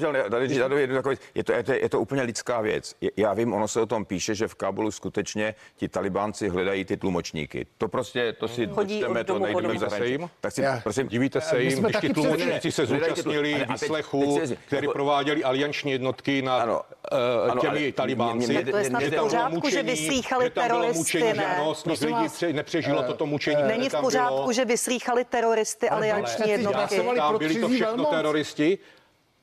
Je 1.35 1.43
to, 1.43 1.51
je, 1.53 1.63
to, 1.63 1.71
je 1.73 1.89
to 1.89 1.99
úplně 1.99 2.21
lidská 2.21 2.61
věc. 2.61 2.95
Já 3.17 3.33
vím, 3.33 3.53
ono 3.53 3.67
se 3.67 3.81
o 3.81 3.85
tom 3.85 4.05
píše, 4.05 4.35
že 4.35 4.47
v 4.47 4.55
Kábulu 4.55 4.91
skutečně 4.91 5.55
ti 5.75 5.87
talibánci 5.87 6.49
hledají 6.49 6.85
ty 6.85 6.97
tlumočníky. 6.97 7.65
To 7.77 7.87
prostě, 7.87 8.33
to 8.33 8.47
si 8.47 8.65
dočteme, 8.67 9.23
to 9.23 9.39
najdeme 9.39 9.79
zahraničí. 9.79 10.17
Tak 10.41 10.51
si, 10.51 10.63
prosím, 10.83 11.07
divíte 11.07 11.41
se 11.41 11.61
jim, 11.61 11.83
když 11.83 11.97
ti 12.01 12.09
tlumočníci 12.09 12.71
se 12.71 12.85
zúčastnili 12.85 13.65
výslechu, 13.71 14.39
který 14.67 14.87
prováděli 14.87 15.43
alianční 15.43 15.91
jednotky 15.91 16.41
na 16.41 16.83
eh, 17.11 17.59
těmi 17.59 17.91
talibánci. 17.91 18.63
To 18.71 18.77
je 18.77 18.83
snad 18.83 19.03
v 19.03 19.15
pořádku, 19.15 19.69
že 19.69 19.83
vyslýchali 19.83 20.49
teroristy, 20.49 21.33
ne? 21.33 21.45
Ano, 21.55 21.75
lidí 22.01 22.53
nepřežilo 22.53 23.03
toto 23.03 23.25
mučení. 23.25 23.63
Není 23.67 23.89
v 23.89 23.95
pořádku, 24.01 24.51
že 24.51 24.65
vyslýchali 24.65 25.25
teroristy 25.25 25.89
alianční 25.89 26.49
jednotky. 26.51 27.01
Byli 27.37 27.55
to 27.55 27.69
všechno 27.69 28.04
teroristi, 28.05 28.79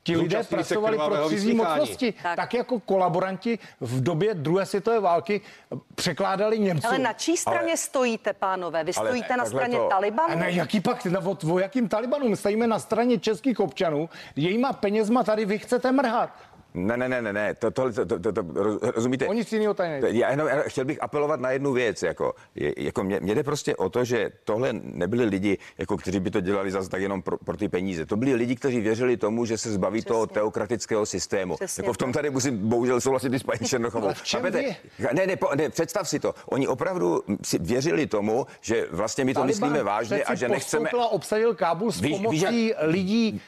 Ti 0.03 0.17
lidé 0.17 0.43
pracovali 0.43 0.99
pro 0.99 1.29
cizí 1.29 1.55
mocnosti, 1.55 2.15
tak. 2.23 2.37
tak 2.37 2.55
jako 2.55 2.81
kolaboranti 2.81 3.59
v 3.81 4.03
době 4.03 4.35
druhé 4.35 4.67
světové 4.67 5.01
války 5.01 5.41
překládali 5.95 6.59
Němců. 6.59 6.87
Ale 6.87 6.99
na 6.99 7.13
čí 7.13 7.37
straně 7.37 7.73
ale, 7.73 7.77
stojíte, 7.77 8.33
pánové? 8.33 8.85
Vy 8.85 8.93
stojíte 8.93 9.29
ale, 9.29 9.37
na 9.37 9.45
straně 9.45 9.79
to... 9.79 9.89
Talibanu? 9.89 10.33
A 10.33 10.35
na 10.35 10.47
jaký 10.47 10.81
pak, 10.81 11.05
na, 11.07 11.21
o, 11.21 11.37
o 11.53 11.59
jakým 11.59 11.89
Talibanu? 11.89 12.29
My 12.29 12.37
stojíme 12.37 12.67
na 12.67 12.79
straně 12.79 13.19
českých 13.19 13.61
občanů, 13.61 14.09
jejíma 14.37 14.73
penězma 14.73 15.23
tady 15.23 15.45
vy 15.45 15.59
chcete 15.59 15.93
mrhat. 15.93 16.31
Ne, 16.75 16.97
ne, 16.97 17.09
ne, 17.09 17.23
ne, 17.23 17.33
ne, 17.33 17.55
to, 17.55 17.71
to, 17.71 17.93
to, 17.93 18.07
to, 18.07 18.33
to, 18.33 18.43
rozumíte? 18.95 19.29
O 19.29 19.33
nic 19.33 19.53
jiného 19.53 19.75
tady 19.75 19.89
nejde. 19.89 20.11
Já 20.11 20.31
jenom 20.31 20.49
já 20.49 20.63
chtěl 20.63 20.85
bych 20.85 21.03
apelovat 21.03 21.41
na 21.41 21.51
jednu 21.51 21.73
věc, 21.73 22.03
jako, 22.03 22.35
je, 22.55 22.75
jako 22.77 23.05
mě, 23.05 23.21
mě 23.21 23.35
jde 23.35 23.43
prostě 23.43 23.77
o 23.77 23.89
to, 23.89 24.05
že 24.05 24.31
tohle 24.45 24.73
nebyli 24.73 25.25
lidi, 25.25 25.59
jako, 25.79 25.97
kteří 25.97 26.21
by 26.21 26.31
to 26.31 26.41
dělali 26.41 26.71
zase 26.71 26.89
tak 26.91 27.03
jenom 27.03 27.23
pro, 27.23 27.39
pro 27.39 27.57
ty 27.57 27.69
peníze. 27.69 28.07
To 28.07 28.17
byli 28.17 28.35
lidi, 28.35 28.57
kteří 28.57 28.81
věřili 28.81 29.17
tomu, 29.17 29.45
že 29.45 29.59
se 29.59 29.73
zbaví 29.73 30.01
Přesně. 30.01 30.09
toho 30.09 30.27
teokratického 30.27 31.07
systému. 31.07 31.57
Přesně 31.57 31.83
jako 31.85 31.93
v 31.93 31.97
tom 31.97 32.13
tady 32.13 32.31
musím 32.31 32.69
bohužel 32.69 33.01
souhlasit 33.01 33.33
i 33.33 33.39
s 33.39 33.43
paní 33.43 33.69
Černochovou. 33.69 34.09
Ne, 35.13 35.27
ne, 35.27 35.37
po, 35.37 35.49
ne, 35.55 35.69
představ 35.71 36.09
si 36.09 36.21
to. 36.21 36.35
Oni 36.47 36.69
opravdu 36.69 37.23
si 37.45 37.59
věřili 37.59 38.07
tomu, 38.07 38.47
že 38.61 38.87
vlastně 38.91 39.25
my 39.25 39.35
to 39.35 39.41
Taliban 39.41 39.69
myslíme 39.69 39.83
vážně 39.83 40.25
a 40.25 40.35
že 40.35 40.49
nechceme... 40.49 40.91
obsadil 41.11 41.55
Kábul 41.55 41.93
s 41.93 42.01
Víš- 42.01 42.17
pomocí 42.17 42.37
víš, 42.37 42.43
jak- 42.43 42.77
lidí 42.83 43.41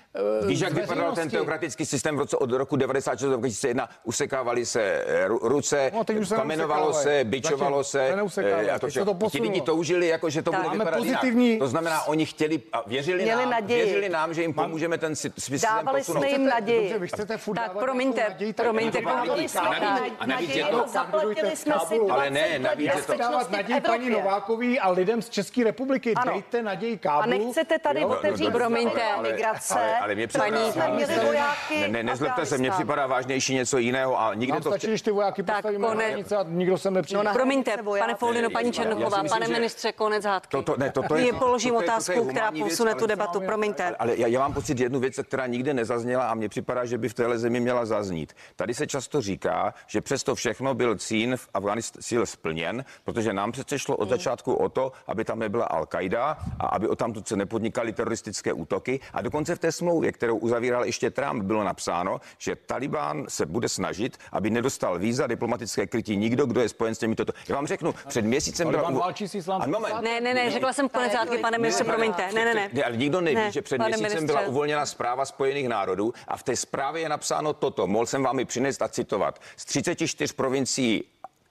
eh, 0.43 0.47
Víš, 0.47 0.61
jak 0.61 0.73
vypadal 0.73 1.15
ten 1.15 1.31
teokratický 1.31 1.87
systém 1.87 2.17
v 2.17 2.19
roce 2.19 2.37
od 2.37 2.53
roku 2.53 2.77
96 3.15 3.31
do 3.31 3.37
2001? 3.37 3.89
Usekávaly 4.05 4.67
se 4.67 4.83
eh, 5.07 5.29
ru- 5.29 5.39
ruce, 5.43 5.91
No, 5.95 6.05
teď 6.05 6.17
už 6.19 6.29
se 6.29 6.35
kamenovalo 6.37 6.93
se, 6.93 7.25
bičovalo 7.25 7.83
Zatím 7.83 8.29
se. 8.29 8.43
se 8.43 8.51
eh, 8.51 8.71
a 8.71 8.79
to 8.79 8.91
se 8.91 9.05
to 9.05 9.15
Ti 9.31 9.41
lidi 9.43 9.61
toužili, 9.61 10.07
jako, 10.09 10.31
že 10.31 10.43
to 10.43 10.51
Tak. 10.51 10.61
bude 10.61 10.69
Máme 10.69 10.79
vypadat 10.85 10.97
pozitivní- 10.99 11.47
jinak. 11.47 11.59
To 11.61 11.69
znamená, 11.69 12.03
oni 12.03 12.27
chtěli 12.27 12.63
a 12.73 12.83
věřili 12.87 13.23
Měli 13.23 13.43
nám, 13.43 13.51
naději. 13.51 13.83
věřili 13.85 14.09
nám, 14.09 14.35
že 14.35 14.43
jim 14.43 14.55
pomůžeme 14.55 14.99
ten 14.99 15.17
systém 15.17 15.59
Dávali 15.63 16.01
posunout. 16.01 16.21
jsme 16.21 16.31
jim 16.31 16.47
naději. 16.47 16.81
Dobře, 16.81 16.99
vy 16.99 17.09
chcete 17.09 17.37
furt 17.37 17.57
Tak, 17.57 17.69
dávat 17.69 17.81
promiňte, 17.85 18.17
nějakou 18.17 18.33
naději, 18.33 18.53
tak 18.53 18.67
promiňte, 18.67 19.01
dávali 19.01 19.27
dávali 19.29 19.49
jsme 19.49 19.61
jsme 19.61 19.71
naději. 19.71 19.91
naději. 19.91 20.13
a 20.19 20.27
navíc 20.27 20.49
je 20.57 20.63
naději 20.63 20.79
to- 20.79 20.85
a 20.85 20.89
zaplatili 20.89 21.57
jsme 21.57 21.75
si 21.75 21.81
Kábulu. 21.89 22.07
20 22.09 22.13
Ale 22.21 22.31
ne, 22.31 22.59
navíc 22.59 22.87
je 22.97 23.03
to- 23.03 23.15
dávat 23.17 23.51
naději 23.51 23.81
paní. 23.81 24.11
Novákový 24.11 24.81
a 24.81 24.91
lidem 24.91 25.23
z 25.23 25.29
České 25.29 25.65
republiky. 25.65 26.15
Dejte 26.25 26.63
naději 26.63 26.95
A 26.95 26.99
Kábulu. 26.99 27.39
nechcete 27.47 27.79
tady 27.79 28.05
otevřít 28.05 28.51
promiňte, 28.51 29.01
migrace. 29.23 29.75
mě 30.15 30.27
připadá- 30.27 30.51
Paní 30.73 30.95
měli 30.95 31.15
vojáky 31.27 31.81
Ne, 31.81 31.89
ne, 31.89 32.03
nezlobte 32.03 32.47
se, 32.47 32.59
mně 32.59 32.69
Afghánistán. 32.71 32.87
Připadá 33.05 33.17
vážnější 33.17 33.55
něco 33.55 33.79
jiného 33.79 34.21
a 34.21 34.35
nikde 34.35 34.53
Nám 34.53 34.63
to... 34.63 34.71
stačí, 34.71 34.87
když 34.87 35.03
ty 35.03 35.11
vojáky 35.11 35.43
Tak, 35.43 35.57
postavíme 35.57 35.83
na 35.83 35.89
konec. 35.89 36.07
hranice 36.09 36.37
a 36.37 36.43
nikdo 36.49 36.79
sem 36.79 36.95
nepřijde. 36.95 37.17
No 37.19 37.23
na- 37.25 37.33
Promiňte, 37.33 37.77
pane 37.99 38.15
Foldino, 38.15 38.51
paní 38.51 38.73
Černochová, 38.73 39.23
myslím, 39.23 39.29
pane 39.41 39.47
že- 39.47 39.53
ministře, 39.53 39.93
konec 39.93 40.25
hádky. 40.25 40.51
To- 40.57 40.63
to- 40.63 40.77
ne, 40.79 40.91
to- 40.91 41.03
to 41.03 41.15
je- 41.17 41.27
Je 41.27 41.33
to- 41.33 41.39
položím 41.39 41.75
to 41.75 41.81
je- 41.81 41.87
to 41.87 41.91
je 41.93 41.95
otázku, 41.95 42.25
která 42.29 42.51
věc, 42.51 42.69
posune 42.69 42.91
ale- 42.93 43.01
tu 43.01 43.07
debatu, 43.07 43.41
promiňte. 43.41 43.97
Ale 43.99 44.17
já, 44.17 44.27
já 44.27 44.41
mám 44.41 44.55
pocit 44.55 44.81
jednu 44.81 45.01
věc, 45.01 45.15
která 45.23 45.47
nikde 45.47 45.75
nezazněla 45.75 46.29
a 46.31 46.35
mně 46.35 46.49
připadá, 46.49 46.85
že 46.85 46.99
by 46.99 47.09
v 47.09 47.15
téhle 47.15 47.39
zemi 47.39 47.61
měla 47.61 47.85
zaznít. 47.87 48.33
Tady 48.57 48.75
se 48.75 48.87
často 48.87 49.21
říká, 49.21 49.75
že 49.87 50.01
přesto 50.01 50.35
všechno 50.35 50.75
byl 50.75 50.97
cíl 50.97 51.37
v 51.37 51.49
Afganistánu 51.55 52.27
splněn, 52.27 52.85
protože 53.05 53.33
nám 53.33 53.53
přece 53.53 53.79
šlo 53.79 53.97
od 53.97 54.09
začátku 54.09 54.55
o 54.55 54.69
to, 54.69 54.93
aby 55.07 55.25
tam 55.25 55.39
nebyla 55.39 55.69
Al-Qaida 55.69 56.37
a 56.61 56.67
aby 56.67 56.89
o 56.89 56.97
tamtud 56.97 57.29
se 57.29 57.37
nepodnikaly 57.37 57.93
teroristické 57.93 58.53
útoky. 58.53 59.01
A 59.13 59.23
dokonce 59.23 59.55
v 59.55 59.59
té 59.59 59.73
smlouvě, 59.73 60.13
kterou 60.13 60.37
uzavíral 60.37 60.85
ještě 60.85 61.11
Trump, 61.11 61.43
bylo 61.43 61.65
napsáno, 61.65 62.21
že 62.39 62.57
Taliban 62.57 62.94
se 63.29 63.47
bude 63.47 63.69
snažit, 63.69 64.19
aby 64.33 64.51
nedostal 64.51 64.99
víza, 64.99 65.27
diplomatické 65.27 65.87
krytí 65.87 66.17
nikdo, 66.17 66.47
kdo 66.47 66.61
je 66.61 66.69
spojen 66.69 66.95
s 66.95 66.99
těmito. 66.99 67.25
Já 67.49 67.55
vám 67.55 67.67
řeknu, 67.67 67.95
před 68.09 68.25
měsícem 68.25 68.71
byla... 68.71 68.91
Válčí 68.91 69.29
s. 69.29 69.47
Ne, 70.01 70.21
ne, 70.21 70.35
ne, 70.35 70.51
řekla 70.51 70.73
jsem 70.73 70.89
konec 70.89 71.15
hádky, 71.15 71.39
pane 71.39 71.59
ministře, 71.59 71.85
promiňte. 71.85 72.33
Ne, 72.33 72.45
ne, 72.45 72.55
ne. 72.55 72.71
Ne, 72.73 72.85
ale 72.85 72.97
nikdo 72.97 73.21
neví, 73.21 73.37
Ne, 73.37 73.51
že 73.53 73.63
před 73.63 73.79
měsícem 73.79 74.03
ministře. 74.03 74.27
byla 74.27 74.41
uvolněna 74.41 74.87
zpráva 74.87 75.25
Spojených 75.25 75.69
národů 75.69 76.13
a 76.29 76.37
v 76.37 76.43
té 76.43 76.57
zprávě 76.57 77.03
je 77.03 77.09
napsáno 77.09 77.53
toto. 77.53 77.87
Mohl 77.87 78.07
jsem 78.07 78.23
vám 78.23 78.39
ji 78.39 78.45
přinést 78.45 78.83
a 78.83 78.89
citovat. 78.89 79.41
Z 79.57 79.65
34 79.65 80.35
provincií 80.35 81.05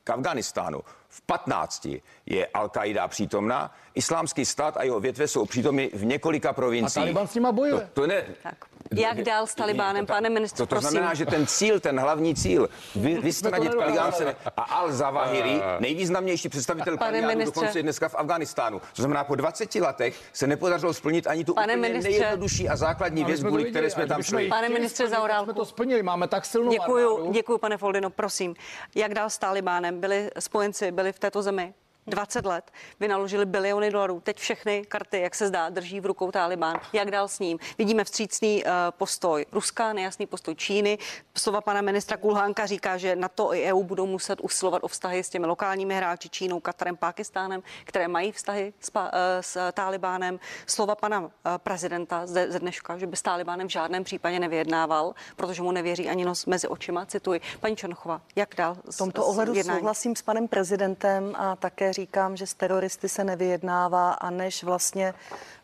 k 0.03 0.09
Afganistánu 0.09 0.81
v 1.09 1.21
15 1.21 1.87
je 2.25 2.47
Al-Qaida 2.53 3.07
přítomná, 3.07 3.75
islámský 3.95 4.45
stát 4.45 4.77
a 4.77 4.83
jeho 4.83 4.99
větve 4.99 5.27
jsou 5.27 5.45
přítomny 5.45 5.89
v 5.93 6.05
několika 6.05 6.53
provinciích. 6.53 6.97
A 6.97 7.01
Taliban 7.01 7.27
s 7.27 7.35
nima 7.35 7.51
bojuje. 7.51 7.81
To, 7.93 8.01
to 8.01 8.07
ne, 8.07 8.25
Tak. 8.43 8.55
Jak 9.01 9.21
dál 9.21 9.47
s 9.47 9.55
Talibánem, 9.55 10.05
pane 10.05 10.29
ministře, 10.29 10.57
to, 10.57 10.65
to 10.65 10.69
prosím. 10.69 10.89
znamená, 10.89 11.13
že 11.13 11.25
ten 11.25 11.47
cíl, 11.47 11.79
ten 11.79 11.99
hlavní 11.99 12.35
cíl, 12.35 12.69
vy, 12.95 13.17
vystranit 13.17 13.63
nedokázali. 13.63 13.95
Talibánce 13.97 14.35
a 14.57 14.81
Al-Zawahiri, 14.85 15.61
nejvýznamnější 15.79 16.49
představitel 16.49 16.97
ministře. 17.11 17.45
dokonce 17.45 17.79
je 17.79 17.83
dneska 17.83 18.09
v 18.09 18.15
Afganistánu. 18.15 18.79
To 18.79 19.01
znamená, 19.01 19.23
po 19.23 19.35
20 19.35 19.75
letech 19.75 20.19
se 20.33 20.47
nepodařilo 20.47 20.93
splnit 20.93 21.27
ani 21.27 21.45
tu 21.45 21.53
Pane 21.53 21.73
úplně 21.73 21.87
ministře. 21.89 22.09
nejjednodušší 22.09 22.69
a 22.69 22.75
základní 22.75 23.21
my 23.21 23.27
věc, 23.27 23.39
jsme 23.39 23.49
to 23.49 23.55
kvůli 23.55 23.69
které 23.69 23.89
jsme 23.89 24.07
tam 24.07 24.23
šli. 24.23 24.47
Pane 24.47 24.69
ministře 24.69 25.07
Zaorálku. 25.07 25.43
jsme 25.45 25.53
to 25.53 25.65
splnili, 25.65 26.03
máme 26.03 26.27
tak 26.27 26.45
silnou 26.45 26.71
Děkuju, 26.71 27.13
armádu. 27.15 27.31
děkuju, 27.31 27.57
pane 27.57 27.77
Foldino, 27.77 28.09
prosím. 28.09 28.55
Jak 28.95 29.13
dál 29.13 29.29
s 29.29 29.37
Talibánem? 29.37 29.99
Byli 29.99 30.29
spojenci, 30.39 30.91
byli 30.91 31.13
v 31.13 31.19
této 31.19 31.41
zemi 31.41 31.73
20 32.07 32.45
let, 32.45 32.71
vynaložili 32.99 33.45
biliony 33.45 33.91
dolarů. 33.91 34.19
Teď 34.19 34.37
všechny 34.37 34.85
karty, 34.85 35.19
jak 35.19 35.35
se 35.35 35.47
zdá, 35.47 35.69
drží 35.69 35.99
v 35.99 36.05
rukou 36.05 36.31
Taliban. 36.31 36.79
Jak 36.93 37.11
dál 37.11 37.27
s 37.27 37.39
ním? 37.39 37.59
Vidíme 37.77 38.03
vstřícný 38.03 38.63
uh, 38.63 38.71
postoj 38.89 39.45
Ruska, 39.51 39.93
nejasný 39.93 40.27
postoj 40.27 40.55
Číny. 40.55 40.97
Slova 41.37 41.61
pana 41.61 41.81
ministra 41.81 42.17
Kulhánka 42.17 42.65
říká, 42.65 42.97
že 42.97 43.15
NATO 43.15 43.53
i 43.53 43.63
EU 43.73 43.83
budou 43.83 44.05
muset 44.05 44.41
usilovat 44.41 44.83
o 44.83 44.87
vztahy 44.87 45.23
s 45.23 45.29
těmi 45.29 45.45
lokálními 45.45 45.95
hráči 45.95 46.29
Čínou, 46.29 46.59
Katarem, 46.59 46.97
Pákistánem, 46.97 47.63
které 47.83 48.07
mají 48.07 48.31
vztahy 48.31 48.73
s, 48.79 48.91
uh, 48.95 49.01
s 49.41 49.71
Talibánem. 49.71 50.39
Slova 50.67 50.95
pana 50.95 51.19
uh, 51.19 51.29
prezidenta 51.57 52.25
ze, 52.25 52.51
ze 52.51 52.59
dneška, 52.59 52.97
že 52.97 53.07
by 53.07 53.17
s 53.17 53.21
Talibánem 53.21 53.67
v 53.67 53.71
žádném 53.71 54.03
případě 54.03 54.39
nevyjednával, 54.39 55.13
protože 55.35 55.61
mu 55.61 55.71
nevěří 55.71 56.09
ani 56.09 56.25
nos 56.25 56.45
mezi 56.45 56.67
očima. 56.67 57.05
Cituji. 57.05 57.41
Paní 57.59 57.75
Černochová, 57.75 58.21
jak 58.35 58.55
dál? 58.57 58.77
V 58.91 58.97
tomto 58.97 59.25
ohledu 59.25 59.63
souhlasím 59.63 60.15
s 60.15 60.21
panem 60.21 60.47
prezidentem 60.47 61.33
a 61.37 61.55
také 61.55 61.92
říkám, 61.93 62.37
že 62.37 62.47
s 62.47 62.53
teroristy 62.53 63.09
se 63.09 63.23
nevyjednává 63.23 64.11
a 64.11 64.29
než 64.29 64.63
vlastně 64.63 65.13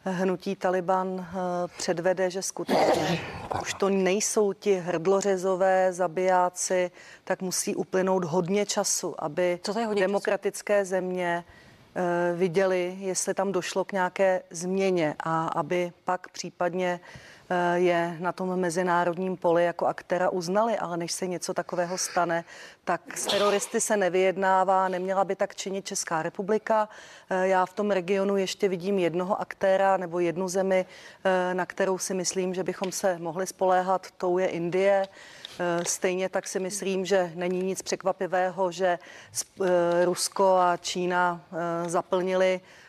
hnutí 0.06 0.56
Taliban 0.56 1.28
eh, 1.30 1.36
předvede, 1.78 2.30
že 2.30 2.42
skutečně 2.42 3.20
už 3.62 3.74
to 3.74 3.90
nejsou 3.90 4.54
ti 4.54 4.76
hrdlořezové 4.76 5.94
zabijáci, 5.94 6.92
tak 7.24 7.42
musí 7.42 7.76
uplynout 7.76 8.24
hodně 8.24 8.66
času, 8.66 9.24
aby 9.24 9.60
Co 9.64 9.74
to 9.74 9.80
je 9.80 9.86
hodně 9.86 10.02
času? 10.02 10.08
demokratické 10.08 10.86
země 10.86 11.44
eh, 11.96 12.36
viděli, 12.36 12.96
jestli 13.00 13.34
tam 13.34 13.52
došlo 13.52 13.86
k 13.86 13.92
nějaké 13.92 14.42
změně 14.52 15.16
a 15.20 15.48
aby 15.48 15.92
pak 16.04 16.28
případně 16.30 17.00
je 17.74 18.18
na 18.20 18.32
tom 18.32 18.56
mezinárodním 18.60 19.38
poli 19.38 19.66
jako 19.66 19.86
aktéra 19.86 20.30
uznali, 20.30 20.78
ale 20.78 20.98
než 20.98 21.12
se 21.12 21.28
něco 21.28 21.54
takového 21.54 21.98
stane, 21.98 22.44
tak 22.84 23.18
s 23.18 23.26
teroristy 23.26 23.82
se 23.82 23.98
nevyjednává, 23.98 24.88
neměla 24.88 25.24
by 25.26 25.36
tak 25.36 25.56
činit 25.56 25.86
Česká 25.86 26.24
republika. 26.24 26.90
Eh, 27.30 27.48
Já 27.48 27.66
v 27.66 27.74
tom 27.74 27.92
regionu 27.92 28.38
ještě 28.38 28.68
vidím 28.70 29.00
jednoho 29.00 29.42
aktéra 29.42 29.98
nebo 29.98 30.20
jednu 30.20 30.48
zemi, 30.48 30.86
eh, 31.24 31.54
na 31.54 31.66
kterou 31.66 31.98
si 31.98 32.14
myslím, 32.14 32.54
že 32.54 32.64
bychom 32.64 32.92
se 32.92 33.18
mohli 33.20 33.48
spoléhat, 33.48 34.08
tou 34.18 34.38
je 34.38 34.48
Indie. 34.48 35.08
Eh, 35.60 35.86
Stejně 35.86 36.30
tak 36.30 36.48
si 36.48 36.60
myslím, 36.60 37.06
že 37.06 37.32
není 37.36 37.64
nic 37.64 37.82
překvapivého, 37.82 38.72
že 38.72 39.00
eh, 39.62 40.06
Rusko 40.06 40.58
a 40.58 40.78
Čína 40.78 41.42
eh, 41.86 41.90
zaplnili 41.90 42.62
eh, 42.64 42.89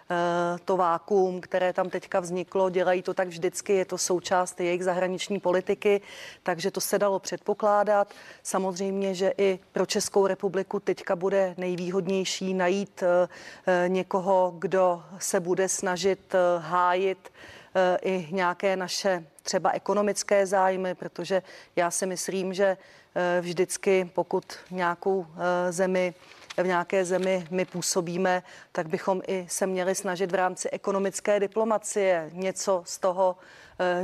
to 0.65 0.77
vákuum, 0.77 1.41
které 1.41 1.73
tam 1.73 1.91
teďka 1.91 2.21
vzniklo. 2.21 2.71
Dělají 2.71 3.03
to 3.03 3.15
tak 3.15 3.29
vždycky, 3.29 3.73
je 3.73 3.85
to 3.85 3.99
součást 3.99 4.61
jejich 4.61 4.85
zahraniční 4.85 5.41
politiky, 5.41 6.01
takže 6.43 6.71
to 6.71 6.81
se 6.81 6.99
dalo 6.99 7.19
předpokládat. 7.19 8.15
Samozřejmě, 8.43 9.15
že 9.15 9.33
i 9.39 9.59
pro 9.73 9.87
Českou 9.87 10.27
republiku 10.27 10.81
teďka 10.81 11.17
bude 11.17 11.55
nejvýhodnější 11.57 12.55
najít 12.55 13.03
eh, 13.03 13.29
eh, 13.67 13.89
někoho, 13.89 14.55
kdo 14.59 15.03
se 15.19 15.41
bude 15.41 15.69
snažit 15.69 16.35
eh, 16.35 16.39
hájit 16.59 17.33
eh, 17.75 17.99
i 18.03 18.29
nějaké 18.31 18.77
naše 18.77 19.25
třeba 19.43 19.71
ekonomické 19.71 20.47
zájmy, 20.47 20.95
protože 20.95 21.43
já 21.77 21.91
si 21.91 22.07
myslím, 22.07 22.55
že 22.55 22.77
eh, 23.15 23.41
vždycky, 23.41 24.11
pokud 24.15 24.45
nějakou 24.71 25.27
eh, 25.27 25.73
zemi 25.73 26.15
v 26.63 26.67
nějaké 26.67 27.05
zemi 27.05 27.47
my 27.51 27.65
působíme, 27.65 28.43
tak 28.73 28.89
bychom 28.89 29.23
i 29.27 29.47
se 29.49 29.67
měli 29.67 29.95
snažit 29.95 30.33
v 30.33 30.35
rámci 30.35 30.71
ekonomické 30.71 31.41
diplomacie 31.41 32.31
něco 32.33 32.83
z 32.87 32.99
toho 32.99 33.37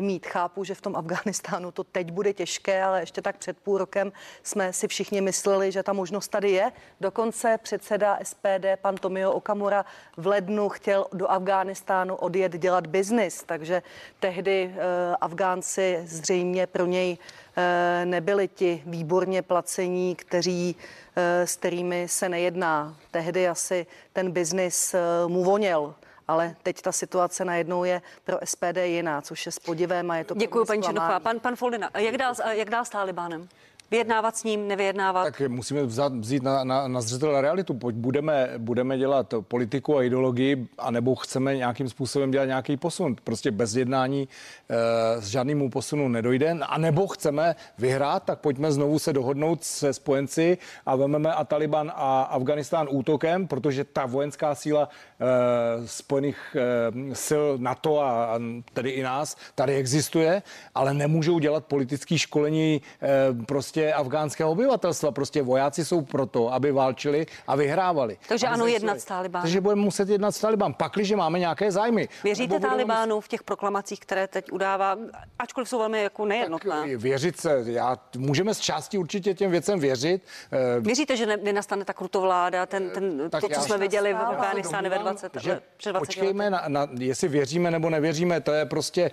mít. 0.00 0.26
Chápu, 0.26 0.64
že 0.64 0.74
v 0.74 0.80
tom 0.80 0.96
Afganistánu 0.96 1.70
to 1.70 1.84
teď 1.84 2.10
bude 2.10 2.32
těžké, 2.32 2.82
ale 2.82 3.00
ještě 3.00 3.22
tak 3.22 3.36
před 3.36 3.58
půl 3.58 3.78
rokem 3.78 4.12
jsme 4.42 4.72
si 4.72 4.88
všichni 4.88 5.20
mysleli, 5.20 5.72
že 5.72 5.82
ta 5.82 5.92
možnost 5.92 6.28
tady 6.28 6.50
je. 6.50 6.72
Dokonce 7.00 7.58
předseda 7.62 8.18
SPD, 8.22 8.66
pan 8.82 8.94
Tomio 8.96 9.32
Okamura, 9.32 9.84
v 10.16 10.26
lednu 10.26 10.68
chtěl 10.68 11.06
do 11.12 11.30
Afghánistánu 11.30 12.14
odjet 12.14 12.52
dělat 12.52 12.86
biznis, 12.86 13.42
takže 13.46 13.82
tehdy 14.20 14.74
eh, 14.74 15.16
Afgánci 15.20 16.00
zřejmě 16.04 16.66
pro 16.66 16.86
něj 16.86 17.18
eh, 17.56 18.06
nebyli 18.06 18.48
ti 18.48 18.82
výborně 18.86 19.42
placení, 19.42 20.16
kteří, 20.16 20.76
eh, 21.16 21.46
s 21.46 21.56
kterými 21.56 22.08
se 22.08 22.28
nejedná. 22.28 22.96
Tehdy 23.10 23.48
asi 23.48 23.86
ten 24.12 24.30
biznis 24.30 24.94
eh, 24.94 25.00
mu 25.26 25.44
voněl. 25.44 25.94
Ale 26.28 26.56
teď 26.62 26.82
ta 26.82 26.92
situace 26.92 27.44
najednou 27.44 27.84
je 27.84 28.02
pro 28.24 28.38
SPD 28.44 28.76
jiná, 28.76 29.20
což 29.20 29.46
je 29.46 29.52
s 29.52 29.58
podivem 29.58 30.10
a 30.10 30.16
je 30.16 30.24
to 30.24 30.34
pro 30.34 30.40
Děkuji, 30.40 30.64
paní. 30.64 30.82
Černochová. 30.82 31.20
Pan, 31.20 31.40
pan 31.40 31.56
Foldina, 31.56 31.90
jak 31.98 32.16
dál, 32.16 32.34
jak 32.50 32.70
dál 32.70 32.84
s 32.84 32.88
Talibánem? 32.88 33.48
Vyjednávat 33.90 34.36
s 34.36 34.44
ním, 34.44 34.68
nevyjednávat? 34.68 35.24
Tak 35.24 35.48
musíme 35.48 35.82
vzát, 35.82 36.12
vzít 36.12 36.42
na, 36.42 36.64
na, 36.64 36.88
na 36.88 37.00
zřetel 37.00 37.40
realitu. 37.40 37.74
Pojď 37.74 37.96
budeme, 37.96 38.50
budeme 38.58 38.98
dělat 38.98 39.34
politiku 39.40 39.96
a 39.96 40.02
ideologii, 40.02 40.68
anebo 40.78 41.14
chceme 41.14 41.56
nějakým 41.56 41.88
způsobem 41.88 42.30
dělat 42.30 42.44
nějaký 42.44 42.76
posun. 42.76 43.16
Prostě 43.24 43.50
bez 43.50 43.76
jednání 43.76 44.28
e, 44.68 45.20
s 45.20 45.26
žádnému 45.26 45.70
posunu 45.70 46.08
nedojde. 46.08 46.50
A 46.50 46.78
nebo 46.78 47.06
chceme 47.06 47.56
vyhrát, 47.78 48.22
tak 48.22 48.38
pojďme 48.38 48.72
znovu 48.72 48.98
se 48.98 49.12
dohodnout 49.12 49.64
se 49.64 49.92
spojenci 49.92 50.58
a 50.86 50.96
vememe 50.96 51.34
a 51.34 51.44
Taliban 51.44 51.92
a 51.94 52.22
Afganistán 52.22 52.88
útokem, 52.90 53.46
protože 53.46 53.84
ta 53.84 54.06
vojenská 54.06 54.54
síla 54.54 54.88
e, 55.20 55.88
spojených 55.88 56.56
e, 56.56 57.14
sil 57.26 57.44
NATO 57.58 58.00
a, 58.00 58.24
a 58.24 58.40
tedy 58.72 58.90
i 58.90 59.02
nás 59.02 59.36
tady 59.54 59.74
existuje, 59.74 60.42
ale 60.74 60.94
nemůžou 60.94 61.38
dělat 61.38 61.64
politické 61.64 62.18
školení 62.18 62.80
e, 63.02 63.44
prostě 63.44 63.75
afgánského 63.84 64.50
obyvatelstva. 64.50 65.10
Prostě 65.10 65.42
vojáci 65.42 65.84
jsou 65.84 66.00
proto, 66.00 66.52
aby 66.52 66.72
válčili 66.72 67.26
a 67.46 67.56
vyhrávali. 67.56 68.18
Takže 68.28 68.46
ano, 68.46 68.66
jednat 68.66 69.00
s 69.00 69.04
Talibánem. 69.04 69.42
Takže 69.42 69.60
budeme 69.60 69.82
muset 69.82 70.08
jednat 70.08 70.32
s 70.32 70.40
Talibán, 70.40 70.74
pakliže 70.74 71.16
máme 71.16 71.38
nějaké 71.38 71.72
zájmy. 71.72 72.08
Věříte 72.24 72.60
Talibánu 72.60 73.20
v 73.20 73.28
těch 73.28 73.42
proklamacích, 73.42 74.00
které 74.00 74.28
teď 74.28 74.52
udává, 74.52 74.96
ačkoliv 75.38 75.68
jsou 75.68 75.78
velmi 75.78 76.02
jako 76.02 76.24
nejednotné? 76.24 76.96
Věřit 76.96 77.40
se, 77.40 77.64
já, 77.66 77.96
můžeme 78.16 78.54
z 78.54 78.60
části 78.60 78.98
určitě 78.98 79.34
těm 79.34 79.50
věcem 79.50 79.80
věřit. 79.80 80.22
Eh, 80.52 80.80
Věříte, 80.80 81.16
že 81.16 81.26
ne, 81.26 81.36
nenastane 81.36 81.84
ta 81.84 81.92
krutovláda, 81.92 82.66
ten, 82.66 82.90
ten, 82.90 83.30
tak 83.30 83.40
to, 83.40 83.48
co 83.48 83.60
jsme 83.60 83.78
viděli 83.78 84.14
v 84.14 84.16
Afghánistánu 84.16 84.90
ve 84.90 84.98
20, 84.98 85.32
že 85.40 85.60
před 85.76 85.90
20 85.92 86.06
Počkejme, 86.06 86.50
na, 86.50 86.62
na, 86.68 86.88
jestli 86.98 87.28
věříme 87.28 87.70
nebo 87.70 87.90
nevěříme, 87.90 88.40
to 88.40 88.52
je 88.52 88.66
prostě 88.66 89.10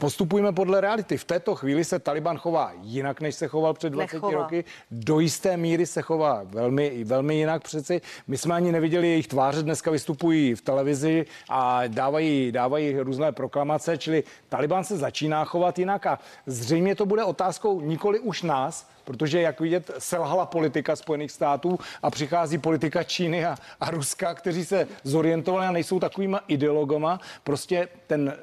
Postupujeme 0.00 0.52
podle 0.52 0.80
reality. 0.80 1.16
V 1.16 1.24
této 1.24 1.54
chvíli 1.54 1.84
se 1.84 1.98
Taliban 1.98 2.38
chová 2.38 2.72
jinak, 2.82 3.20
než 3.20 3.34
se 3.34 3.48
choval 3.48 3.74
před 3.74 3.90
20 3.90 4.16
Nechová. 4.16 4.32
roky. 4.32 4.64
Do 4.90 5.20
jisté 5.20 5.56
míry 5.56 5.86
se 5.86 6.02
chová 6.02 6.42
velmi, 6.44 7.04
velmi 7.04 7.34
jinak 7.34 7.62
přeci. 7.62 8.00
My 8.26 8.38
jsme 8.38 8.54
ani 8.54 8.72
neviděli 8.72 9.08
jejich 9.08 9.26
tváře, 9.26 9.62
dneska 9.62 9.90
vystupují 9.90 10.54
v 10.54 10.60
televizi 10.60 11.26
a 11.48 11.86
dávají, 11.86 12.52
dávají 12.52 13.00
různé 13.00 13.32
proklamace, 13.32 13.98
čili 13.98 14.24
Taliban 14.48 14.84
se 14.84 14.96
začíná 14.96 15.44
chovat 15.44 15.78
jinak 15.78 16.06
a 16.06 16.18
zřejmě 16.46 16.94
to 16.94 17.06
bude 17.06 17.24
otázkou 17.24 17.80
nikoli 17.80 18.20
už 18.20 18.42
nás, 18.42 18.88
protože, 19.04 19.40
jak 19.40 19.60
vidět, 19.60 19.90
selhala 19.98 20.46
politika 20.46 20.96
Spojených 20.96 21.30
států 21.30 21.78
a 22.02 22.10
přichází 22.10 22.58
politika 22.58 23.02
Číny 23.02 23.46
a, 23.46 23.56
a 23.80 23.90
Ruska, 23.90 24.34
kteří 24.34 24.64
se 24.64 24.88
zorientovali 25.04 25.66
a 25.66 25.72
nejsou 25.72 26.00
takovýma 26.00 26.40
ideologama. 26.48 27.20
Prostě 27.44 27.88
ten 28.06 28.36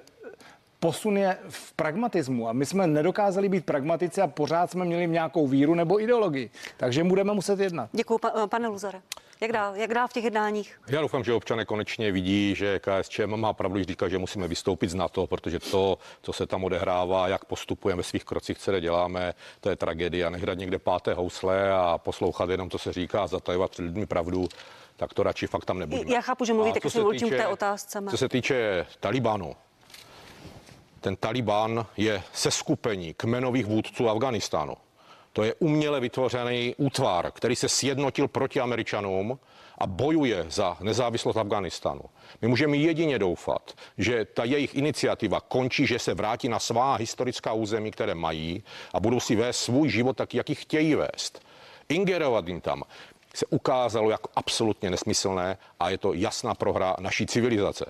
posun 0.79 1.17
je 1.17 1.37
v 1.49 1.73
pragmatismu 1.73 2.49
a 2.49 2.53
my 2.53 2.65
jsme 2.65 2.87
nedokázali 2.87 3.49
být 3.49 3.65
pragmatici 3.65 4.21
a 4.21 4.27
pořád 4.27 4.71
jsme 4.71 4.85
měli 4.85 5.07
nějakou 5.07 5.47
víru 5.47 5.75
nebo 5.75 6.01
ideologii. 6.01 6.49
Takže 6.77 7.03
budeme 7.03 7.33
muset 7.33 7.59
jednat. 7.59 7.89
Děkuji, 7.93 8.17
pa, 8.17 8.47
pane 8.47 8.67
Luzare. 8.67 9.01
Jak 9.41 9.51
dál? 9.51 9.75
Jak 9.75 9.93
dál 9.93 10.07
v 10.07 10.13
těch 10.13 10.23
jednáních? 10.23 10.81
Já 10.87 11.01
doufám, 11.01 11.23
že 11.23 11.33
občané 11.33 11.65
konečně 11.65 12.11
vidí, 12.11 12.55
že 12.55 12.79
KSČM 12.79 13.35
má 13.35 13.53
pravdu, 13.53 13.75
když 13.75 13.87
říká, 13.87 14.09
že 14.09 14.17
musíme 14.17 14.47
vystoupit 14.47 14.89
z 14.89 14.95
NATO, 14.95 15.27
protože 15.27 15.59
to, 15.59 15.97
co 16.21 16.33
se 16.33 16.47
tam 16.47 16.63
odehrává, 16.63 17.27
jak 17.27 17.45
postupujeme 17.45 17.97
ve 17.97 18.03
svých 18.03 18.23
krocích, 18.23 18.57
které 18.57 18.81
děláme, 18.81 19.33
to 19.61 19.69
je 19.69 19.75
tragédie. 19.75 20.25
A 20.25 20.29
nehrát 20.29 20.57
někde 20.57 20.79
páté 20.79 21.13
housle 21.13 21.71
a 21.71 21.97
poslouchat 21.97 22.49
jenom, 22.49 22.69
co 22.69 22.77
se 22.77 22.93
říká, 22.93 23.23
a 23.23 23.27
zatajovat 23.27 23.71
před 23.71 23.81
lidmi 23.81 24.05
pravdu, 24.05 24.47
tak 24.95 25.13
to 25.13 25.23
radši 25.23 25.47
fakt 25.47 25.65
tam 25.65 25.79
nebudeme. 25.79 26.13
Já 26.13 26.21
chápu, 26.21 26.45
že 26.45 26.53
mluvíte 26.53 26.89
svým 26.89 27.29
té 27.29 27.47
otázce. 27.47 27.99
Co 28.09 28.17
se 28.17 28.29
týče 28.29 28.85
Talibánu, 28.99 29.55
ten 30.99 31.15
Taliban 31.15 31.85
je 31.97 32.23
seskupení 32.33 33.13
kmenových 33.13 33.65
vůdců 33.65 34.09
Afganistánu. 34.09 34.73
To 35.33 35.43
je 35.43 35.55
uměle 35.59 35.99
vytvořený 35.99 36.75
útvar, 36.77 37.31
který 37.31 37.55
se 37.55 37.69
sjednotil 37.69 38.27
proti 38.27 38.59
Američanům 38.59 39.39
a 39.77 39.87
bojuje 39.87 40.45
za 40.49 40.77
nezávislost 40.81 41.37
Afganistánu. 41.37 42.01
My 42.41 42.47
můžeme 42.47 42.77
jedině 42.77 43.19
doufat, 43.19 43.73
že 43.97 44.25
ta 44.25 44.43
jejich 44.43 44.75
iniciativa 44.75 45.41
končí, 45.41 45.87
že 45.87 45.99
se 45.99 46.13
vrátí 46.13 46.49
na 46.49 46.59
svá 46.59 46.95
historická 46.95 47.53
území, 47.53 47.91
které 47.91 48.15
mají 48.15 48.63
a 48.93 48.99
budou 48.99 49.19
si 49.19 49.35
vést 49.35 49.59
svůj 49.59 49.89
život 49.89 50.17
tak, 50.17 50.33
jaký 50.33 50.55
chtějí 50.55 50.95
vést. 50.95 51.41
Ingerovat 51.89 52.47
jim 52.47 52.61
tam 52.61 52.83
se 53.35 53.45
ukázalo 53.49 54.09
jako 54.09 54.29
absolutně 54.35 54.89
nesmyslné 54.89 55.57
a 55.79 55.89
je 55.89 55.97
to 55.97 56.13
jasná 56.13 56.55
prohra 56.55 56.95
naší 56.99 57.25
civilizace. 57.25 57.85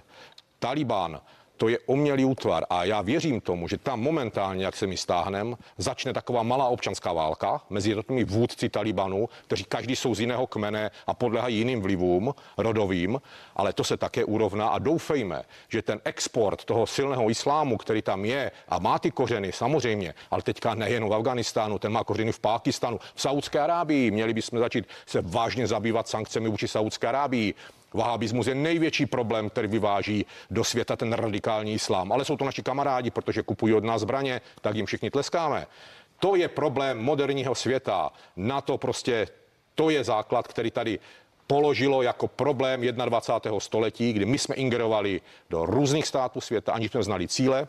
Taliban 0.60 1.22
to 1.58 1.68
je 1.70 1.80
umělý 1.86 2.26
útvar 2.26 2.66
a 2.70 2.84
já 2.84 3.02
věřím 3.02 3.42
tomu, 3.42 3.68
že 3.68 3.78
tam 3.78 4.02
momentálně, 4.02 4.66
jak 4.66 4.76
se 4.76 4.88
mi 4.88 4.98
stáhnem, 4.98 5.58
začne 5.78 6.14
taková 6.14 6.44
malá 6.44 6.68
občanská 6.68 7.14
válka 7.14 7.62
mezi 7.70 7.90
jednotnými 7.90 8.24
vůdci 8.24 8.70
Talibanu, 8.70 9.30
kteří 9.46 9.64
každý 9.64 9.96
jsou 9.96 10.16
z 10.16 10.20
jiného 10.20 10.48
kmene 10.48 10.92
a 11.08 11.14
podlehají 11.14 11.58
jiným 11.58 11.82
vlivům 11.82 12.34
rodovým, 12.58 13.22
ale 13.56 13.74
to 13.74 13.84
se 13.84 13.98
také 13.98 14.26
urovná 14.26 14.68
a 14.68 14.80
doufejme, 14.80 15.44
že 15.70 15.82
ten 15.82 16.02
export 16.04 16.66
toho 16.66 16.88
silného 16.88 17.30
islámu, 17.30 17.78
který 17.78 18.02
tam 18.02 18.26
je 18.26 18.52
a 18.70 18.80
má 18.80 19.00
ty 19.00 19.12
kořeny 19.12 19.52
samozřejmě, 19.52 20.14
ale 20.32 20.42
teďka 20.42 20.76
nejen 20.76 21.06
v 21.10 21.14
Afganistánu, 21.14 21.80
ten 21.80 21.92
má 21.92 22.04
kořeny 22.04 22.32
v 22.32 22.40
Pákistanu, 22.40 23.00
v 23.16 23.22
Saudské 23.22 23.60
Arábii, 23.60 24.12
měli 24.12 24.34
bychom 24.34 24.60
začít 24.60 24.86
se 25.06 25.22
vážně 25.22 25.68
zabývat 25.68 26.08
sankcemi 26.08 26.50
vůči 26.50 26.68
Saudské 26.68 27.08
Arábii, 27.08 27.54
Vahabismus 27.98 28.48
je 28.48 28.56
největší 28.56 29.06
problém, 29.06 29.50
který 29.50 29.68
vyváží 29.68 30.26
do 30.52 30.64
světa 30.64 30.96
ten 30.96 31.14
radikální 31.14 31.74
islám. 31.74 32.12
Ale 32.12 32.26
jsou 32.26 32.38
to 32.38 32.46
naši 32.46 32.64
kamarádi, 32.64 33.12
protože 33.12 33.44
kupují 33.44 33.74
od 33.74 33.84
nás 33.84 34.02
zbraně, 34.02 34.42
tak 34.62 34.76
jim 34.76 34.86
všichni 34.86 35.10
tleskáme. 35.10 35.68
To 36.20 36.36
je 36.36 36.48
problém 36.48 36.98
moderního 36.98 37.56
světa. 37.56 38.10
Na 38.36 38.62
to 38.62 38.78
prostě, 38.78 39.28
to 39.76 39.90
je 39.90 40.04
základ, 40.04 40.48
který 40.48 40.72
tady 40.72 41.00
položilo 41.48 42.02
jako 42.02 42.28
problém 42.28 42.82
21. 42.82 43.60
století, 43.60 44.14
kdy 44.14 44.26
my 44.26 44.38
jsme 44.38 44.56
ingerovali 44.56 45.22
do 45.50 45.66
různých 45.66 46.08
států 46.08 46.42
světa, 46.42 46.74
aniž 46.74 46.92
jsme 46.92 47.04
znali 47.04 47.28
cíle, 47.28 47.68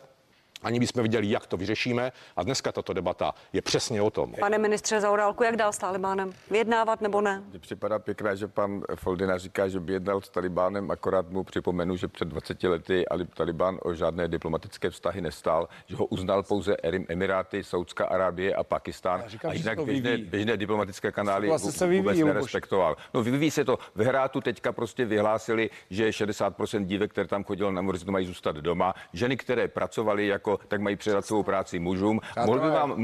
ani 0.63 0.81
bychom 0.81 1.03
viděli, 1.03 1.31
jak 1.31 1.47
to 1.47 1.57
vyřešíme. 1.57 2.13
A 2.37 2.43
dneska 2.43 2.73
tato 2.73 2.93
debata 2.93 3.35
je 3.53 3.63
přesně 3.63 4.03
o 4.03 4.11
tom. 4.11 4.35
Pane 4.41 4.59
ministře 4.59 5.01
Zaurálku, 5.01 5.43
jak 5.45 5.57
dál 5.57 5.73
s 5.73 5.79
Talibánem? 5.79 6.33
Vyjednávat 6.51 7.01
nebo 7.01 7.21
ne? 7.21 7.43
Mně 7.51 7.59
připadá 7.59 7.99
pěkné, 7.99 8.37
že 8.37 8.49
pan 8.49 8.83
Foldina 8.95 9.39
říká, 9.39 9.69
že 9.69 9.81
by 9.81 9.93
jednal 9.93 10.21
s 10.21 10.29
Talibánem, 10.29 10.91
akorát 10.91 11.31
mu 11.31 11.45
připomenu, 11.45 11.97
že 11.97 12.09
před 12.09 12.29
20 12.29 12.63
lety 12.63 13.09
Ali 13.09 13.27
Taliban 13.27 13.79
o 13.83 13.95
žádné 13.95 14.29
diplomatické 14.29 14.91
vztahy 14.91 15.21
nestál, 15.21 15.69
že 15.87 15.97
ho 15.97 16.07
uznal 16.07 16.43
pouze 16.43 16.77
Emiráty, 17.09 17.65
Saudská 17.65 18.05
Arábie 18.05 18.55
a 18.55 18.65
Pakistán. 18.65 19.23
Říkám, 19.27 19.51
a 19.51 19.55
jinak 19.55 19.85
běžné, 19.85 20.19
běžné 20.19 20.57
diplomatické 20.57 21.13
kanály 21.13 21.59
se 21.59 21.87
vyvíjí, 21.87 22.01
vůbec 22.01 22.19
nerespektoval. 22.19 22.97
No 23.15 23.23
vyvíjí 23.23 23.51
se 23.51 23.65
to. 23.65 23.79
V 23.95 24.05
Hrátu 24.05 24.41
teďka 24.41 24.73
prostě 24.73 25.05
vyhlásili, 25.05 25.71
že 25.91 26.11
60% 26.11 26.85
dívek, 26.85 27.11
které 27.11 27.29
tam 27.29 27.45
chodilo 27.45 27.73
na 27.73 27.83
Morizu, 27.83 28.11
mají 28.11 28.27
zůstat 28.27 28.57
doma. 28.57 28.95
Ženy, 29.13 29.37
které 29.37 29.69
pracovaly 29.69 30.27
jako 30.27 30.48
jako, 30.51 30.65
tak 30.69 30.81
mají 30.81 30.97
předat 30.97 31.27
svou 31.27 31.43
práci 31.43 31.79
mužům. 31.79 32.21
Mohl 32.47 32.61
bych 32.61 32.71
vám, 32.71 32.95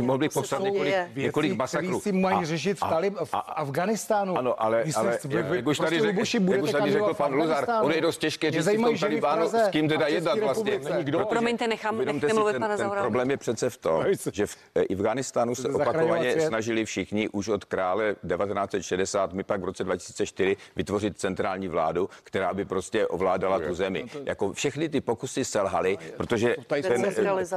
mohl 0.00 0.18
bych 0.18 0.32
popsat 0.32 0.62
několik, 0.62 0.94
několik 1.16 1.56
masakrů. 1.56 2.00
si 2.00 2.12
mají 2.12 2.44
řešit 2.44 2.76
v, 2.76 2.80
Talib, 2.80 3.14
v 3.24 3.34
Afganistánu. 3.34 4.38
Ano, 4.38 4.62
ale, 4.62 4.84
ale 4.96 5.18
jak, 5.28 5.46
jak, 5.50 5.66
už 5.66 5.78
tady, 5.78 6.00
řek, 6.00 6.16
jak 6.50 6.62
už 6.62 6.72
tady 6.72 6.92
řekl 6.92 7.14
pan 7.14 7.34
Luzar, 7.34 7.66
on 7.82 7.92
je 7.92 8.00
dost 8.00 8.18
těžké 8.18 8.50
říct 8.50 8.66
v 8.66 8.82
tom 8.82 8.98
Talibánu, 8.98 9.48
s 9.48 9.68
kým 9.70 9.88
teda 9.88 10.06
jednat 10.06 10.38
vlastně. 10.38 10.80
Promiňte, 11.28 11.68
nechám, 11.68 11.98
nechte 11.98 12.34
mluvit 12.34 12.58
pana 12.58 12.76
Ten 12.76 12.90
problém 12.90 13.30
je 13.30 13.36
přece 13.36 13.70
v 13.70 13.76
tom, 13.76 14.04
že 14.32 14.46
v 14.46 14.56
Afganistánu 14.90 15.54
se 15.54 15.68
opakovaně 15.68 16.40
snažili 16.40 16.84
všichni 16.84 17.28
už 17.28 17.48
od 17.48 17.64
krále 17.64 18.14
1960, 18.14 19.32
my 19.32 19.44
pak 19.44 19.60
v 19.60 19.64
roce 19.64 19.84
2004 19.84 20.56
vytvořit 20.76 21.18
centrální 21.18 21.68
vládu, 21.68 22.08
která 22.22 22.54
by 22.54 22.64
prostě 22.64 23.06
ovládala 23.06 23.58
tu 23.58 23.74
zemi. 23.74 24.04
Jako 24.24 24.52
všechny 24.52 24.88
ty 24.88 25.00
pokusy 25.00 25.44
selhaly, 25.44 25.98
protože 26.16 26.56
ten 26.88 27.06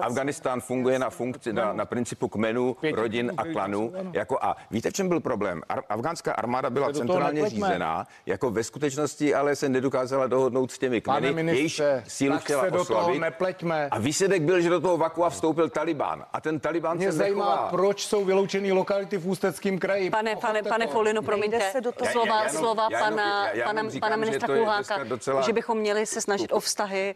Afganistán 0.01 0.61
funguje 0.61 0.99
na 0.99 1.09
funkci, 1.09 1.53
na, 1.53 1.73
na 1.73 1.85
principu 1.85 2.27
kmenů, 2.27 2.75
rodin 2.93 3.31
a 3.37 3.43
klanů. 3.45 3.93
Jako 4.13 4.37
a 4.41 4.55
víte, 4.71 4.91
čem 4.91 5.09
byl 5.09 5.19
problém? 5.19 5.61
Ar, 5.69 5.83
afgánská 5.89 6.33
armáda 6.33 6.69
byla 6.69 6.93
centrálně 6.93 7.49
řízená, 7.49 8.07
jako 8.25 8.51
ve 8.51 8.63
skutečnosti 8.63 9.35
ale 9.35 9.55
se 9.55 9.69
nedokázala 9.69 10.27
dohodnout 10.27 10.71
s 10.71 10.77
těmi 10.77 11.01
kmeny, 11.01 11.51
jejíž 11.51 11.81
sílu 12.07 12.37
chtěla 12.37 12.63
se 12.63 12.71
do 12.71 12.85
toho 12.85 13.19
nepleťme. 13.19 13.87
A 13.91 13.99
výsledek 13.99 14.41
byl, 14.41 14.61
že 14.61 14.69
do 14.69 14.81
toho 14.81 14.97
vakua 14.97 15.29
vstoupil 15.29 15.69
Talibán. 15.69 16.25
A 16.33 16.41
ten 16.41 16.59
Talibán 16.59 16.97
Mě 16.97 17.11
se 17.11 17.17
zajímá, 17.17 17.49
nechová. 17.49 17.69
proč 17.69 18.05
jsou 18.07 18.25
vyloučeny 18.25 18.71
lokality 18.71 19.17
v 19.17 19.27
Ústeckém 19.27 19.79
kraji. 19.79 20.09
Pane, 20.09 20.35
pane, 20.35 20.63
pane 20.63 20.87
Folino, 20.87 21.21
promiňte, 21.21 21.59
se 21.71 21.81
do 21.81 21.91
toho 21.91 22.11
slova, 22.11 22.37
já, 22.37 22.43
já, 22.43 22.49
slova 22.49 22.87
já, 22.91 22.99
pana, 22.99 23.47
já, 23.47 23.53
já 23.53 23.65
pana, 23.65 23.89
říkám, 23.89 24.09
pana 24.09 24.15
ministra 24.15 24.47
Kulháka, 24.47 25.03
docela... 25.03 25.41
že 25.41 25.53
bychom 25.53 25.77
měli 25.77 26.05
se 26.05 26.21
snažit 26.21 26.51
o 26.51 26.59
vztahy 26.59 27.15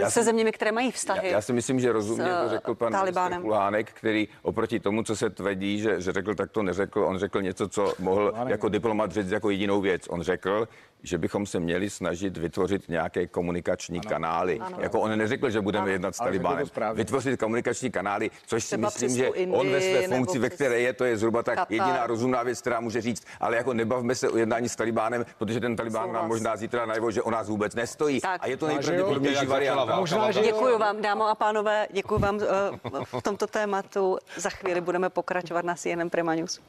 uh, 0.00 0.08
se 0.08 0.22
zeměmi, 0.22 0.52
které 0.52 0.72
mají 0.72 0.90
vztahy. 0.92 1.28
Já, 1.28 1.32
já 1.32 1.40
si 1.42 1.52
myslím, 1.52 1.80
že 1.80 1.92
rozumně 1.92 2.30
to 2.42 2.48
řekl 2.48 2.74
pan 2.74 2.92
Talibánem. 2.92 3.42
Kulánek, 3.42 3.92
který 3.92 4.28
oproti 4.42 4.80
tomu, 4.80 5.02
co 5.02 5.16
se 5.16 5.30
tvrdí, 5.30 5.78
že, 5.78 6.00
že 6.00 6.12
řekl, 6.12 6.34
tak 6.34 6.50
to 6.50 6.62
neřekl. 6.62 7.04
On 7.04 7.18
řekl 7.18 7.42
něco, 7.42 7.68
co 7.68 7.94
mohl 7.98 8.32
jako 8.46 8.68
diplomat 8.68 9.12
říct 9.12 9.30
jako 9.30 9.50
jedinou 9.50 9.80
věc. 9.80 10.08
On 10.08 10.22
řekl, 10.22 10.68
že 11.02 11.18
bychom 11.18 11.46
se 11.46 11.60
měli 11.60 11.90
snažit 11.90 12.36
vytvořit 12.36 12.88
nějaké 12.88 13.26
komunikační 13.26 13.98
ano. 13.98 14.10
kanály. 14.10 14.58
Ano. 14.60 14.76
Jako 14.80 15.00
on 15.00 15.18
neřekl, 15.18 15.50
že 15.50 15.60
budeme 15.60 15.82
ano. 15.82 15.92
jednat 15.92 16.14
s 16.14 16.18
Talibánem. 16.18 16.66
Vytvořit 16.94 17.40
komunikační 17.40 17.90
kanály, 17.90 18.30
což 18.46 18.64
si 18.64 18.76
myslím, 18.76 19.10
že 19.10 19.26
Indii, 19.26 19.58
on 19.58 19.70
ve 19.70 19.80
své 19.80 20.08
funkci, 20.08 20.38
ve 20.38 20.50
které 20.50 20.80
je, 20.80 20.92
to 20.92 21.04
je 21.04 21.16
zhruba 21.16 21.42
tak 21.42 21.54
Katar. 21.54 21.72
jediná 21.72 22.06
rozumná 22.06 22.42
věc, 22.42 22.60
která 22.60 22.80
může 22.80 23.00
říct, 23.00 23.24
ale 23.40 23.56
jako 23.56 23.74
nebavme 23.74 24.14
se 24.14 24.28
o 24.28 24.36
jednání 24.36 24.68
s 24.68 24.76
Talibánem, 24.76 25.26
protože 25.38 25.60
ten 25.60 25.76
Talibán 25.76 26.12
nám 26.12 26.28
možná 26.28 26.56
zítra 26.56 26.86
najevo, 26.86 27.10
že 27.10 27.22
o 27.22 27.30
nás 27.30 27.48
vůbec 27.48 27.74
nestojí. 27.74 28.20
Tak. 28.20 28.40
A 28.44 28.46
je 28.46 28.56
to 28.56 28.66
nejpravděpodobnější 28.66 29.46
varianta. 29.46 30.04
Děkuji 30.42 30.78
vám, 30.78 31.02
dámo 31.02 31.28
a 31.28 31.34
pánové, 31.34 31.86
děkuji 31.92 32.18
vám 32.18 32.36
uh, 32.36 33.20
v 33.20 33.22
tomto 33.22 33.46
tématu. 33.46 34.18
Za 34.36 34.50
chvíli 34.50 34.80
budeme 34.80 35.10
pokračovat 35.10 35.64
na 35.64 35.74
CNN 35.74 36.10
Prima 36.10 36.34
News. 36.34 36.60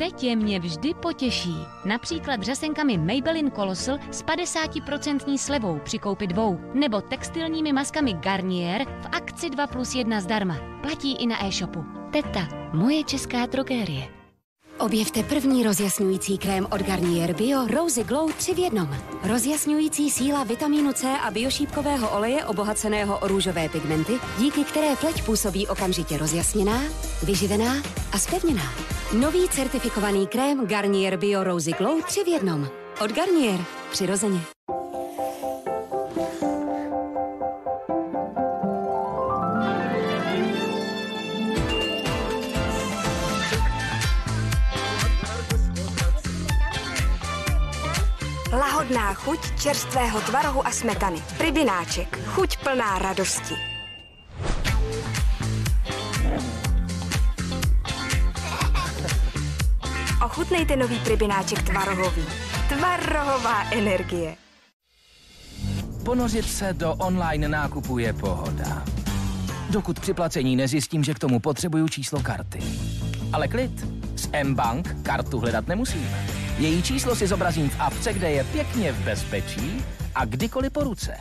Teď 0.00 0.22
je 0.22 0.36
mě 0.36 0.60
vždy 0.60 0.94
potěší. 0.94 1.54
Například 1.84 2.42
řasenkami 2.42 2.98
Maybelline 2.98 3.50
Colossal 3.50 3.98
s 4.10 4.24
50% 4.24 5.36
slevou 5.36 5.78
při 5.84 5.98
koupi 5.98 6.26
dvou. 6.26 6.60
Nebo 6.74 7.00
textilními 7.00 7.72
maskami 7.72 8.12
Garnier 8.12 8.84
v 8.84 9.06
akci 9.12 9.50
2 9.50 9.66
plus 9.66 9.94
1 9.94 10.20
zdarma. 10.20 10.56
Platí 10.82 11.16
i 11.16 11.26
na 11.26 11.46
e-shopu. 11.46 11.84
Teta, 12.12 12.48
moje 12.72 13.04
česká 13.04 13.46
drogérie. 13.46 14.19
Objevte 14.80 15.22
první 15.22 15.62
rozjasňující 15.62 16.38
krém 16.38 16.66
od 16.70 16.82
Garnier 16.82 17.34
Bio 17.34 17.66
Rosy 17.66 18.04
Glow 18.04 18.32
3 18.32 18.54
v 18.54 18.58
jednom. 18.58 18.96
Rozjasňující 19.22 20.10
síla 20.10 20.44
vitamínu 20.44 20.92
C 20.92 21.08
a 21.08 21.30
biošípkového 21.30 22.16
oleje 22.16 22.44
obohaceného 22.44 23.18
o 23.18 23.28
růžové 23.28 23.68
pigmenty, 23.68 24.12
díky 24.38 24.64
které 24.64 24.96
pleť 24.96 25.24
působí 25.24 25.66
okamžitě 25.66 26.18
rozjasněná, 26.18 26.82
vyživená 27.22 27.76
a 28.12 28.18
spevněná. 28.18 28.72
Nový 29.20 29.48
certifikovaný 29.48 30.26
krém 30.26 30.66
Garnier 30.66 31.16
Bio 31.16 31.44
Rosy 31.44 31.72
Glow 31.72 32.02
3 32.02 32.24
v 32.24 32.28
jednom. 32.28 32.68
Od 33.04 33.12
Garnier. 33.12 33.60
Přirozeně. 33.90 34.40
Chuť 49.20 49.60
čerstvého 49.60 50.20
tvarohu 50.20 50.64
a 50.64 50.72
smetany. 50.72 51.20
Pribináček. 51.36 52.08
Chuť 52.32 52.56
plná 52.64 52.98
radosti. 52.98 53.56
Ochutnejte 60.24 60.76
nový 60.76 60.98
pribináček 61.04 61.62
tvarohový. 61.62 62.24
Tvarohová 62.68 63.70
energie. 63.72 64.36
Ponořit 66.04 66.48
se 66.48 66.72
do 66.72 66.94
online 66.94 67.48
nákupu 67.48 67.98
je 67.98 68.12
pohoda. 68.12 68.84
Dokud 69.70 70.00
při 70.00 70.14
placení 70.14 70.56
nezjistím, 70.56 71.04
že 71.04 71.14
k 71.14 71.18
tomu 71.18 71.40
potřebuju 71.40 71.88
číslo 71.88 72.22
karty. 72.22 72.60
Ale 73.32 73.48
klid. 73.48 73.86
S 74.16 74.28
M-Bank 74.32 74.96
kartu 75.02 75.38
hledat 75.38 75.68
nemusím. 75.68 76.08
Její 76.60 76.82
číslo 76.82 77.16
si 77.16 77.26
zobrazím 77.26 77.70
v 77.70 77.80
apce, 77.80 78.12
kde 78.12 78.30
je 78.30 78.44
pěkně 78.44 78.92
v 78.92 79.04
bezpečí 79.04 79.84
a 80.14 80.24
kdykoliv 80.24 80.72
po 80.72 80.84
ruce. 80.84 81.16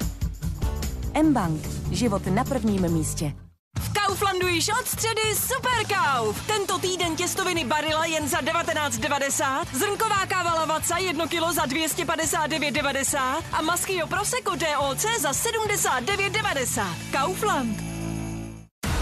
M-Bank. 1.14 1.62
Život 1.92 2.28
na 2.28 2.44
prvním 2.44 2.92
místě. 2.92 3.34
V 3.80 3.94
Kauflandu 3.94 4.48
již 4.48 4.70
od 4.70 4.88
středy 4.88 5.22
Super 5.36 5.98
Kauf. 5.98 6.48
Tento 6.48 6.80
týden 6.80 7.16
těstoviny 7.16 7.66
Barilla 7.66 8.06
jen 8.06 8.28
za 8.28 8.38
19,90, 8.38 9.66
zrnková 9.74 10.26
káva 10.26 10.54
Lavazza 10.54 10.98
1 10.98 11.28
kg 11.28 11.54
za 11.54 11.66
259,90 11.66 13.44
a 13.52 13.62
Maschio 13.62 14.08
Prosecco 14.08 14.56
DOC 14.56 15.06
za 15.20 15.32
79,90. 15.32 16.84
Kaufland. 17.12 17.89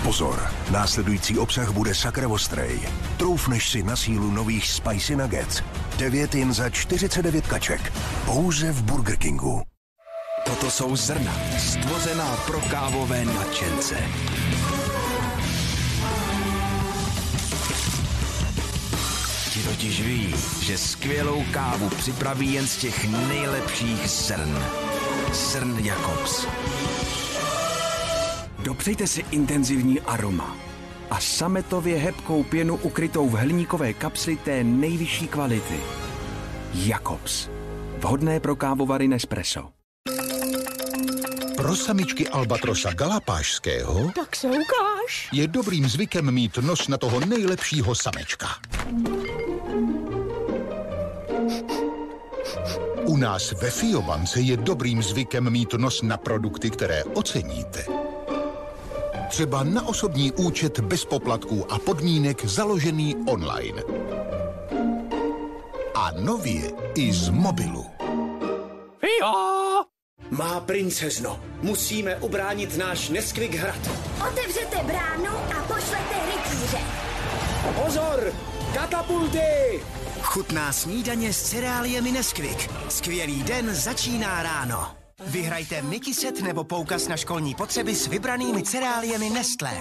Pozor, 0.07 0.51
následující 0.71 1.37
obsah 1.37 1.71
bude 1.71 1.95
sakra 1.95 2.27
ostrej. 2.27 2.79
Troufneš 3.17 3.69
si 3.69 3.83
na 3.83 3.95
sílu 3.95 4.31
nových 4.31 4.71
Spicy 4.71 5.15
Nuggets. 5.15 5.63
9 5.97 6.35
jen 6.35 6.53
za 6.53 6.69
49 6.69 7.47
kaček. 7.47 7.93
Pouze 8.25 8.71
v 8.71 8.83
Burger 8.83 9.17
Kingu. 9.17 9.61
Toto 10.45 10.71
jsou 10.71 10.95
zrna, 10.95 11.33
stvořená 11.57 12.35
pro 12.45 12.59
kávové 12.59 13.25
nadšence. 13.25 13.95
Ti 19.53 19.59
totiž 19.59 20.01
ví, 20.01 20.35
že 20.61 20.77
skvělou 20.77 21.43
kávu 21.51 21.89
připraví 21.89 22.53
jen 22.53 22.67
z 22.67 22.77
těch 22.77 23.27
nejlepších 23.27 24.09
zrn. 24.09 24.63
Zrn 25.33 25.77
Jakobs. 25.83 26.47
Dopřejte 28.67 29.07
si 29.07 29.25
intenzivní 29.31 30.01
aroma 30.01 30.57
a 31.09 31.19
sametově 31.19 31.97
hebkou 31.97 32.43
pěnu 32.43 32.75
ukrytou 32.75 33.29
v 33.29 33.33
hliníkové 33.33 33.93
kapsli 33.93 34.37
té 34.37 34.63
nejvyšší 34.63 35.27
kvality. 35.27 35.79
Jakobs. 36.73 37.49
Vhodné 37.97 38.39
pro 38.39 38.55
kávovary 38.55 39.07
Nespresso. 39.07 39.69
Pro 41.55 41.75
samičky 41.75 42.27
Albatrosa 42.27 42.93
galapášského 42.93 44.11
tak 44.15 44.35
se 44.35 44.47
ukáž. 44.47 45.29
je 45.33 45.47
dobrým 45.47 45.89
zvykem 45.89 46.31
mít 46.31 46.57
nos 46.57 46.87
na 46.87 46.97
toho 46.97 47.19
nejlepšího 47.19 47.95
samečka. 47.95 48.47
U 53.05 53.17
nás 53.17 53.51
ve 53.51 53.71
Fiobance 53.71 54.39
je 54.39 54.57
dobrým 54.57 55.03
zvykem 55.03 55.49
mít 55.49 55.73
nos 55.73 56.01
na 56.01 56.17
produkty, 56.17 56.69
které 56.69 57.03
oceníte. 57.03 57.96
Třeba 59.29 59.63
na 59.63 59.87
osobní 59.87 60.31
účet 60.31 60.79
bez 60.79 61.05
poplatků 61.05 61.71
a 61.71 61.79
podmínek 61.79 62.45
založený 62.45 63.15
online. 63.27 63.83
A 65.95 66.11
nově 66.11 66.71
i 66.95 67.13
z 67.13 67.29
mobilu. 67.29 67.85
Jo! 69.21 69.33
Má 70.29 70.59
princezno, 70.59 71.39
musíme 71.61 72.15
ubránit 72.15 72.77
náš 72.77 73.09
Neskvik 73.09 73.55
hrad. 73.55 73.79
Otevřete 74.31 74.77
bránu 74.83 75.37
a 75.57 75.63
pošlete 75.67 76.15
rytíře. 76.25 76.77
Pozor! 77.83 78.33
Katapulty! 78.73 79.81
Chutná 80.21 80.73
snídaně 80.73 81.33
s 81.33 81.41
cereáliemi 81.41 82.11
Neskvik. 82.11 82.69
Skvělý 82.89 83.43
den 83.43 83.75
začíná 83.75 84.43
ráno. 84.43 84.96
Vyhrajte 85.25 85.81
Mikiset 85.81 86.41
nebo 86.41 86.63
poukaz 86.63 87.07
na 87.07 87.17
školní 87.17 87.55
potřeby 87.55 87.95
s 87.95 88.07
vybranými 88.07 88.63
cereáliemi 88.63 89.29
Nestlé. 89.29 89.77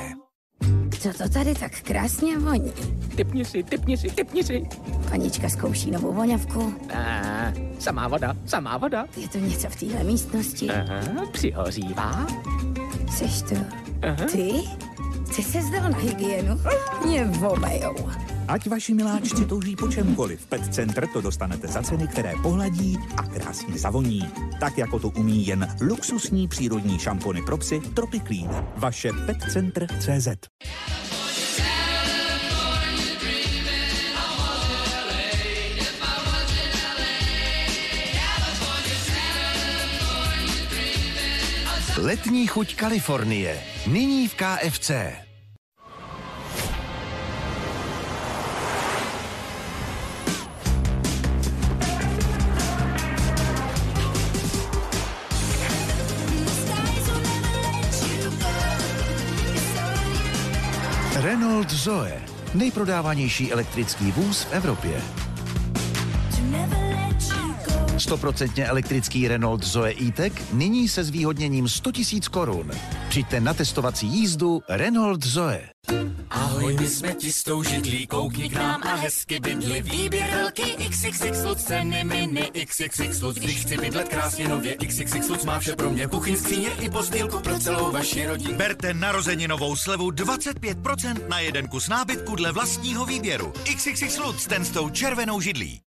Co 1.00 1.12
to 1.12 1.28
tady 1.28 1.54
tak 1.54 1.80
krásně 1.80 2.38
voní? 2.38 2.72
Typni 3.16 3.44
si, 3.44 3.62
typni 3.62 3.96
si, 3.96 4.10
typni 4.10 4.44
si. 4.44 4.62
Panička 5.10 5.48
zkouší 5.48 5.90
novou 5.90 6.12
voňavku. 6.12 6.74
A, 6.94 7.52
samá 7.78 8.08
voda, 8.08 8.34
samá 8.46 8.76
voda. 8.76 9.06
Je 9.16 9.28
to 9.28 9.38
něco 9.38 9.68
v 9.68 9.76
téhle 9.76 10.04
místnosti. 10.04 10.70
Aha, 10.70 11.26
přihořívá. 11.32 12.26
Seš 13.16 13.42
to 13.42 13.54
Aha. 14.02 14.26
ty? 14.32 14.52
Ty 15.36 15.42
se 15.42 15.62
zdal 15.62 15.90
na 15.90 15.98
hygienu? 15.98 16.60
Mě 17.04 17.24
vomejou. 17.24 18.10
Ať 18.48 18.70
vaši 18.70 18.94
miláčci 18.94 19.42
touží 19.42 19.74
po 19.74 19.90
čemkoliv, 19.90 20.46
Pet 20.46 20.74
Center 20.74 21.10
to 21.10 21.20
dostanete 21.20 21.66
za 21.66 21.82
ceny, 21.82 22.06
které 22.06 22.32
pohladí 22.42 22.98
a 23.16 23.22
krásně 23.22 23.78
zavoní. 23.78 24.22
Tak 24.60 24.78
jako 24.78 24.98
to 24.98 25.08
umí 25.08 25.46
jen 25.46 25.76
luxusní 25.80 26.48
přírodní 26.48 26.98
šampony 26.98 27.42
pro 27.42 27.58
psy 27.58 27.80
Tropiclean. 27.94 28.66
Vaše 28.76 29.10
petcenter.cz 29.26 30.28
Letní 41.98 42.46
chuť 42.46 42.76
Kalifornie. 42.76 43.58
Nyní 43.86 44.28
v 44.28 44.34
KFC. 44.34 44.90
Renault 61.36 61.70
Zoe. 61.70 62.22
Nejprodávanější 62.54 63.52
elektrický 63.52 64.12
vůz 64.12 64.42
v 64.42 64.52
Evropě. 64.52 65.02
100% 67.98 68.68
elektrický 68.68 69.28
Renault 69.28 69.64
Zoe 69.64 69.94
E-Tech 70.02 70.52
nyní 70.52 70.88
se 70.88 71.04
zvýhodněním 71.04 71.68
100 71.68 71.90
000 72.12 72.20
korun. 72.30 72.70
Přijďte 73.08 73.40
na 73.40 73.54
testovací 73.54 74.06
jízdu 74.06 74.62
Renault 74.68 75.24
Zoe. 75.24 75.68
Ahoj, 76.30 76.76
my 76.80 76.88
jsme 76.88 77.14
ti 77.14 77.32
s 77.32 77.42
tou 77.42 77.62
židlí, 77.62 78.06
koukni 78.06 78.48
k 78.48 78.52
nám 78.52 78.82
a 78.82 78.94
hezky 78.94 79.40
bydli. 79.40 79.82
Výběr 79.82 80.30
velký 80.30 80.62
XXX 80.62 81.44
Lutz, 81.44 81.64
ceny 81.64 82.04
mini 82.04 82.50
XXX 82.66 83.22
Lutz. 83.22 83.38
Když 83.38 83.56
chci 83.56 83.76
bydlet 83.76 84.08
krásně 84.08 84.48
nově, 84.48 84.76
XXX 84.76 85.28
Lutz 85.28 85.44
má 85.44 85.58
vše 85.58 85.76
pro 85.76 85.90
mě. 85.90 86.06
Kuchyň, 86.06 86.36
skříně 86.36 86.68
i 86.80 86.90
postýlku 86.90 87.38
pro 87.38 87.58
celou 87.58 87.92
vaši 87.92 88.26
rodinu. 88.26 88.58
Berte 88.58 88.94
narozeninovou 88.94 89.76
slevu 89.76 90.10
25% 90.10 91.28
na 91.28 91.40
jeden 91.40 91.68
kus 91.68 91.88
nábytku 91.88 92.36
dle 92.36 92.52
vlastního 92.52 93.06
výběru. 93.06 93.52
XXX 93.76 94.18
Lutz, 94.18 94.46
ten 94.46 94.64
s 94.64 94.70
tou 94.70 94.90
červenou 94.90 95.40
židlí. 95.40 95.80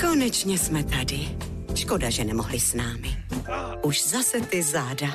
Konečně 0.00 0.58
jsme 0.58 0.84
tady. 0.84 1.28
Škoda, 1.74 2.10
že 2.10 2.24
nemohli 2.24 2.60
s 2.60 2.74
námi. 2.74 3.16
Už 3.82 4.04
zase 4.08 4.40
ty 4.40 4.62
záda. 4.62 5.06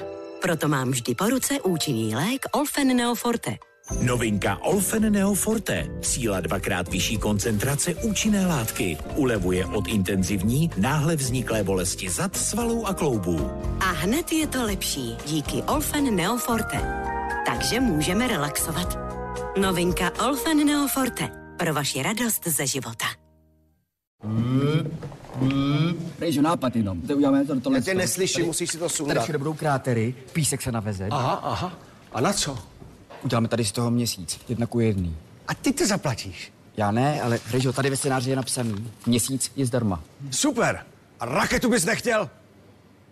Proto 0.41 0.67
mám 0.67 0.91
vždy 0.91 1.15
po 1.15 1.29
ruce 1.29 1.61
účinný 1.61 2.15
lék 2.15 2.45
Olfen 2.51 2.97
Neoforte. 2.97 3.57
Novinka 4.01 4.57
Olfen 4.61 5.11
Neo 5.13 5.33
Forte. 5.33 5.87
Síla 6.01 6.39
dvakrát 6.39 6.87
vyšší 6.87 7.17
koncentrace 7.17 7.95
účinné 7.95 8.47
látky. 8.47 8.97
Ulevuje 9.15 9.65
od 9.65 9.87
intenzivní, 9.87 10.69
náhle 10.77 11.15
vzniklé 11.15 11.63
bolesti 11.63 12.09
zad, 12.09 12.37
svalů 12.37 12.87
a 12.87 12.93
kloubů. 12.93 13.51
A 13.79 13.85
hned 13.91 14.31
je 14.31 14.47
to 14.47 14.63
lepší 14.63 15.15
díky 15.25 15.63
Olfen 15.63 16.15
Neoforte. 16.15 17.03
Takže 17.45 17.79
můžeme 17.79 18.27
relaxovat. 18.27 18.97
Novinka 19.61 20.11
Olfen 20.27 20.65
Neoforte. 20.65 21.29
Pro 21.57 21.73
vaši 21.73 22.03
radost 22.03 22.47
ze 22.47 22.67
života. 22.67 23.05
Rejžo, 26.19 26.41
nápad 26.41 26.75
jenom. 26.75 27.01
To 27.01 27.15
uděláme 27.15 27.45
to, 27.45 27.59
tohle. 27.59 27.77
Já 27.77 27.83
tě 27.83 27.93
neslyším, 27.93 28.45
musíš 28.45 28.71
si 28.71 28.77
to 28.77 28.89
sundat. 28.89 29.25
Tady 29.27 29.37
budou 29.37 29.53
krátery, 29.53 30.15
písek 30.33 30.61
se 30.61 30.71
naveze. 30.71 31.07
Aha, 31.11 31.33
aha. 31.33 31.77
A 32.13 32.21
na 32.21 32.33
co? 32.33 32.57
Uděláme 33.23 33.47
tady 33.47 33.65
z 33.65 33.71
toho 33.71 33.91
měsíc, 33.91 34.39
jedna 34.49 34.65
ku 34.65 34.79
jedný. 34.79 35.15
A 35.47 35.53
ty 35.53 35.73
to 35.73 35.85
zaplatíš? 35.87 36.51
Já 36.77 36.91
ne, 36.91 37.21
ale 37.21 37.39
Rejžo, 37.51 37.73
tady 37.73 37.89
ve 37.89 37.97
scénáři 37.97 38.29
je 38.29 38.35
napsaný. 38.35 38.91
Měsíc 39.05 39.51
je 39.55 39.65
zdarma. 39.65 40.03
Super. 40.31 40.85
A 41.19 41.25
raketu 41.25 41.69
bys 41.69 41.85
nechtěl? 41.85 42.29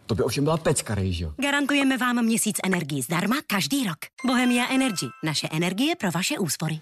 To 0.05 0.15
by 0.15 0.23
ovšem 0.23 0.43
byla 0.43 0.57
pecka, 0.57 0.95
Rejžo. 0.95 1.33
Garantujeme 1.37 1.97
vám 1.97 2.25
měsíc 2.25 2.57
energii 2.65 3.01
zdarma 3.01 3.35
každý 3.47 3.87
rok. 3.87 3.97
Bohemia 4.25 4.65
Energy. 4.69 5.05
Naše 5.23 5.47
energie 5.51 5.95
pro 5.95 6.11
vaše 6.11 6.39
úspory. 6.39 6.79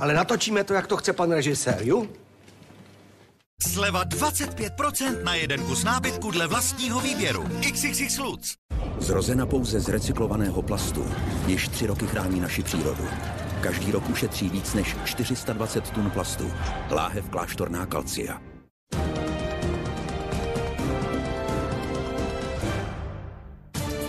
Ale 0.00 0.14
natočíme 0.14 0.64
to, 0.64 0.74
jak 0.74 0.86
to 0.86 0.96
chce 0.96 1.12
pan 1.12 1.30
režisér, 1.32 1.78
jo? 1.80 2.06
Sleva 3.74 4.04
25% 4.04 5.22
na 5.24 5.34
jeden 5.34 5.60
kus 5.64 5.84
nábytku 5.84 6.30
dle 6.30 6.46
vlastního 6.46 7.00
výběru. 7.00 7.44
XXX 7.72 8.18
Lutz. 8.18 8.54
Zrozena 8.98 9.46
pouze 9.46 9.80
z 9.80 9.88
recyklovaného 9.88 10.62
plastu, 10.62 11.06
již 11.46 11.68
tři 11.68 11.86
roky 11.86 12.06
chrání 12.06 12.40
naši 12.40 12.62
přírodu. 12.62 13.04
Každý 13.60 13.92
rok 13.92 14.10
ušetří 14.10 14.48
víc 14.48 14.74
než 14.74 14.96
420 15.04 15.90
tun 15.90 16.10
plastu. 16.10 16.52
Láhev 16.90 17.28
kláštorná 17.28 17.86
kalcia. 17.86 18.53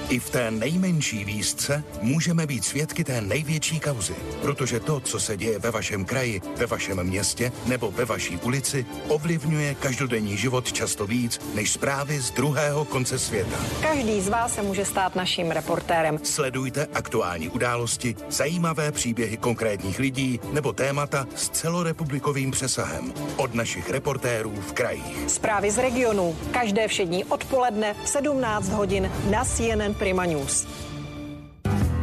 I 0.10 0.20
v 0.20 0.30
té 0.30 0.52
nejmenší 0.52 1.26
výzce 1.26 1.84
můžeme 2.02 2.48
být 2.48 2.66
svědky 2.66 3.04
té 3.04 3.22
největší 3.22 3.80
kauzy, 3.80 4.16
protože 4.42 4.80
to, 4.80 5.00
co 5.00 5.20
se 5.20 5.38
děje 5.38 5.60
ve 5.60 5.72
vašem 5.72 6.06
kraji, 6.06 6.42
ve 6.58 6.66
vašem 6.66 7.04
městě 7.04 7.52
nebo 7.66 7.92
ve 7.92 8.06
vaší 8.06 8.38
ulici, 8.38 8.86
ovlivňuje 9.08 9.76
každodenní 9.76 10.38
život 10.38 10.74
často 10.74 11.08
víc 11.08 11.42
než 11.56 11.72
zprávy 11.72 12.20
z 12.20 12.32
druhého 12.32 12.86
konce 12.86 13.20
světa. 13.20 13.58
Každý 13.82 14.22
z 14.22 14.30
vás 14.30 14.54
se 14.54 14.62
může 14.62 14.86
stát 14.86 15.16
naším 15.16 15.52
reportérem. 15.52 16.20
Sledujte 16.24 16.88
aktuální 16.94 17.50
události, 17.50 18.16
zajímavé 18.30 18.92
příběhy 18.92 19.38
konkrétních 19.38 20.00
lidí 20.00 20.40
nebo 20.52 20.74
témata 20.74 21.28
s 21.36 21.50
celorepublikovým 21.50 22.52
přesahem 22.52 23.14
od 23.38 23.54
našich 23.54 23.90
reportérů 23.90 24.54
v 24.68 24.74
krajích. 24.74 25.18
Zprávy 25.28 25.72
z 25.72 25.78
regionu. 25.78 26.36
Každé 26.52 26.88
všední 26.88 27.24
odpoledne 27.24 27.96
v 28.04 28.10
17 28.10 28.70
hodin 28.70 29.12
na 29.30 29.46
CNN 29.46 29.95
Prima 29.98 30.26
News. 30.26 30.68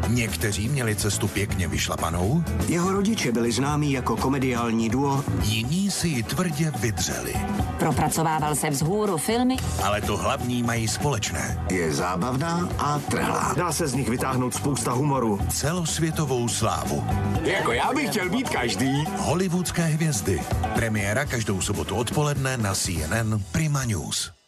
Někteří 0.09 0.69
měli 0.69 0.97
cestu 0.97 1.29
pěkně 1.29 1.69
vyšlapanou, 1.69 2.45
Jeho 2.69 2.93
rodiče 2.93 3.33
byli 3.33 3.53
známí 3.53 3.93
jako 3.93 4.17
komediální 4.17 4.89
duo, 4.89 5.25
jiní 5.43 5.91
si 5.91 6.09
ji 6.09 6.23
tvrdě 6.23 6.73
vydřeli. 6.81 7.35
Propracovával 7.79 8.55
se 8.55 8.71
vzhůru 8.71 9.17
filmy. 9.19 9.57
Ale 9.83 10.01
to 10.01 10.17
hlavní 10.17 10.63
mají 10.63 10.89
společné. 10.89 11.65
je 11.71 11.95
zábavná 11.95 12.69
a 12.79 12.99
trhlá. 12.99 13.55
Dá 13.57 13.73
se 13.73 13.87
z 13.89 13.95
nich 13.95 14.09
vytáhnout 14.09 14.55
spousta 14.55 14.93
humoru. 14.93 15.39
Celosvětovou 15.49 16.49
slávu. 16.49 17.05
Jako 17.43 17.73
já 17.73 17.93
bych 17.95 18.11
chtěl 18.11 18.31
být 18.31 18.49
každý. 18.49 19.05
Hollywoodské 19.19 19.83
hvězdy. 19.83 20.41
Premiéra 20.75 21.25
každou 21.25 21.61
sobotu 21.61 21.95
odpoledne 21.97 22.57
na 22.57 22.75
CNN 22.75 23.43
Prima 23.53 23.85
News. 23.85 24.42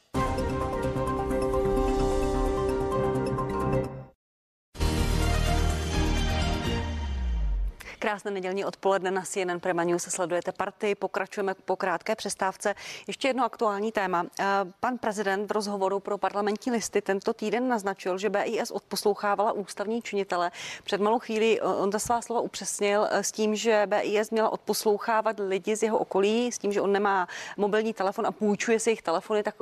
Krásné 8.04 8.30
nedělní 8.30 8.64
odpoledne 8.64 9.10
na 9.10 9.22
CNN 9.22 9.60
Prima 9.60 9.84
News. 9.84 10.02
Sledujete 10.02 10.52
party, 10.52 10.94
pokračujeme 10.94 11.54
po 11.54 11.76
krátké 11.76 12.16
přestávce. 12.16 12.74
Ještě 13.06 13.28
jedno 13.28 13.44
aktuální 13.44 13.92
téma. 13.92 14.26
Eh, 14.40 14.44
Pan 14.80 14.98
prezident 14.98 15.46
v 15.46 15.52
rozhovoru 15.52 16.00
pro 16.00 16.18
parlamentní 16.18 16.72
listy 16.72 17.02
tento 17.02 17.32
týden 17.32 17.68
naznačil, 17.68 18.18
že 18.18 18.30
BIS 18.30 18.70
odposlouchávala 18.70 19.52
ústavní 19.52 20.02
činitele. 20.02 20.50
Před 20.84 21.00
malou 21.00 21.18
chvíli 21.18 21.60
eh, 21.60 21.64
on 21.64 21.90
ta 21.90 21.98
svá 21.98 22.22
slova 22.22 22.40
upřesnil 22.40 23.08
eh, 23.10 23.22
s 23.22 23.32
tím, 23.32 23.56
že 23.56 23.86
BIS 23.86 24.30
měla 24.30 24.50
odposlouchávat 24.52 25.36
lidi 25.38 25.76
z 25.76 25.82
jeho 25.82 25.98
okolí, 25.98 26.52
s 26.52 26.58
tím, 26.58 26.72
že 26.72 26.80
on 26.80 26.92
nemá 26.92 27.28
mobilní 27.56 27.94
telefon 27.94 28.26
a 28.26 28.32
půjčuje 28.32 28.80
si 28.80 28.90
jejich 28.90 29.02
telefony, 29.02 29.42
tak 29.42 29.54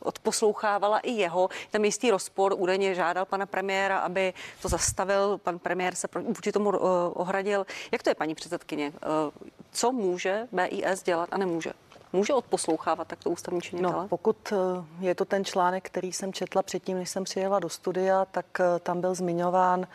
odposlouchávala 0.00 0.98
i 0.98 1.10
jeho. 1.10 1.48
Tam 1.70 1.84
jistý 1.84 2.10
rozpor, 2.10 2.54
údajně 2.58 2.94
žádal 2.94 3.24
pana 3.24 3.46
premiéra, 3.46 3.98
aby 3.98 4.32
to 4.62 4.68
zastavil. 4.68 5.38
Pan 5.38 5.58
premiér 5.58 5.94
se 5.94 6.08
vůči 6.22 6.52
tomu 6.52 6.68
uh, 6.68 7.28
ohradil. 7.38 7.66
Jak 7.92 8.02
to 8.02 8.10
je, 8.10 8.14
paní 8.14 8.34
předsedkyně? 8.34 8.90
Uh, 8.90 9.30
co 9.72 9.92
může 9.92 10.48
BIS 10.52 11.02
dělat 11.02 11.28
a 11.32 11.38
nemůže? 11.38 11.72
Může 12.12 12.34
odposlouchávat 12.34 13.08
takto 13.08 13.30
ústavní 13.30 13.60
činitele? 13.60 13.92
No, 13.92 14.08
pokud 14.08 14.52
eh, 14.52 14.56
je 15.00 15.14
to 15.14 15.24
ten 15.24 15.44
článek, 15.44 15.84
který 15.84 16.12
jsem 16.12 16.32
četla 16.32 16.62
předtím, 16.62 16.98
než 16.98 17.10
jsem 17.10 17.24
přijela 17.24 17.58
do 17.58 17.68
studia, 17.68 18.24
tak 18.24 18.46
eh, 18.60 18.78
tam 18.80 19.00
byl 19.00 19.14
zmiňován 19.14 19.86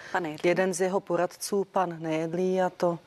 jeden 0.43 0.73
z 0.73 0.81
jeho 0.81 0.99
poradců, 0.99 1.63
pan 1.63 1.95
Nejedlý, 1.99 2.61
a 2.61 2.69
to, 2.69 2.99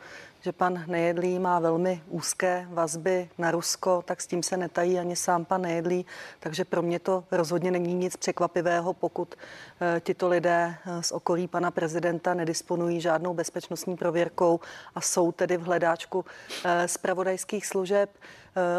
že 0.46 0.52
pan 0.52 0.84
Nejedlý 0.86 1.38
má 1.38 1.58
velmi 1.58 2.02
úzké 2.08 2.66
vazby 2.70 3.30
na 3.38 3.50
Rusko, 3.50 4.02
tak 4.04 4.20
s 4.20 4.26
tím 4.26 4.42
se 4.42 4.56
netají 4.56 4.98
ani 4.98 5.16
sám 5.16 5.44
pan 5.44 5.62
Nejedlý, 5.62 6.06
takže 6.40 6.64
pro 6.64 6.82
mě 6.82 6.98
to 6.98 7.24
rozhodně 7.30 7.70
není 7.70 7.94
nic 7.94 8.16
překvapivého, 8.16 8.94
pokud 8.94 9.34
eh, 9.34 10.00
tito 10.00 10.28
lidé 10.28 10.74
eh, 10.86 11.02
z 11.02 11.12
okolí 11.12 11.48
pana 11.48 11.70
prezidenta 11.70 12.34
nedisponují 12.34 13.00
žádnou 13.00 13.34
bezpečnostní 13.34 13.96
prověrkou 13.96 14.60
a 14.94 15.00
jsou 15.00 15.32
tedy 15.32 15.56
v 15.56 15.62
hledáčku 15.62 16.24
eh, 16.64 16.88
zpravodajských 16.88 17.66
služeb. 17.66 18.10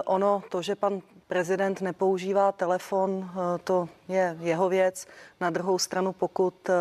Ono, 0.05 0.43
to, 0.49 0.61
že 0.61 0.75
pan 0.75 1.01
prezident 1.27 1.81
nepoužívá 1.81 2.51
telefon, 2.51 3.29
eh, 3.29 3.59
to 3.63 3.89
je 4.07 4.37
jeho 4.39 4.69
věc. 4.69 5.07
Na 5.41 5.49
druhou 5.49 5.79
stranu, 5.79 6.13
pokud 6.13 6.69
eh, 6.69 6.73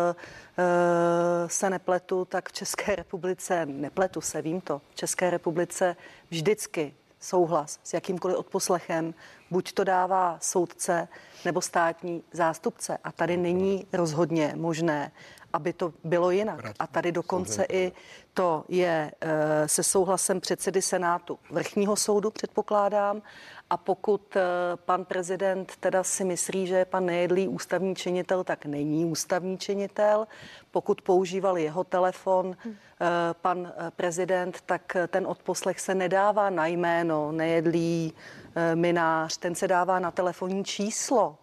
eh, 0.57 1.49
se 1.49 1.69
nepletu, 1.69 2.25
tak 2.25 2.49
v 2.49 2.53
České 2.53 2.95
republice, 2.95 3.65
nepletu 3.65 4.21
se, 4.21 4.41
vím 4.41 4.61
to, 4.61 4.81
v 4.89 4.95
České 4.95 5.29
republice 5.29 5.95
vždycky 6.29 6.93
souhlas 7.19 7.79
s 7.83 7.93
jakýmkoliv 7.93 8.37
odposlechem, 8.37 9.13
buď 9.51 9.71
to 9.71 9.83
dává 9.83 10.37
soudce 10.41 11.07
nebo 11.45 11.61
státní 11.61 12.23
zástupce. 12.31 12.97
A 13.03 13.11
tady 13.11 13.37
není 13.37 13.87
rozhodně 13.93 14.53
možné, 14.55 15.11
aby 15.53 15.73
to 15.73 15.93
bylo 16.03 16.31
jinak. 16.31 16.65
A 16.79 16.87
tady 16.87 17.11
dokonce 17.11 17.65
i 17.69 17.91
to 18.33 18.65
je 18.69 19.11
eh, 19.21 19.67
se 19.67 19.83
souhlasem 19.83 20.41
předsedy 20.41 20.81
Senátu 20.81 21.39
vrchního 21.51 21.95
soudu, 21.95 22.31
předpokládám. 22.31 23.21
A 23.69 23.77
pokud 23.77 24.35
eh, 24.35 24.41
pan 24.75 25.05
prezident 25.05 25.75
teda 25.79 26.03
si 26.03 26.23
myslí, 26.23 26.67
že 26.67 26.75
je 26.75 26.85
pan 26.85 27.05
Nejedlý 27.05 27.47
ústavní 27.47 27.95
činitel, 27.95 28.43
tak 28.43 28.65
není 28.65 29.05
ústavní 29.05 29.57
činitel. 29.57 30.27
Pokud 30.71 31.01
používal 31.01 31.57
jeho 31.57 31.83
telefon 31.83 32.57
eh, 32.65 32.75
pan 33.41 33.73
prezident, 33.95 34.61
tak 34.65 34.97
ten 35.07 35.27
odposlech 35.27 35.79
se 35.79 35.95
nedává 35.95 36.49
na 36.49 36.67
jméno 36.67 37.31
Nejedlý, 37.31 38.13
Minář, 38.75 39.37
ten 39.37 39.55
se 39.55 39.67
dává 39.67 39.99
na 39.99 40.11
telefonní 40.11 40.63
číslo. 40.63 41.37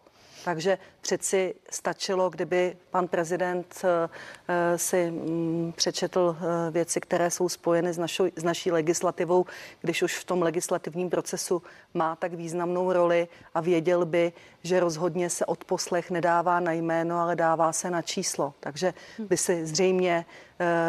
Takže 0.44 0.78
přeci 1.04 1.54
stačilo, 1.70 2.30
kdyby 2.30 2.76
pan 2.90 3.08
prezident 3.08 3.82
eh, 3.84 4.08
eh, 4.48 4.78
si 4.78 5.10
mm, 5.10 5.72
přečetl 5.76 6.36
eh, 6.36 6.70
věci, 6.70 7.00
které 7.00 7.30
jsou 7.30 7.48
spojeny 7.48 7.92
s, 7.92 7.98
našou, 7.98 8.24
s 8.36 8.42
naší 8.42 8.72
legislativou, 8.72 9.46
když 9.80 10.02
už 10.02 10.18
v 10.18 10.24
tom 10.24 10.42
legislativním 10.42 11.10
procesu 11.10 11.62
má 11.94 12.16
tak 12.16 12.32
významnou 12.32 12.92
roli 12.92 13.28
a 13.54 13.60
věděl 13.60 14.04
by, 14.04 14.32
že 14.62 14.80
rozhodně 14.80 15.30
se 15.30 15.46
odposlech 15.46 16.10
nedává 16.10 16.60
na 16.60 16.72
jméno, 16.72 17.20
ale 17.20 17.36
dává 17.36 17.72
se 17.72 17.90
na 17.90 18.02
číslo. 18.02 18.54
Takže 18.60 18.94
by 19.18 19.36
si 19.36 19.66
zřejmě 19.66 20.24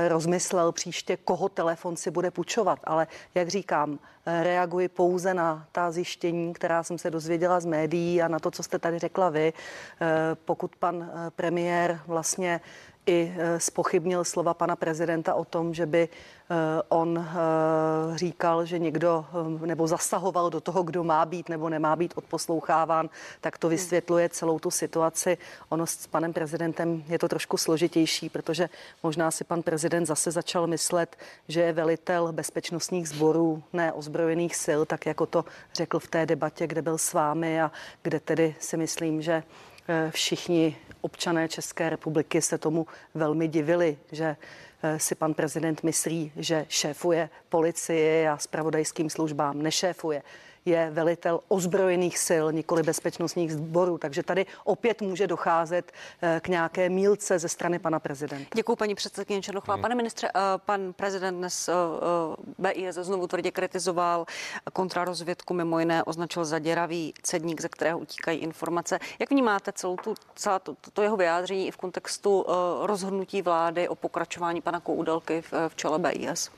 rozmyslel 0.07 0.72
příště, 0.72 1.18
koho 1.18 1.49
telefon 1.49 1.97
si 1.97 2.11
bude 2.11 2.32
půjčovat. 2.32 2.80
Ale 2.84 3.07
jak 3.36 3.47
říkám, 3.47 3.99
reaguji 4.26 4.88
pouze 4.88 5.34
na 5.34 5.68
ta 5.72 5.91
zjištění, 5.91 6.53
která 6.53 6.84
jsem 6.84 6.97
se 6.97 7.11
dozvěděla 7.11 7.59
z 7.59 7.66
médií 7.66 8.22
a 8.22 8.28
na 8.28 8.39
to, 8.39 8.51
co 8.51 8.63
jste 8.63 8.80
tady 8.80 8.99
řekla 8.99 9.30
vy. 9.30 9.53
Pokud 10.45 10.76
pan 10.76 11.12
premiér 11.36 11.99
vlastně 12.08 12.62
i 13.06 13.34
spochybnil 13.58 14.24
slova 14.24 14.53
pana 14.53 14.76
prezidenta 14.76 15.34
o 15.34 15.45
tom, 15.45 15.74
že 15.74 15.86
by 15.86 16.10
Eh, 16.49 16.82
on 16.89 17.18
eh, 17.18 18.18
říkal, 18.18 18.66
že 18.66 18.80
někdo 18.80 19.26
eh, 19.64 19.66
nebo 19.66 19.88
zasahoval 19.88 20.49
do 20.49 20.62
toho, 20.62 20.84
kdo 20.84 21.03
má 21.03 21.26
být 21.26 21.49
nebo 21.49 21.70
nemá 21.70 21.95
být 21.95 22.14
odposloucháván, 22.16 23.10
tak 23.41 23.58
to 23.58 23.70
vysvětluje 23.70 24.30
celou 24.30 24.60
tu 24.60 24.72
situaci. 24.72 25.38
Ono 25.70 25.88
s 25.88 26.08
panem 26.08 26.34
prezidentem 26.34 27.03
je 27.08 27.20
to 27.20 27.28
trošku 27.28 27.58
složitější, 27.58 28.30
protože 28.30 28.70
možná 29.03 29.32
si 29.32 29.43
pan 29.43 29.64
prezident 29.64 30.06
zase 30.06 30.32
začal 30.32 30.68
myslet, 30.68 31.16
že 31.47 31.62
je 31.62 31.74
velitel 31.74 32.32
bezpečnostních 32.32 33.10
sborů, 33.10 33.64
ne 33.74 33.93
ozbrojených 33.93 34.56
sil, 34.66 34.82
tak 34.86 35.06
jako 35.06 35.26
to 35.26 35.45
řekl 35.74 35.99
v 35.99 36.08
té 36.08 36.26
debatě, 36.26 36.68
kde 36.68 36.82
byl 36.82 36.97
s 36.97 37.14
vámi 37.14 37.62
a 37.62 37.72
kde 38.01 38.20
tedy 38.20 38.56
si 38.60 38.78
myslím, 38.78 39.22
že 39.22 39.43
všichni 40.09 40.75
občané 41.01 41.47
České 41.47 41.89
republiky 41.89 42.41
se 42.41 42.57
tomu 42.57 42.88
velmi 43.13 43.47
divili, 43.47 43.97
že 44.11 44.36
Eh, 44.86 44.99
si 44.99 45.15
pan 45.15 45.33
prezident 45.33 45.83
myslí, 45.83 46.31
že 46.36 46.65
šéfuje 46.69 47.29
policii 47.49 48.27
a 48.27 48.38
spravodajským 48.38 49.09
službám. 49.09 49.61
Nešéfuje 49.61 50.21
je 50.66 50.89
velitel 50.91 51.39
ozbrojených 51.47 52.18
sil, 52.28 52.45
nikoli 52.51 52.84
bezpečnostních 52.84 53.53
sborů. 53.53 53.97
Takže 53.97 54.24
tady 54.24 54.45
opět 54.63 55.01
může 55.01 55.28
docházet 55.28 55.91
eh, 56.22 56.39
k 56.43 56.47
nějaké 56.47 56.89
mílce 56.89 57.39
ze 57.39 57.49
strany 57.49 57.80
pana 57.80 57.99
prezidenta. 57.99 58.49
Děkuji, 58.55 58.76
paní 58.76 58.95
předsedkyně 58.95 59.41
Černochová. 59.41 59.74
Hmm. 59.74 59.82
Pane 59.82 59.95
ministře, 59.95 60.28
eh, 60.28 60.39
pan 60.66 60.93
prezident 60.93 61.38
dnes 61.38 61.70
BIS 62.57 62.95
znovu 62.95 63.28
tvrdě 63.28 63.51
kritizoval 63.51 64.26
kontrarozvědku, 64.74 65.53
mimo 65.53 65.80
jiné 65.80 66.03
označil 66.03 66.45
za 66.45 66.59
děravý 66.59 67.13
cedník, 67.22 67.61
ze 67.61 67.70
kterého 67.70 67.99
utíkají 67.99 68.39
informace. 68.39 68.99
Jak 69.20 69.30
vnímáte 69.30 69.72
celou 69.72 69.95
tu, 69.97 70.16
celá 70.36 70.59
to, 70.59 70.76
to 70.93 71.01
jeho 71.01 71.18
vyjádření 71.18 71.68
i 71.68 71.72
v 71.72 71.78
kontextu 71.78 72.45
rozhodnutí 72.82 73.41
vlády 73.41 73.88
o 73.88 73.95
pokračování 73.95 74.61
pana 74.61 74.80
Koudelky 74.80 75.41
v, 75.41 75.53
v 75.68 75.76
čele 75.76 75.99
BIS? 75.99 76.51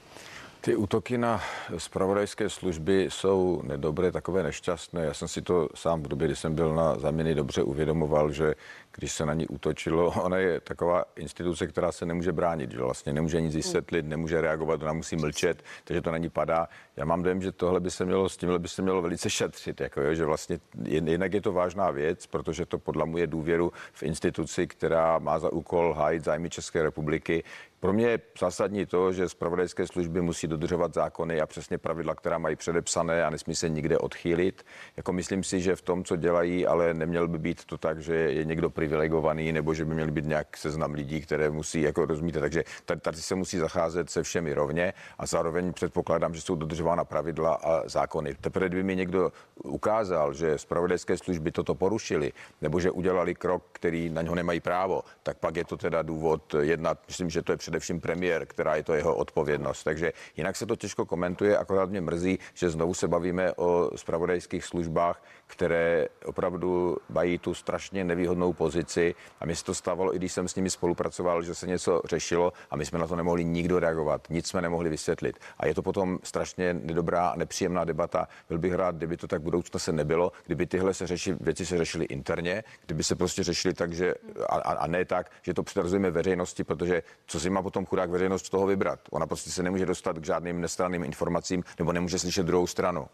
Ty 0.62 0.76
útoky 0.76 1.18
na 1.18 1.42
spravodajské 1.78 2.50
služby 2.50 3.08
jsou 3.12 3.62
nedobré, 3.64 4.12
takové 4.12 4.44
nešťastné. 4.44 5.06
Já 5.06 5.14
jsem 5.14 5.28
si 5.28 5.42
to 5.42 5.70
sám 5.76 6.04
v 6.04 6.08
době, 6.08 6.28
kdy 6.28 6.36
jsem 6.36 6.56
byl 6.56 6.76
na 6.76 7.00
zaměny, 7.00 7.36
dobře 7.36 7.64
uvědomoval, 7.64 8.32
že 8.32 8.56
když 8.98 9.12
se 9.12 9.26
na 9.26 9.34
ní 9.34 9.48
útočilo, 9.48 10.14
ona 10.24 10.38
je 10.38 10.60
taková 10.60 11.04
instituce, 11.16 11.68
která 11.68 11.92
se 11.92 12.06
nemůže 12.06 12.32
bránit, 12.32 12.72
že 12.72 12.78
vlastně 12.78 13.14
nemůže 13.14 13.42
nic 13.42 13.56
vysvětlit, 13.56 14.06
nemůže 14.06 14.42
reagovat, 14.42 14.84
ona 14.84 14.94
musí 14.94 15.16
mlčet, 15.16 15.64
takže 15.84 16.02
to 16.02 16.12
na 16.12 16.18
ní 16.18 16.30
padá. 16.30 16.68
Já 16.96 17.06
mám 17.06 17.24
dojem, 17.24 17.42
že 17.42 17.52
tohle 17.52 17.80
by 17.80 17.92
se 17.92 18.06
mělo, 18.06 18.30
s 18.30 18.38
tímhle 18.38 18.60
by 18.60 18.68
se 18.68 18.82
mělo 18.82 19.02
velice 19.02 19.30
šetřit, 19.30 19.82
jako 19.82 20.02
jo, 20.02 20.14
že 20.14 20.26
vlastně 20.26 20.60
jednak 20.84 21.34
je 21.34 21.42
to 21.42 21.52
vážná 21.52 21.92
věc, 21.92 22.28
protože 22.28 22.66
to 22.66 22.80
podlamuje 22.80 23.28
důvěru 23.28 23.72
v 23.94 24.04
instituci, 24.04 24.68
která 24.68 25.20
má 25.20 25.40
za 25.40 25.54
úkol 25.54 25.94
hájit 25.94 26.24
zájmy 26.24 26.50
České 26.50 26.84
republiky. 26.84 27.44
Pro 27.80 27.94
mě 27.94 28.08
je 28.08 28.20
zásadní 28.40 28.86
to, 28.86 29.14
že 29.14 29.30
zpravodajské 29.30 29.88
služby 29.88 30.22
musí 30.22 30.48
dodržovat 30.48 30.94
zákony 30.94 31.42
a 31.42 31.46
přesně 31.46 31.78
pravidla, 31.78 32.16
která 32.16 32.38
mají 32.38 32.56
předepsané 32.56 33.26
a 33.26 33.30
nesmí 33.30 33.56
se 33.56 33.70
nikde 33.70 33.98
odchýlit. 33.98 34.66
Jako 34.98 35.14
myslím 35.14 35.44
si, 35.44 35.62
že 35.62 35.76
v 35.76 35.82
tom, 35.82 36.04
co 36.04 36.16
dělají, 36.16 36.68
ale 36.68 36.94
neměl 36.94 37.28
by 37.28 37.40
být 37.40 37.66
to 37.66 37.78
tak, 37.78 38.02
že 38.02 38.16
je 38.16 38.46
někdo 38.46 38.70
privilegovaný 38.70 39.52
nebo 39.52 39.74
že 39.74 39.86
by 39.86 39.94
měl 39.94 40.12
být 40.12 40.26
nějak 40.26 40.58
seznam 40.58 40.94
lidí, 40.94 41.22
které 41.22 41.50
musí 41.50 41.82
jako 41.82 42.06
rozumíte. 42.06 42.40
Takže 42.40 42.64
tady, 42.86 43.02
tady 43.02 43.18
se 43.18 43.36
musí 43.36 43.58
zacházet 43.58 44.10
se 44.10 44.24
všemi 44.24 44.54
rovně 44.54 44.94
a 45.18 45.26
zároveň 45.26 45.74
předpokládám, 45.74 46.34
že 46.34 46.42
jsou 46.42 46.56
dodržována 46.56 47.06
pravidla 47.06 47.54
a 47.54 47.88
zákony. 47.90 48.36
Teprve 48.42 48.68
kdyby 48.68 48.84
mi 48.84 48.96
někdo 48.96 49.32
ukázal, 49.64 50.34
že 50.34 50.58
zpravodajské 50.58 51.18
služby 51.18 51.52
toto 51.52 51.76
porušili 51.76 52.34
nebo 52.62 52.80
že 52.80 52.92
udělali 52.92 53.36
krok, 53.36 53.64
který 53.72 54.10
na 54.10 54.22
něho 54.22 54.36
nemají 54.36 54.60
právo, 54.60 55.02
tak 55.24 55.38
pak 55.38 55.56
je 55.56 55.66
to 55.66 55.78
teda 55.78 56.02
důvod 56.02 56.56
jednat. 56.62 57.00
Myslím, 57.08 57.30
že 57.30 57.42
to 57.42 57.52
je 57.52 57.58
především 57.68 58.02
premiér, 58.02 58.46
která 58.46 58.76
je 58.76 58.84
to 58.84 58.94
jeho 58.94 59.16
odpovědnost. 59.16 59.84
Takže 59.84 60.14
jinak 60.38 60.56
se 60.56 60.66
to 60.66 60.76
těžko 60.76 61.06
komentuje, 61.06 61.58
akorát 61.58 61.90
mě 61.90 62.02
mrzí, 62.02 62.40
že 62.54 62.70
znovu 62.70 62.94
se 62.94 63.08
bavíme 63.08 63.54
o 63.54 63.92
spravodajských 63.96 64.66
službách, 64.66 65.24
které 65.48 66.08
opravdu 66.26 66.98
mají 67.10 67.38
tu 67.38 67.54
strašně 67.54 68.04
nevýhodnou 68.04 68.54
pozici. 68.54 69.16
A 69.40 69.46
mi 69.46 69.56
se 69.56 69.64
to 69.64 69.74
stávalo, 69.74 70.16
i 70.16 70.18
když 70.18 70.32
jsem 70.32 70.48
s 70.48 70.56
nimi 70.56 70.70
spolupracoval, 70.70 71.44
že 71.44 71.56
se 71.56 71.68
něco 71.68 72.02
řešilo 72.06 72.54
a 72.72 72.76
my 72.76 72.86
jsme 72.86 73.00
na 73.00 73.08
to 73.08 73.16
nemohli 73.16 73.44
nikdo 73.44 73.80
reagovat. 73.80 74.28
Nic 74.30 74.48
jsme 74.48 74.62
nemohli 74.62 74.90
vysvětlit. 74.90 75.40
A 75.60 75.68
je 75.68 75.76
to 75.76 75.82
potom 75.82 76.20
strašně 76.24 76.74
nedobrá 76.74 77.28
a 77.28 77.36
nepříjemná 77.36 77.86
debata. 77.86 78.28
Byl 78.50 78.58
bych 78.58 78.74
rád, 78.74 78.96
kdyby 78.96 79.18
to 79.18 79.28
tak 79.28 79.42
budoucna 79.42 79.80
se 79.80 79.92
nebylo, 79.92 80.32
kdyby 80.46 80.66
tyhle 80.66 80.94
se 80.94 81.08
řeši, 81.08 81.36
věci 81.42 81.66
se 81.66 81.78
řešily 81.78 82.06
interně, 82.06 82.64
kdyby 82.86 83.04
se 83.04 83.16
prostě 83.16 83.44
řešili 83.44 83.74
tak, 83.74 83.94
že 83.94 84.14
a, 84.50 84.56
a 84.56 84.88
ne 84.88 85.06
tak, 85.06 85.32
že 85.42 85.54
to 85.54 85.64
předrazujeme 85.64 86.12
veřejnosti, 86.12 86.64
protože 86.64 87.04
co 87.26 87.40
si 87.40 87.50
má 87.50 87.57
potom 87.64 87.86
chudák 87.86 88.10
veřejnost 88.10 88.46
z 88.46 88.50
toho 88.50 88.68
vybrat? 88.68 89.00
Ona 89.12 89.28
prostě 89.28 89.50
se 89.52 89.64
nemůže 89.64 89.86
dostat 89.86 90.20
k 90.20 90.26
žádným 90.26 90.62
nestranným 90.62 91.04
informacím 91.04 91.64
nebo 91.80 91.94
nemůže 91.94 92.20
slyšet 92.20 92.46
druhou 92.46 92.68
stranu. 92.68 93.08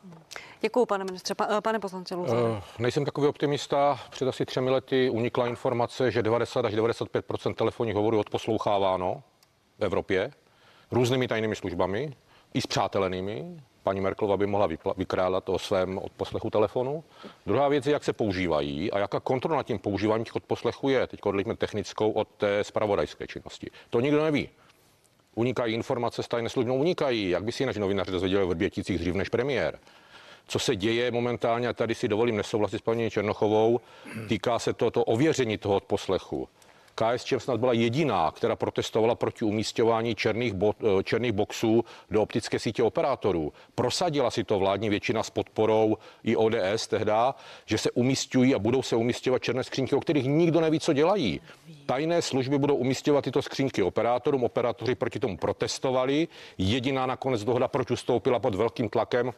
Děkuji, 0.61 0.85
pane 0.85 1.03
ministře. 1.03 1.35
Pa, 1.35 1.61
pane 1.61 1.79
poslanče 1.79 2.15
Uh, 2.15 2.27
nejsem 2.79 3.05
takový 3.05 3.27
optimista. 3.27 3.99
Před 4.09 4.27
asi 4.27 4.45
třemi 4.45 4.69
lety 4.69 5.09
unikla 5.09 5.47
informace, 5.47 6.11
že 6.11 6.23
90 6.23 6.65
až 6.65 6.73
95% 6.73 7.53
telefonních 7.53 7.95
hovorů 7.95 8.19
odposloucháváno 8.19 9.23
v 9.79 9.85
Evropě 9.85 10.31
různými 10.91 11.27
tajnými 11.27 11.55
službami, 11.55 12.15
i 12.53 12.61
s 12.61 12.67
přátelenými. 12.67 13.57
Paní 13.83 14.01
Merklova 14.01 14.37
by 14.37 14.45
mohla 14.45 14.69
vykrádat 14.97 15.49
o 15.49 15.59
svém 15.59 15.97
odposlechu 15.97 16.49
telefonu. 16.49 17.03
Druhá 17.45 17.67
věc 17.67 17.85
je, 17.85 17.93
jak 17.93 18.03
se 18.03 18.13
používají 18.13 18.91
a 18.91 18.99
jaká 18.99 19.19
kontrola 19.19 19.57
nad 19.57 19.67
tím 19.67 19.79
používáním 19.79 20.25
těch 20.25 20.35
odposlechů 20.35 20.89
je. 20.89 21.07
Teď 21.07 21.19
odlišme 21.23 21.55
technickou 21.55 22.11
od 22.11 22.27
té 22.27 22.63
spravodajské 22.63 23.27
činnosti. 23.27 23.71
To 23.89 23.99
nikdo 23.99 24.23
neví. 24.23 24.49
Unikají 25.35 25.73
informace 25.73 26.23
z 26.23 26.27
tajné 26.27 26.49
služby, 26.49 26.69
no 26.69 26.75
unikají. 26.75 27.29
Jak 27.29 27.43
by 27.43 27.51
si 27.51 27.65
naši 27.65 27.79
novináři 27.79 28.11
dozvěděli 28.11 28.45
v 28.45 28.49
Vrběticích 28.49 28.99
dřív 28.99 29.15
než 29.15 29.29
premiér? 29.29 29.79
co 30.47 30.59
se 30.59 30.75
děje 30.75 31.11
momentálně, 31.11 31.67
a 31.67 31.73
tady 31.73 31.95
si 31.95 32.07
dovolím 32.07 32.37
nesouhlasit 32.37 32.77
s 32.77 32.81
paní 32.81 33.09
Černochovou, 33.09 33.79
týká 34.27 34.59
se 34.59 34.73
to, 34.73 34.91
to 34.91 35.03
ověření 35.03 35.57
toho 35.57 35.75
odposlechu. 35.75 36.49
KSČM 36.95 37.39
snad 37.39 37.59
byla 37.59 37.73
jediná, 37.73 38.31
která 38.31 38.55
protestovala 38.55 39.15
proti 39.15 39.45
umístěvání 39.45 40.15
černých, 40.15 40.53
bo, 40.53 40.73
eh, 40.99 41.03
černých 41.03 41.31
boxů 41.31 41.85
do 42.11 42.21
optické 42.21 42.59
sítě 42.59 42.83
operátorů. 42.83 43.53
Prosadila 43.75 44.31
si 44.31 44.43
to 44.43 44.59
vládní 44.59 44.89
většina 44.89 45.23
s 45.23 45.29
podporou 45.29 45.97
i 46.23 46.35
ODS 46.35 46.87
tehda, 46.87 47.35
že 47.65 47.77
se 47.77 47.91
umístují 47.91 48.55
a 48.55 48.59
budou 48.59 48.81
se 48.81 48.95
umístěvat 48.95 49.43
černé 49.43 49.63
skřínky, 49.63 49.95
o 49.95 49.99
kterých 49.99 50.25
nikdo 50.25 50.61
neví, 50.61 50.79
co 50.79 50.93
dělají. 50.93 51.41
Tajné 51.85 52.21
služby 52.21 52.57
budou 52.57 52.75
umístěvat 52.75 53.23
tyto 53.23 53.41
skřínky 53.41 53.83
operátorům, 53.83 54.43
operátoři 54.43 54.95
proti 54.95 55.19
tomu 55.19 55.37
protestovali. 55.37 56.27
Jediná 56.57 57.05
nakonec 57.05 57.43
dohoda 57.43 57.67
proč 57.67 57.91
ustoupila 57.91 58.39
pod 58.39 58.55
velkým 58.55 58.89
tlakem 58.89 59.31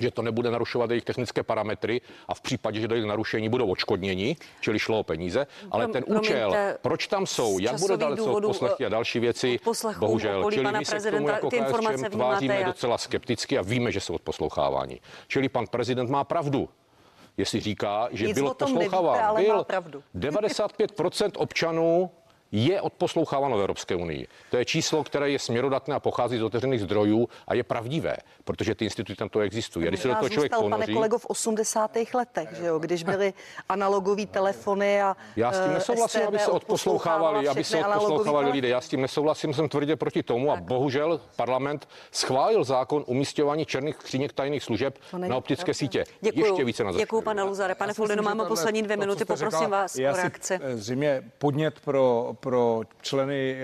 že 0.00 0.10
to 0.10 0.22
nebude 0.22 0.50
narušovat 0.50 0.90
jejich 0.90 1.04
technické 1.04 1.42
parametry 1.42 2.00
a 2.28 2.34
v 2.34 2.40
případě, 2.40 2.80
že 2.80 2.88
dojde 2.88 3.04
k 3.04 3.08
narušení, 3.08 3.48
budou 3.48 3.70
odškodněni, 3.70 4.36
čili 4.60 4.78
šlo 4.78 4.98
o 4.98 5.02
peníze. 5.02 5.46
Ale 5.70 5.88
ten 5.88 6.04
účel, 6.06 6.54
proč 6.82 7.06
tam 7.06 7.26
jsou, 7.26 7.58
jak 7.58 7.80
bude 7.80 7.96
dále 7.96 8.16
co 8.16 8.40
poslechy 8.40 8.86
a 8.86 8.88
další 8.88 9.20
věci, 9.20 9.60
bohužel, 9.98 10.50
čili 10.52 10.72
my 10.78 10.84
se 10.84 10.98
k 10.98 11.10
tomu 11.10 11.28
jako 11.28 11.50
KSČM 11.50 12.04
tváříme 12.04 12.54
jak? 12.54 12.66
docela 12.66 12.98
skepticky 12.98 13.58
a 13.58 13.62
víme, 13.62 13.92
že 13.92 14.00
jsou 14.00 14.14
odposloucháváni. 14.14 15.00
Čili 15.28 15.48
pan 15.48 15.66
prezident 15.66 16.10
má 16.10 16.24
pravdu 16.24 16.68
jestli 17.38 17.60
říká, 17.60 18.08
že 18.10 18.26
Nic 18.26 18.34
byl 18.34 18.48
odposloucháván. 18.48 19.36
Byl 19.36 19.64
95% 20.16 21.30
občanů 21.36 22.10
je 22.52 22.80
odposloucháváno 22.80 23.56
v 23.56 23.60
Evropské 23.60 23.94
unii. 23.96 24.26
To 24.50 24.56
je 24.56 24.64
číslo, 24.64 25.04
které 25.04 25.30
je 25.30 25.38
směrodatné 25.38 25.94
a 25.94 26.00
pochází 26.00 26.38
z 26.38 26.42
otevřených 26.42 26.80
zdrojů 26.80 27.28
a 27.48 27.54
je 27.54 27.62
pravdivé, 27.62 28.16
protože 28.44 28.74
ty 28.74 28.84
instituty 28.84 29.16
tam 29.16 29.28
to 29.28 29.40
existují. 29.40 29.86
A 29.86 29.88
když 29.88 30.00
se 30.00 30.08
do 30.08 30.14
toho 30.14 30.28
člověk 30.28 30.52
zůstal, 30.52 30.70
pane 30.70 30.76
ponoří, 30.76 30.94
kolego, 30.94 31.18
v 31.18 31.26
80. 31.26 31.90
letech, 32.14 32.48
že 32.60 32.66
jo, 32.66 32.78
když 32.78 33.02
byly 33.04 33.34
analogové 33.68 34.26
telefony 34.26 35.02
a 35.02 35.16
Já 35.36 35.52
s 35.52 35.60
tím 35.60 35.70
eh, 35.70 35.74
nesouhlasím, 35.74 36.22
aby 36.28 36.38
se 36.38 36.44
STB 36.44 36.54
odposlouchávali, 36.54 37.48
aby 37.48 37.64
se 37.64 37.86
odposlouchávali 37.86 38.50
lidé. 38.50 38.68
Já 38.68 38.80
s 38.80 38.88
tím 38.88 39.00
nesouhlasím, 39.00 39.54
jsem 39.54 39.68
tvrdě 39.68 39.96
proti 39.96 40.22
tomu 40.22 40.52
a 40.52 40.56
bohužel 40.56 41.20
parlament 41.36 41.88
schválil 42.12 42.64
zákon 42.64 43.04
umístěvání 43.06 43.66
černých 43.66 43.96
skříněk 43.96 44.32
tajných 44.32 44.62
služeb 44.62 44.98
na 45.16 45.36
optické 45.36 45.64
pravda. 45.64 45.74
sítě. 45.74 46.04
Děkuju. 46.20 46.44
Ještě 46.46 46.64
více 46.64 46.84
na 46.84 46.92
Děkuji, 46.92 47.22
pane 47.22 47.42
Luzare. 47.42 47.74
Pane 47.74 47.94
Foldino, 47.94 48.22
máme 48.22 48.44
poslední 48.44 48.82
dvě 48.82 48.96
minuty, 48.96 49.24
poprosím 49.24 49.70
vás 49.70 49.96
o 49.98 50.02
reakci. 50.16 50.58
eh, 50.62 50.76
Zřejmě 50.76 51.22
podnět 51.38 51.80
pro, 51.80 52.34
pro 52.40 52.82
členy 53.00 53.56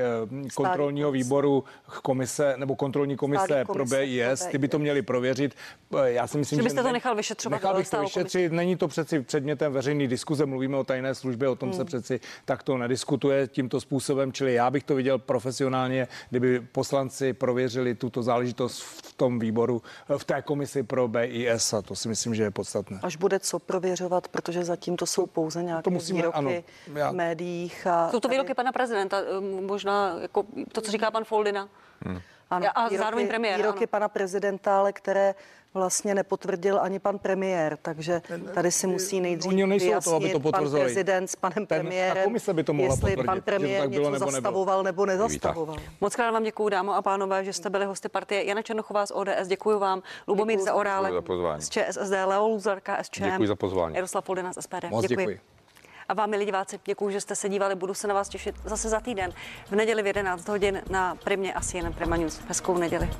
eh, 0.47 0.49
kontrolního 0.55 1.13
výboru 1.13 1.65
komise 2.03 2.55
nebo 2.57 2.77
kontrolní 2.77 3.17
komise 3.17 3.45
Stálý 3.45 3.65
pro 3.65 3.75
komise 3.75 3.97
BIS, 4.07 4.47
ty 4.47 4.59
by 4.59 4.69
to 4.69 4.79
měli 4.79 5.03
prověřit. 5.03 5.55
Eh, 6.05 6.13
Já 6.13 6.27
si 6.27 6.39
myslím, 6.39 6.57
Že 6.57 6.61
že, 6.61 6.65
byste 6.65 6.81
to 6.83 6.87
ne- 6.87 6.93
nechal 6.93 7.15
vyšetřovat, 7.15 7.57
Nechal 7.63 7.77
bych 7.77 7.91
to 7.91 8.01
vyšetřit. 8.01 8.53
Není 8.53 8.77
to 8.77 8.89
přeci 8.89 9.21
předmětem 9.23 9.73
veřejné 9.73 10.07
diskuze. 10.07 10.47
Mluvíme 10.47 10.77
o 10.77 10.85
tajné 10.85 11.15
službě, 11.15 11.49
o 11.49 11.55
tom 11.57 11.69
Hmm. 11.69 11.79
se 11.79 11.85
přeci 11.85 12.21
takto 12.45 12.79
nediskutuje 12.79 13.49
tímto 13.49 13.81
způsobem. 13.81 14.33
Čili 14.33 14.55
já 14.55 14.71
bych 14.71 14.85
to 14.85 14.95
viděl 14.95 15.19
profesionálně, 15.19 16.09
kdyby 16.31 16.61
poslanci 16.61 17.33
prověřili 17.33 17.95
tuto 17.95 18.23
záležitost 18.23 18.81
v 18.83 19.13
tom 19.13 19.39
výboru, 19.39 19.83
eh, 20.15 20.19
v 20.19 20.25
té 20.25 20.43
komisi 20.43 20.83
pro 20.83 21.09
BIS. 21.09 21.73
A 21.73 21.83
to 21.83 21.95
si 21.95 22.09
myslím, 22.09 22.35
že 22.35 22.43
je 22.43 22.51
podstatné. 22.51 22.99
Až 23.03 23.17
bude 23.17 23.39
co 23.39 23.59
prověřovat, 23.59 24.29
protože 24.29 24.65
zatím 24.65 24.97
to 24.97 25.07
jsou 25.07 25.27
pouze 25.27 25.63
nějaké 25.63 25.91
musíme- 25.91 26.17
výroky 26.19 26.37
ano, 26.39 26.51
já- 26.95 27.11
v 27.11 27.15
médiích. 27.15 27.87
A 27.87 28.11
Jsou 28.11 28.21
to 28.21 28.29
výroky 28.29 28.55
pana 28.65 28.73
prezidenta, 28.73 29.17
um, 29.39 29.67
možná 29.67 30.17
jako 30.21 30.45
to, 30.73 30.81
co 30.81 30.91
říká 30.91 31.11
pan 31.11 31.25
Foldina. 31.25 31.69
Ano, 32.51 32.67
A 32.75 32.81
výroky, 32.89 32.99
zároveň 32.99 33.29
premiér, 33.29 33.57
Výroky 33.57 33.79
ano. 33.79 33.87
pana 33.87 34.09
prezidenta, 34.09 34.79
ale 34.79 34.93
které 34.93 35.35
vlastně 35.75 36.15
nepotvrdil 36.15 36.81
ani 36.81 36.99
pan 36.99 37.19
premiér, 37.19 37.79
takže 37.83 38.23
tady 38.55 38.71
si 38.73 38.87
musí 38.87 39.21
nejdřív 39.21 39.49
Oni 39.53 39.67
nejsou 39.67 40.01
to, 40.05 40.15
aby 40.17 40.31
to 40.33 40.41
pan 40.41 40.71
prezident 40.71 41.29
s 41.29 41.37
panem 41.37 41.55
Ten- 41.55 41.67
premiérem, 41.67 42.25
komise 42.25 42.55
by 42.55 42.65
to 42.65 42.73
mohla 42.73 42.95
jestli 42.95 43.17
pan 43.25 43.41
premiér 43.41 43.81
tak 43.81 43.91
bylo 43.91 44.11
něco 44.11 44.25
nebo 44.25 44.31
zastavoval 44.31 44.83
nebo 44.83 45.07
nezastavoval. 45.07 45.77
Moc 46.01 46.17
krát 46.17 46.31
vám 46.31 46.43
děkuji, 46.43 46.69
dámo 46.69 46.95
a 46.95 47.03
pánové, 47.03 47.45
že 47.45 47.53
jste 47.53 47.71
byli 47.71 47.85
hosty 47.85 48.09
partie. 48.09 48.45
Jana 48.45 48.63
Černochová 48.63 49.07
z 49.07 49.13
ODS, 49.15 49.47
děkuji 49.49 49.79
vám. 49.79 50.03
Lubomír 50.29 50.59
Děkuji 50.59 50.65
za 50.65 51.11
Děkuji 51.21 51.43
za 51.43 51.61
z 51.61 51.69
ČSSD, 51.69 52.13
Leo 52.27 52.49
Luzar, 52.49 52.81
KSČM. 52.81 53.25
Děkuji 53.25 53.49
za 53.49 53.57
pozvání. 53.57 53.95
Jaroslav 53.95 54.25
Foldina 54.25 54.53
z 54.53 54.63
SPD. 54.63 54.91
Moc 54.91 55.07
děkuji. 55.07 55.41
A 56.09 56.15
vám, 56.15 56.31
milí 56.31 56.45
diváci, 56.45 56.81
děkuji, 56.85 57.11
že 57.11 57.21
jste 57.21 57.37
se 57.37 57.49
dívali. 57.49 57.75
Budu 57.75 57.95
se 57.95 58.07
na 58.07 58.15
vás 58.15 58.29
těšit 58.29 58.55
zase 58.65 58.89
za 58.89 59.01
týden 59.01 59.33
v 59.71 59.75
neděli 59.75 60.03
v 60.03 60.07
11 60.07 60.49
hodin 60.49 60.83
na 60.91 61.15
Primě 61.15 61.55
a 61.55 61.61
CNN 61.61 61.93
Prima 61.93 62.17
News. 62.17 62.41
Hezkou 62.49 62.79
neděli. 62.79 63.11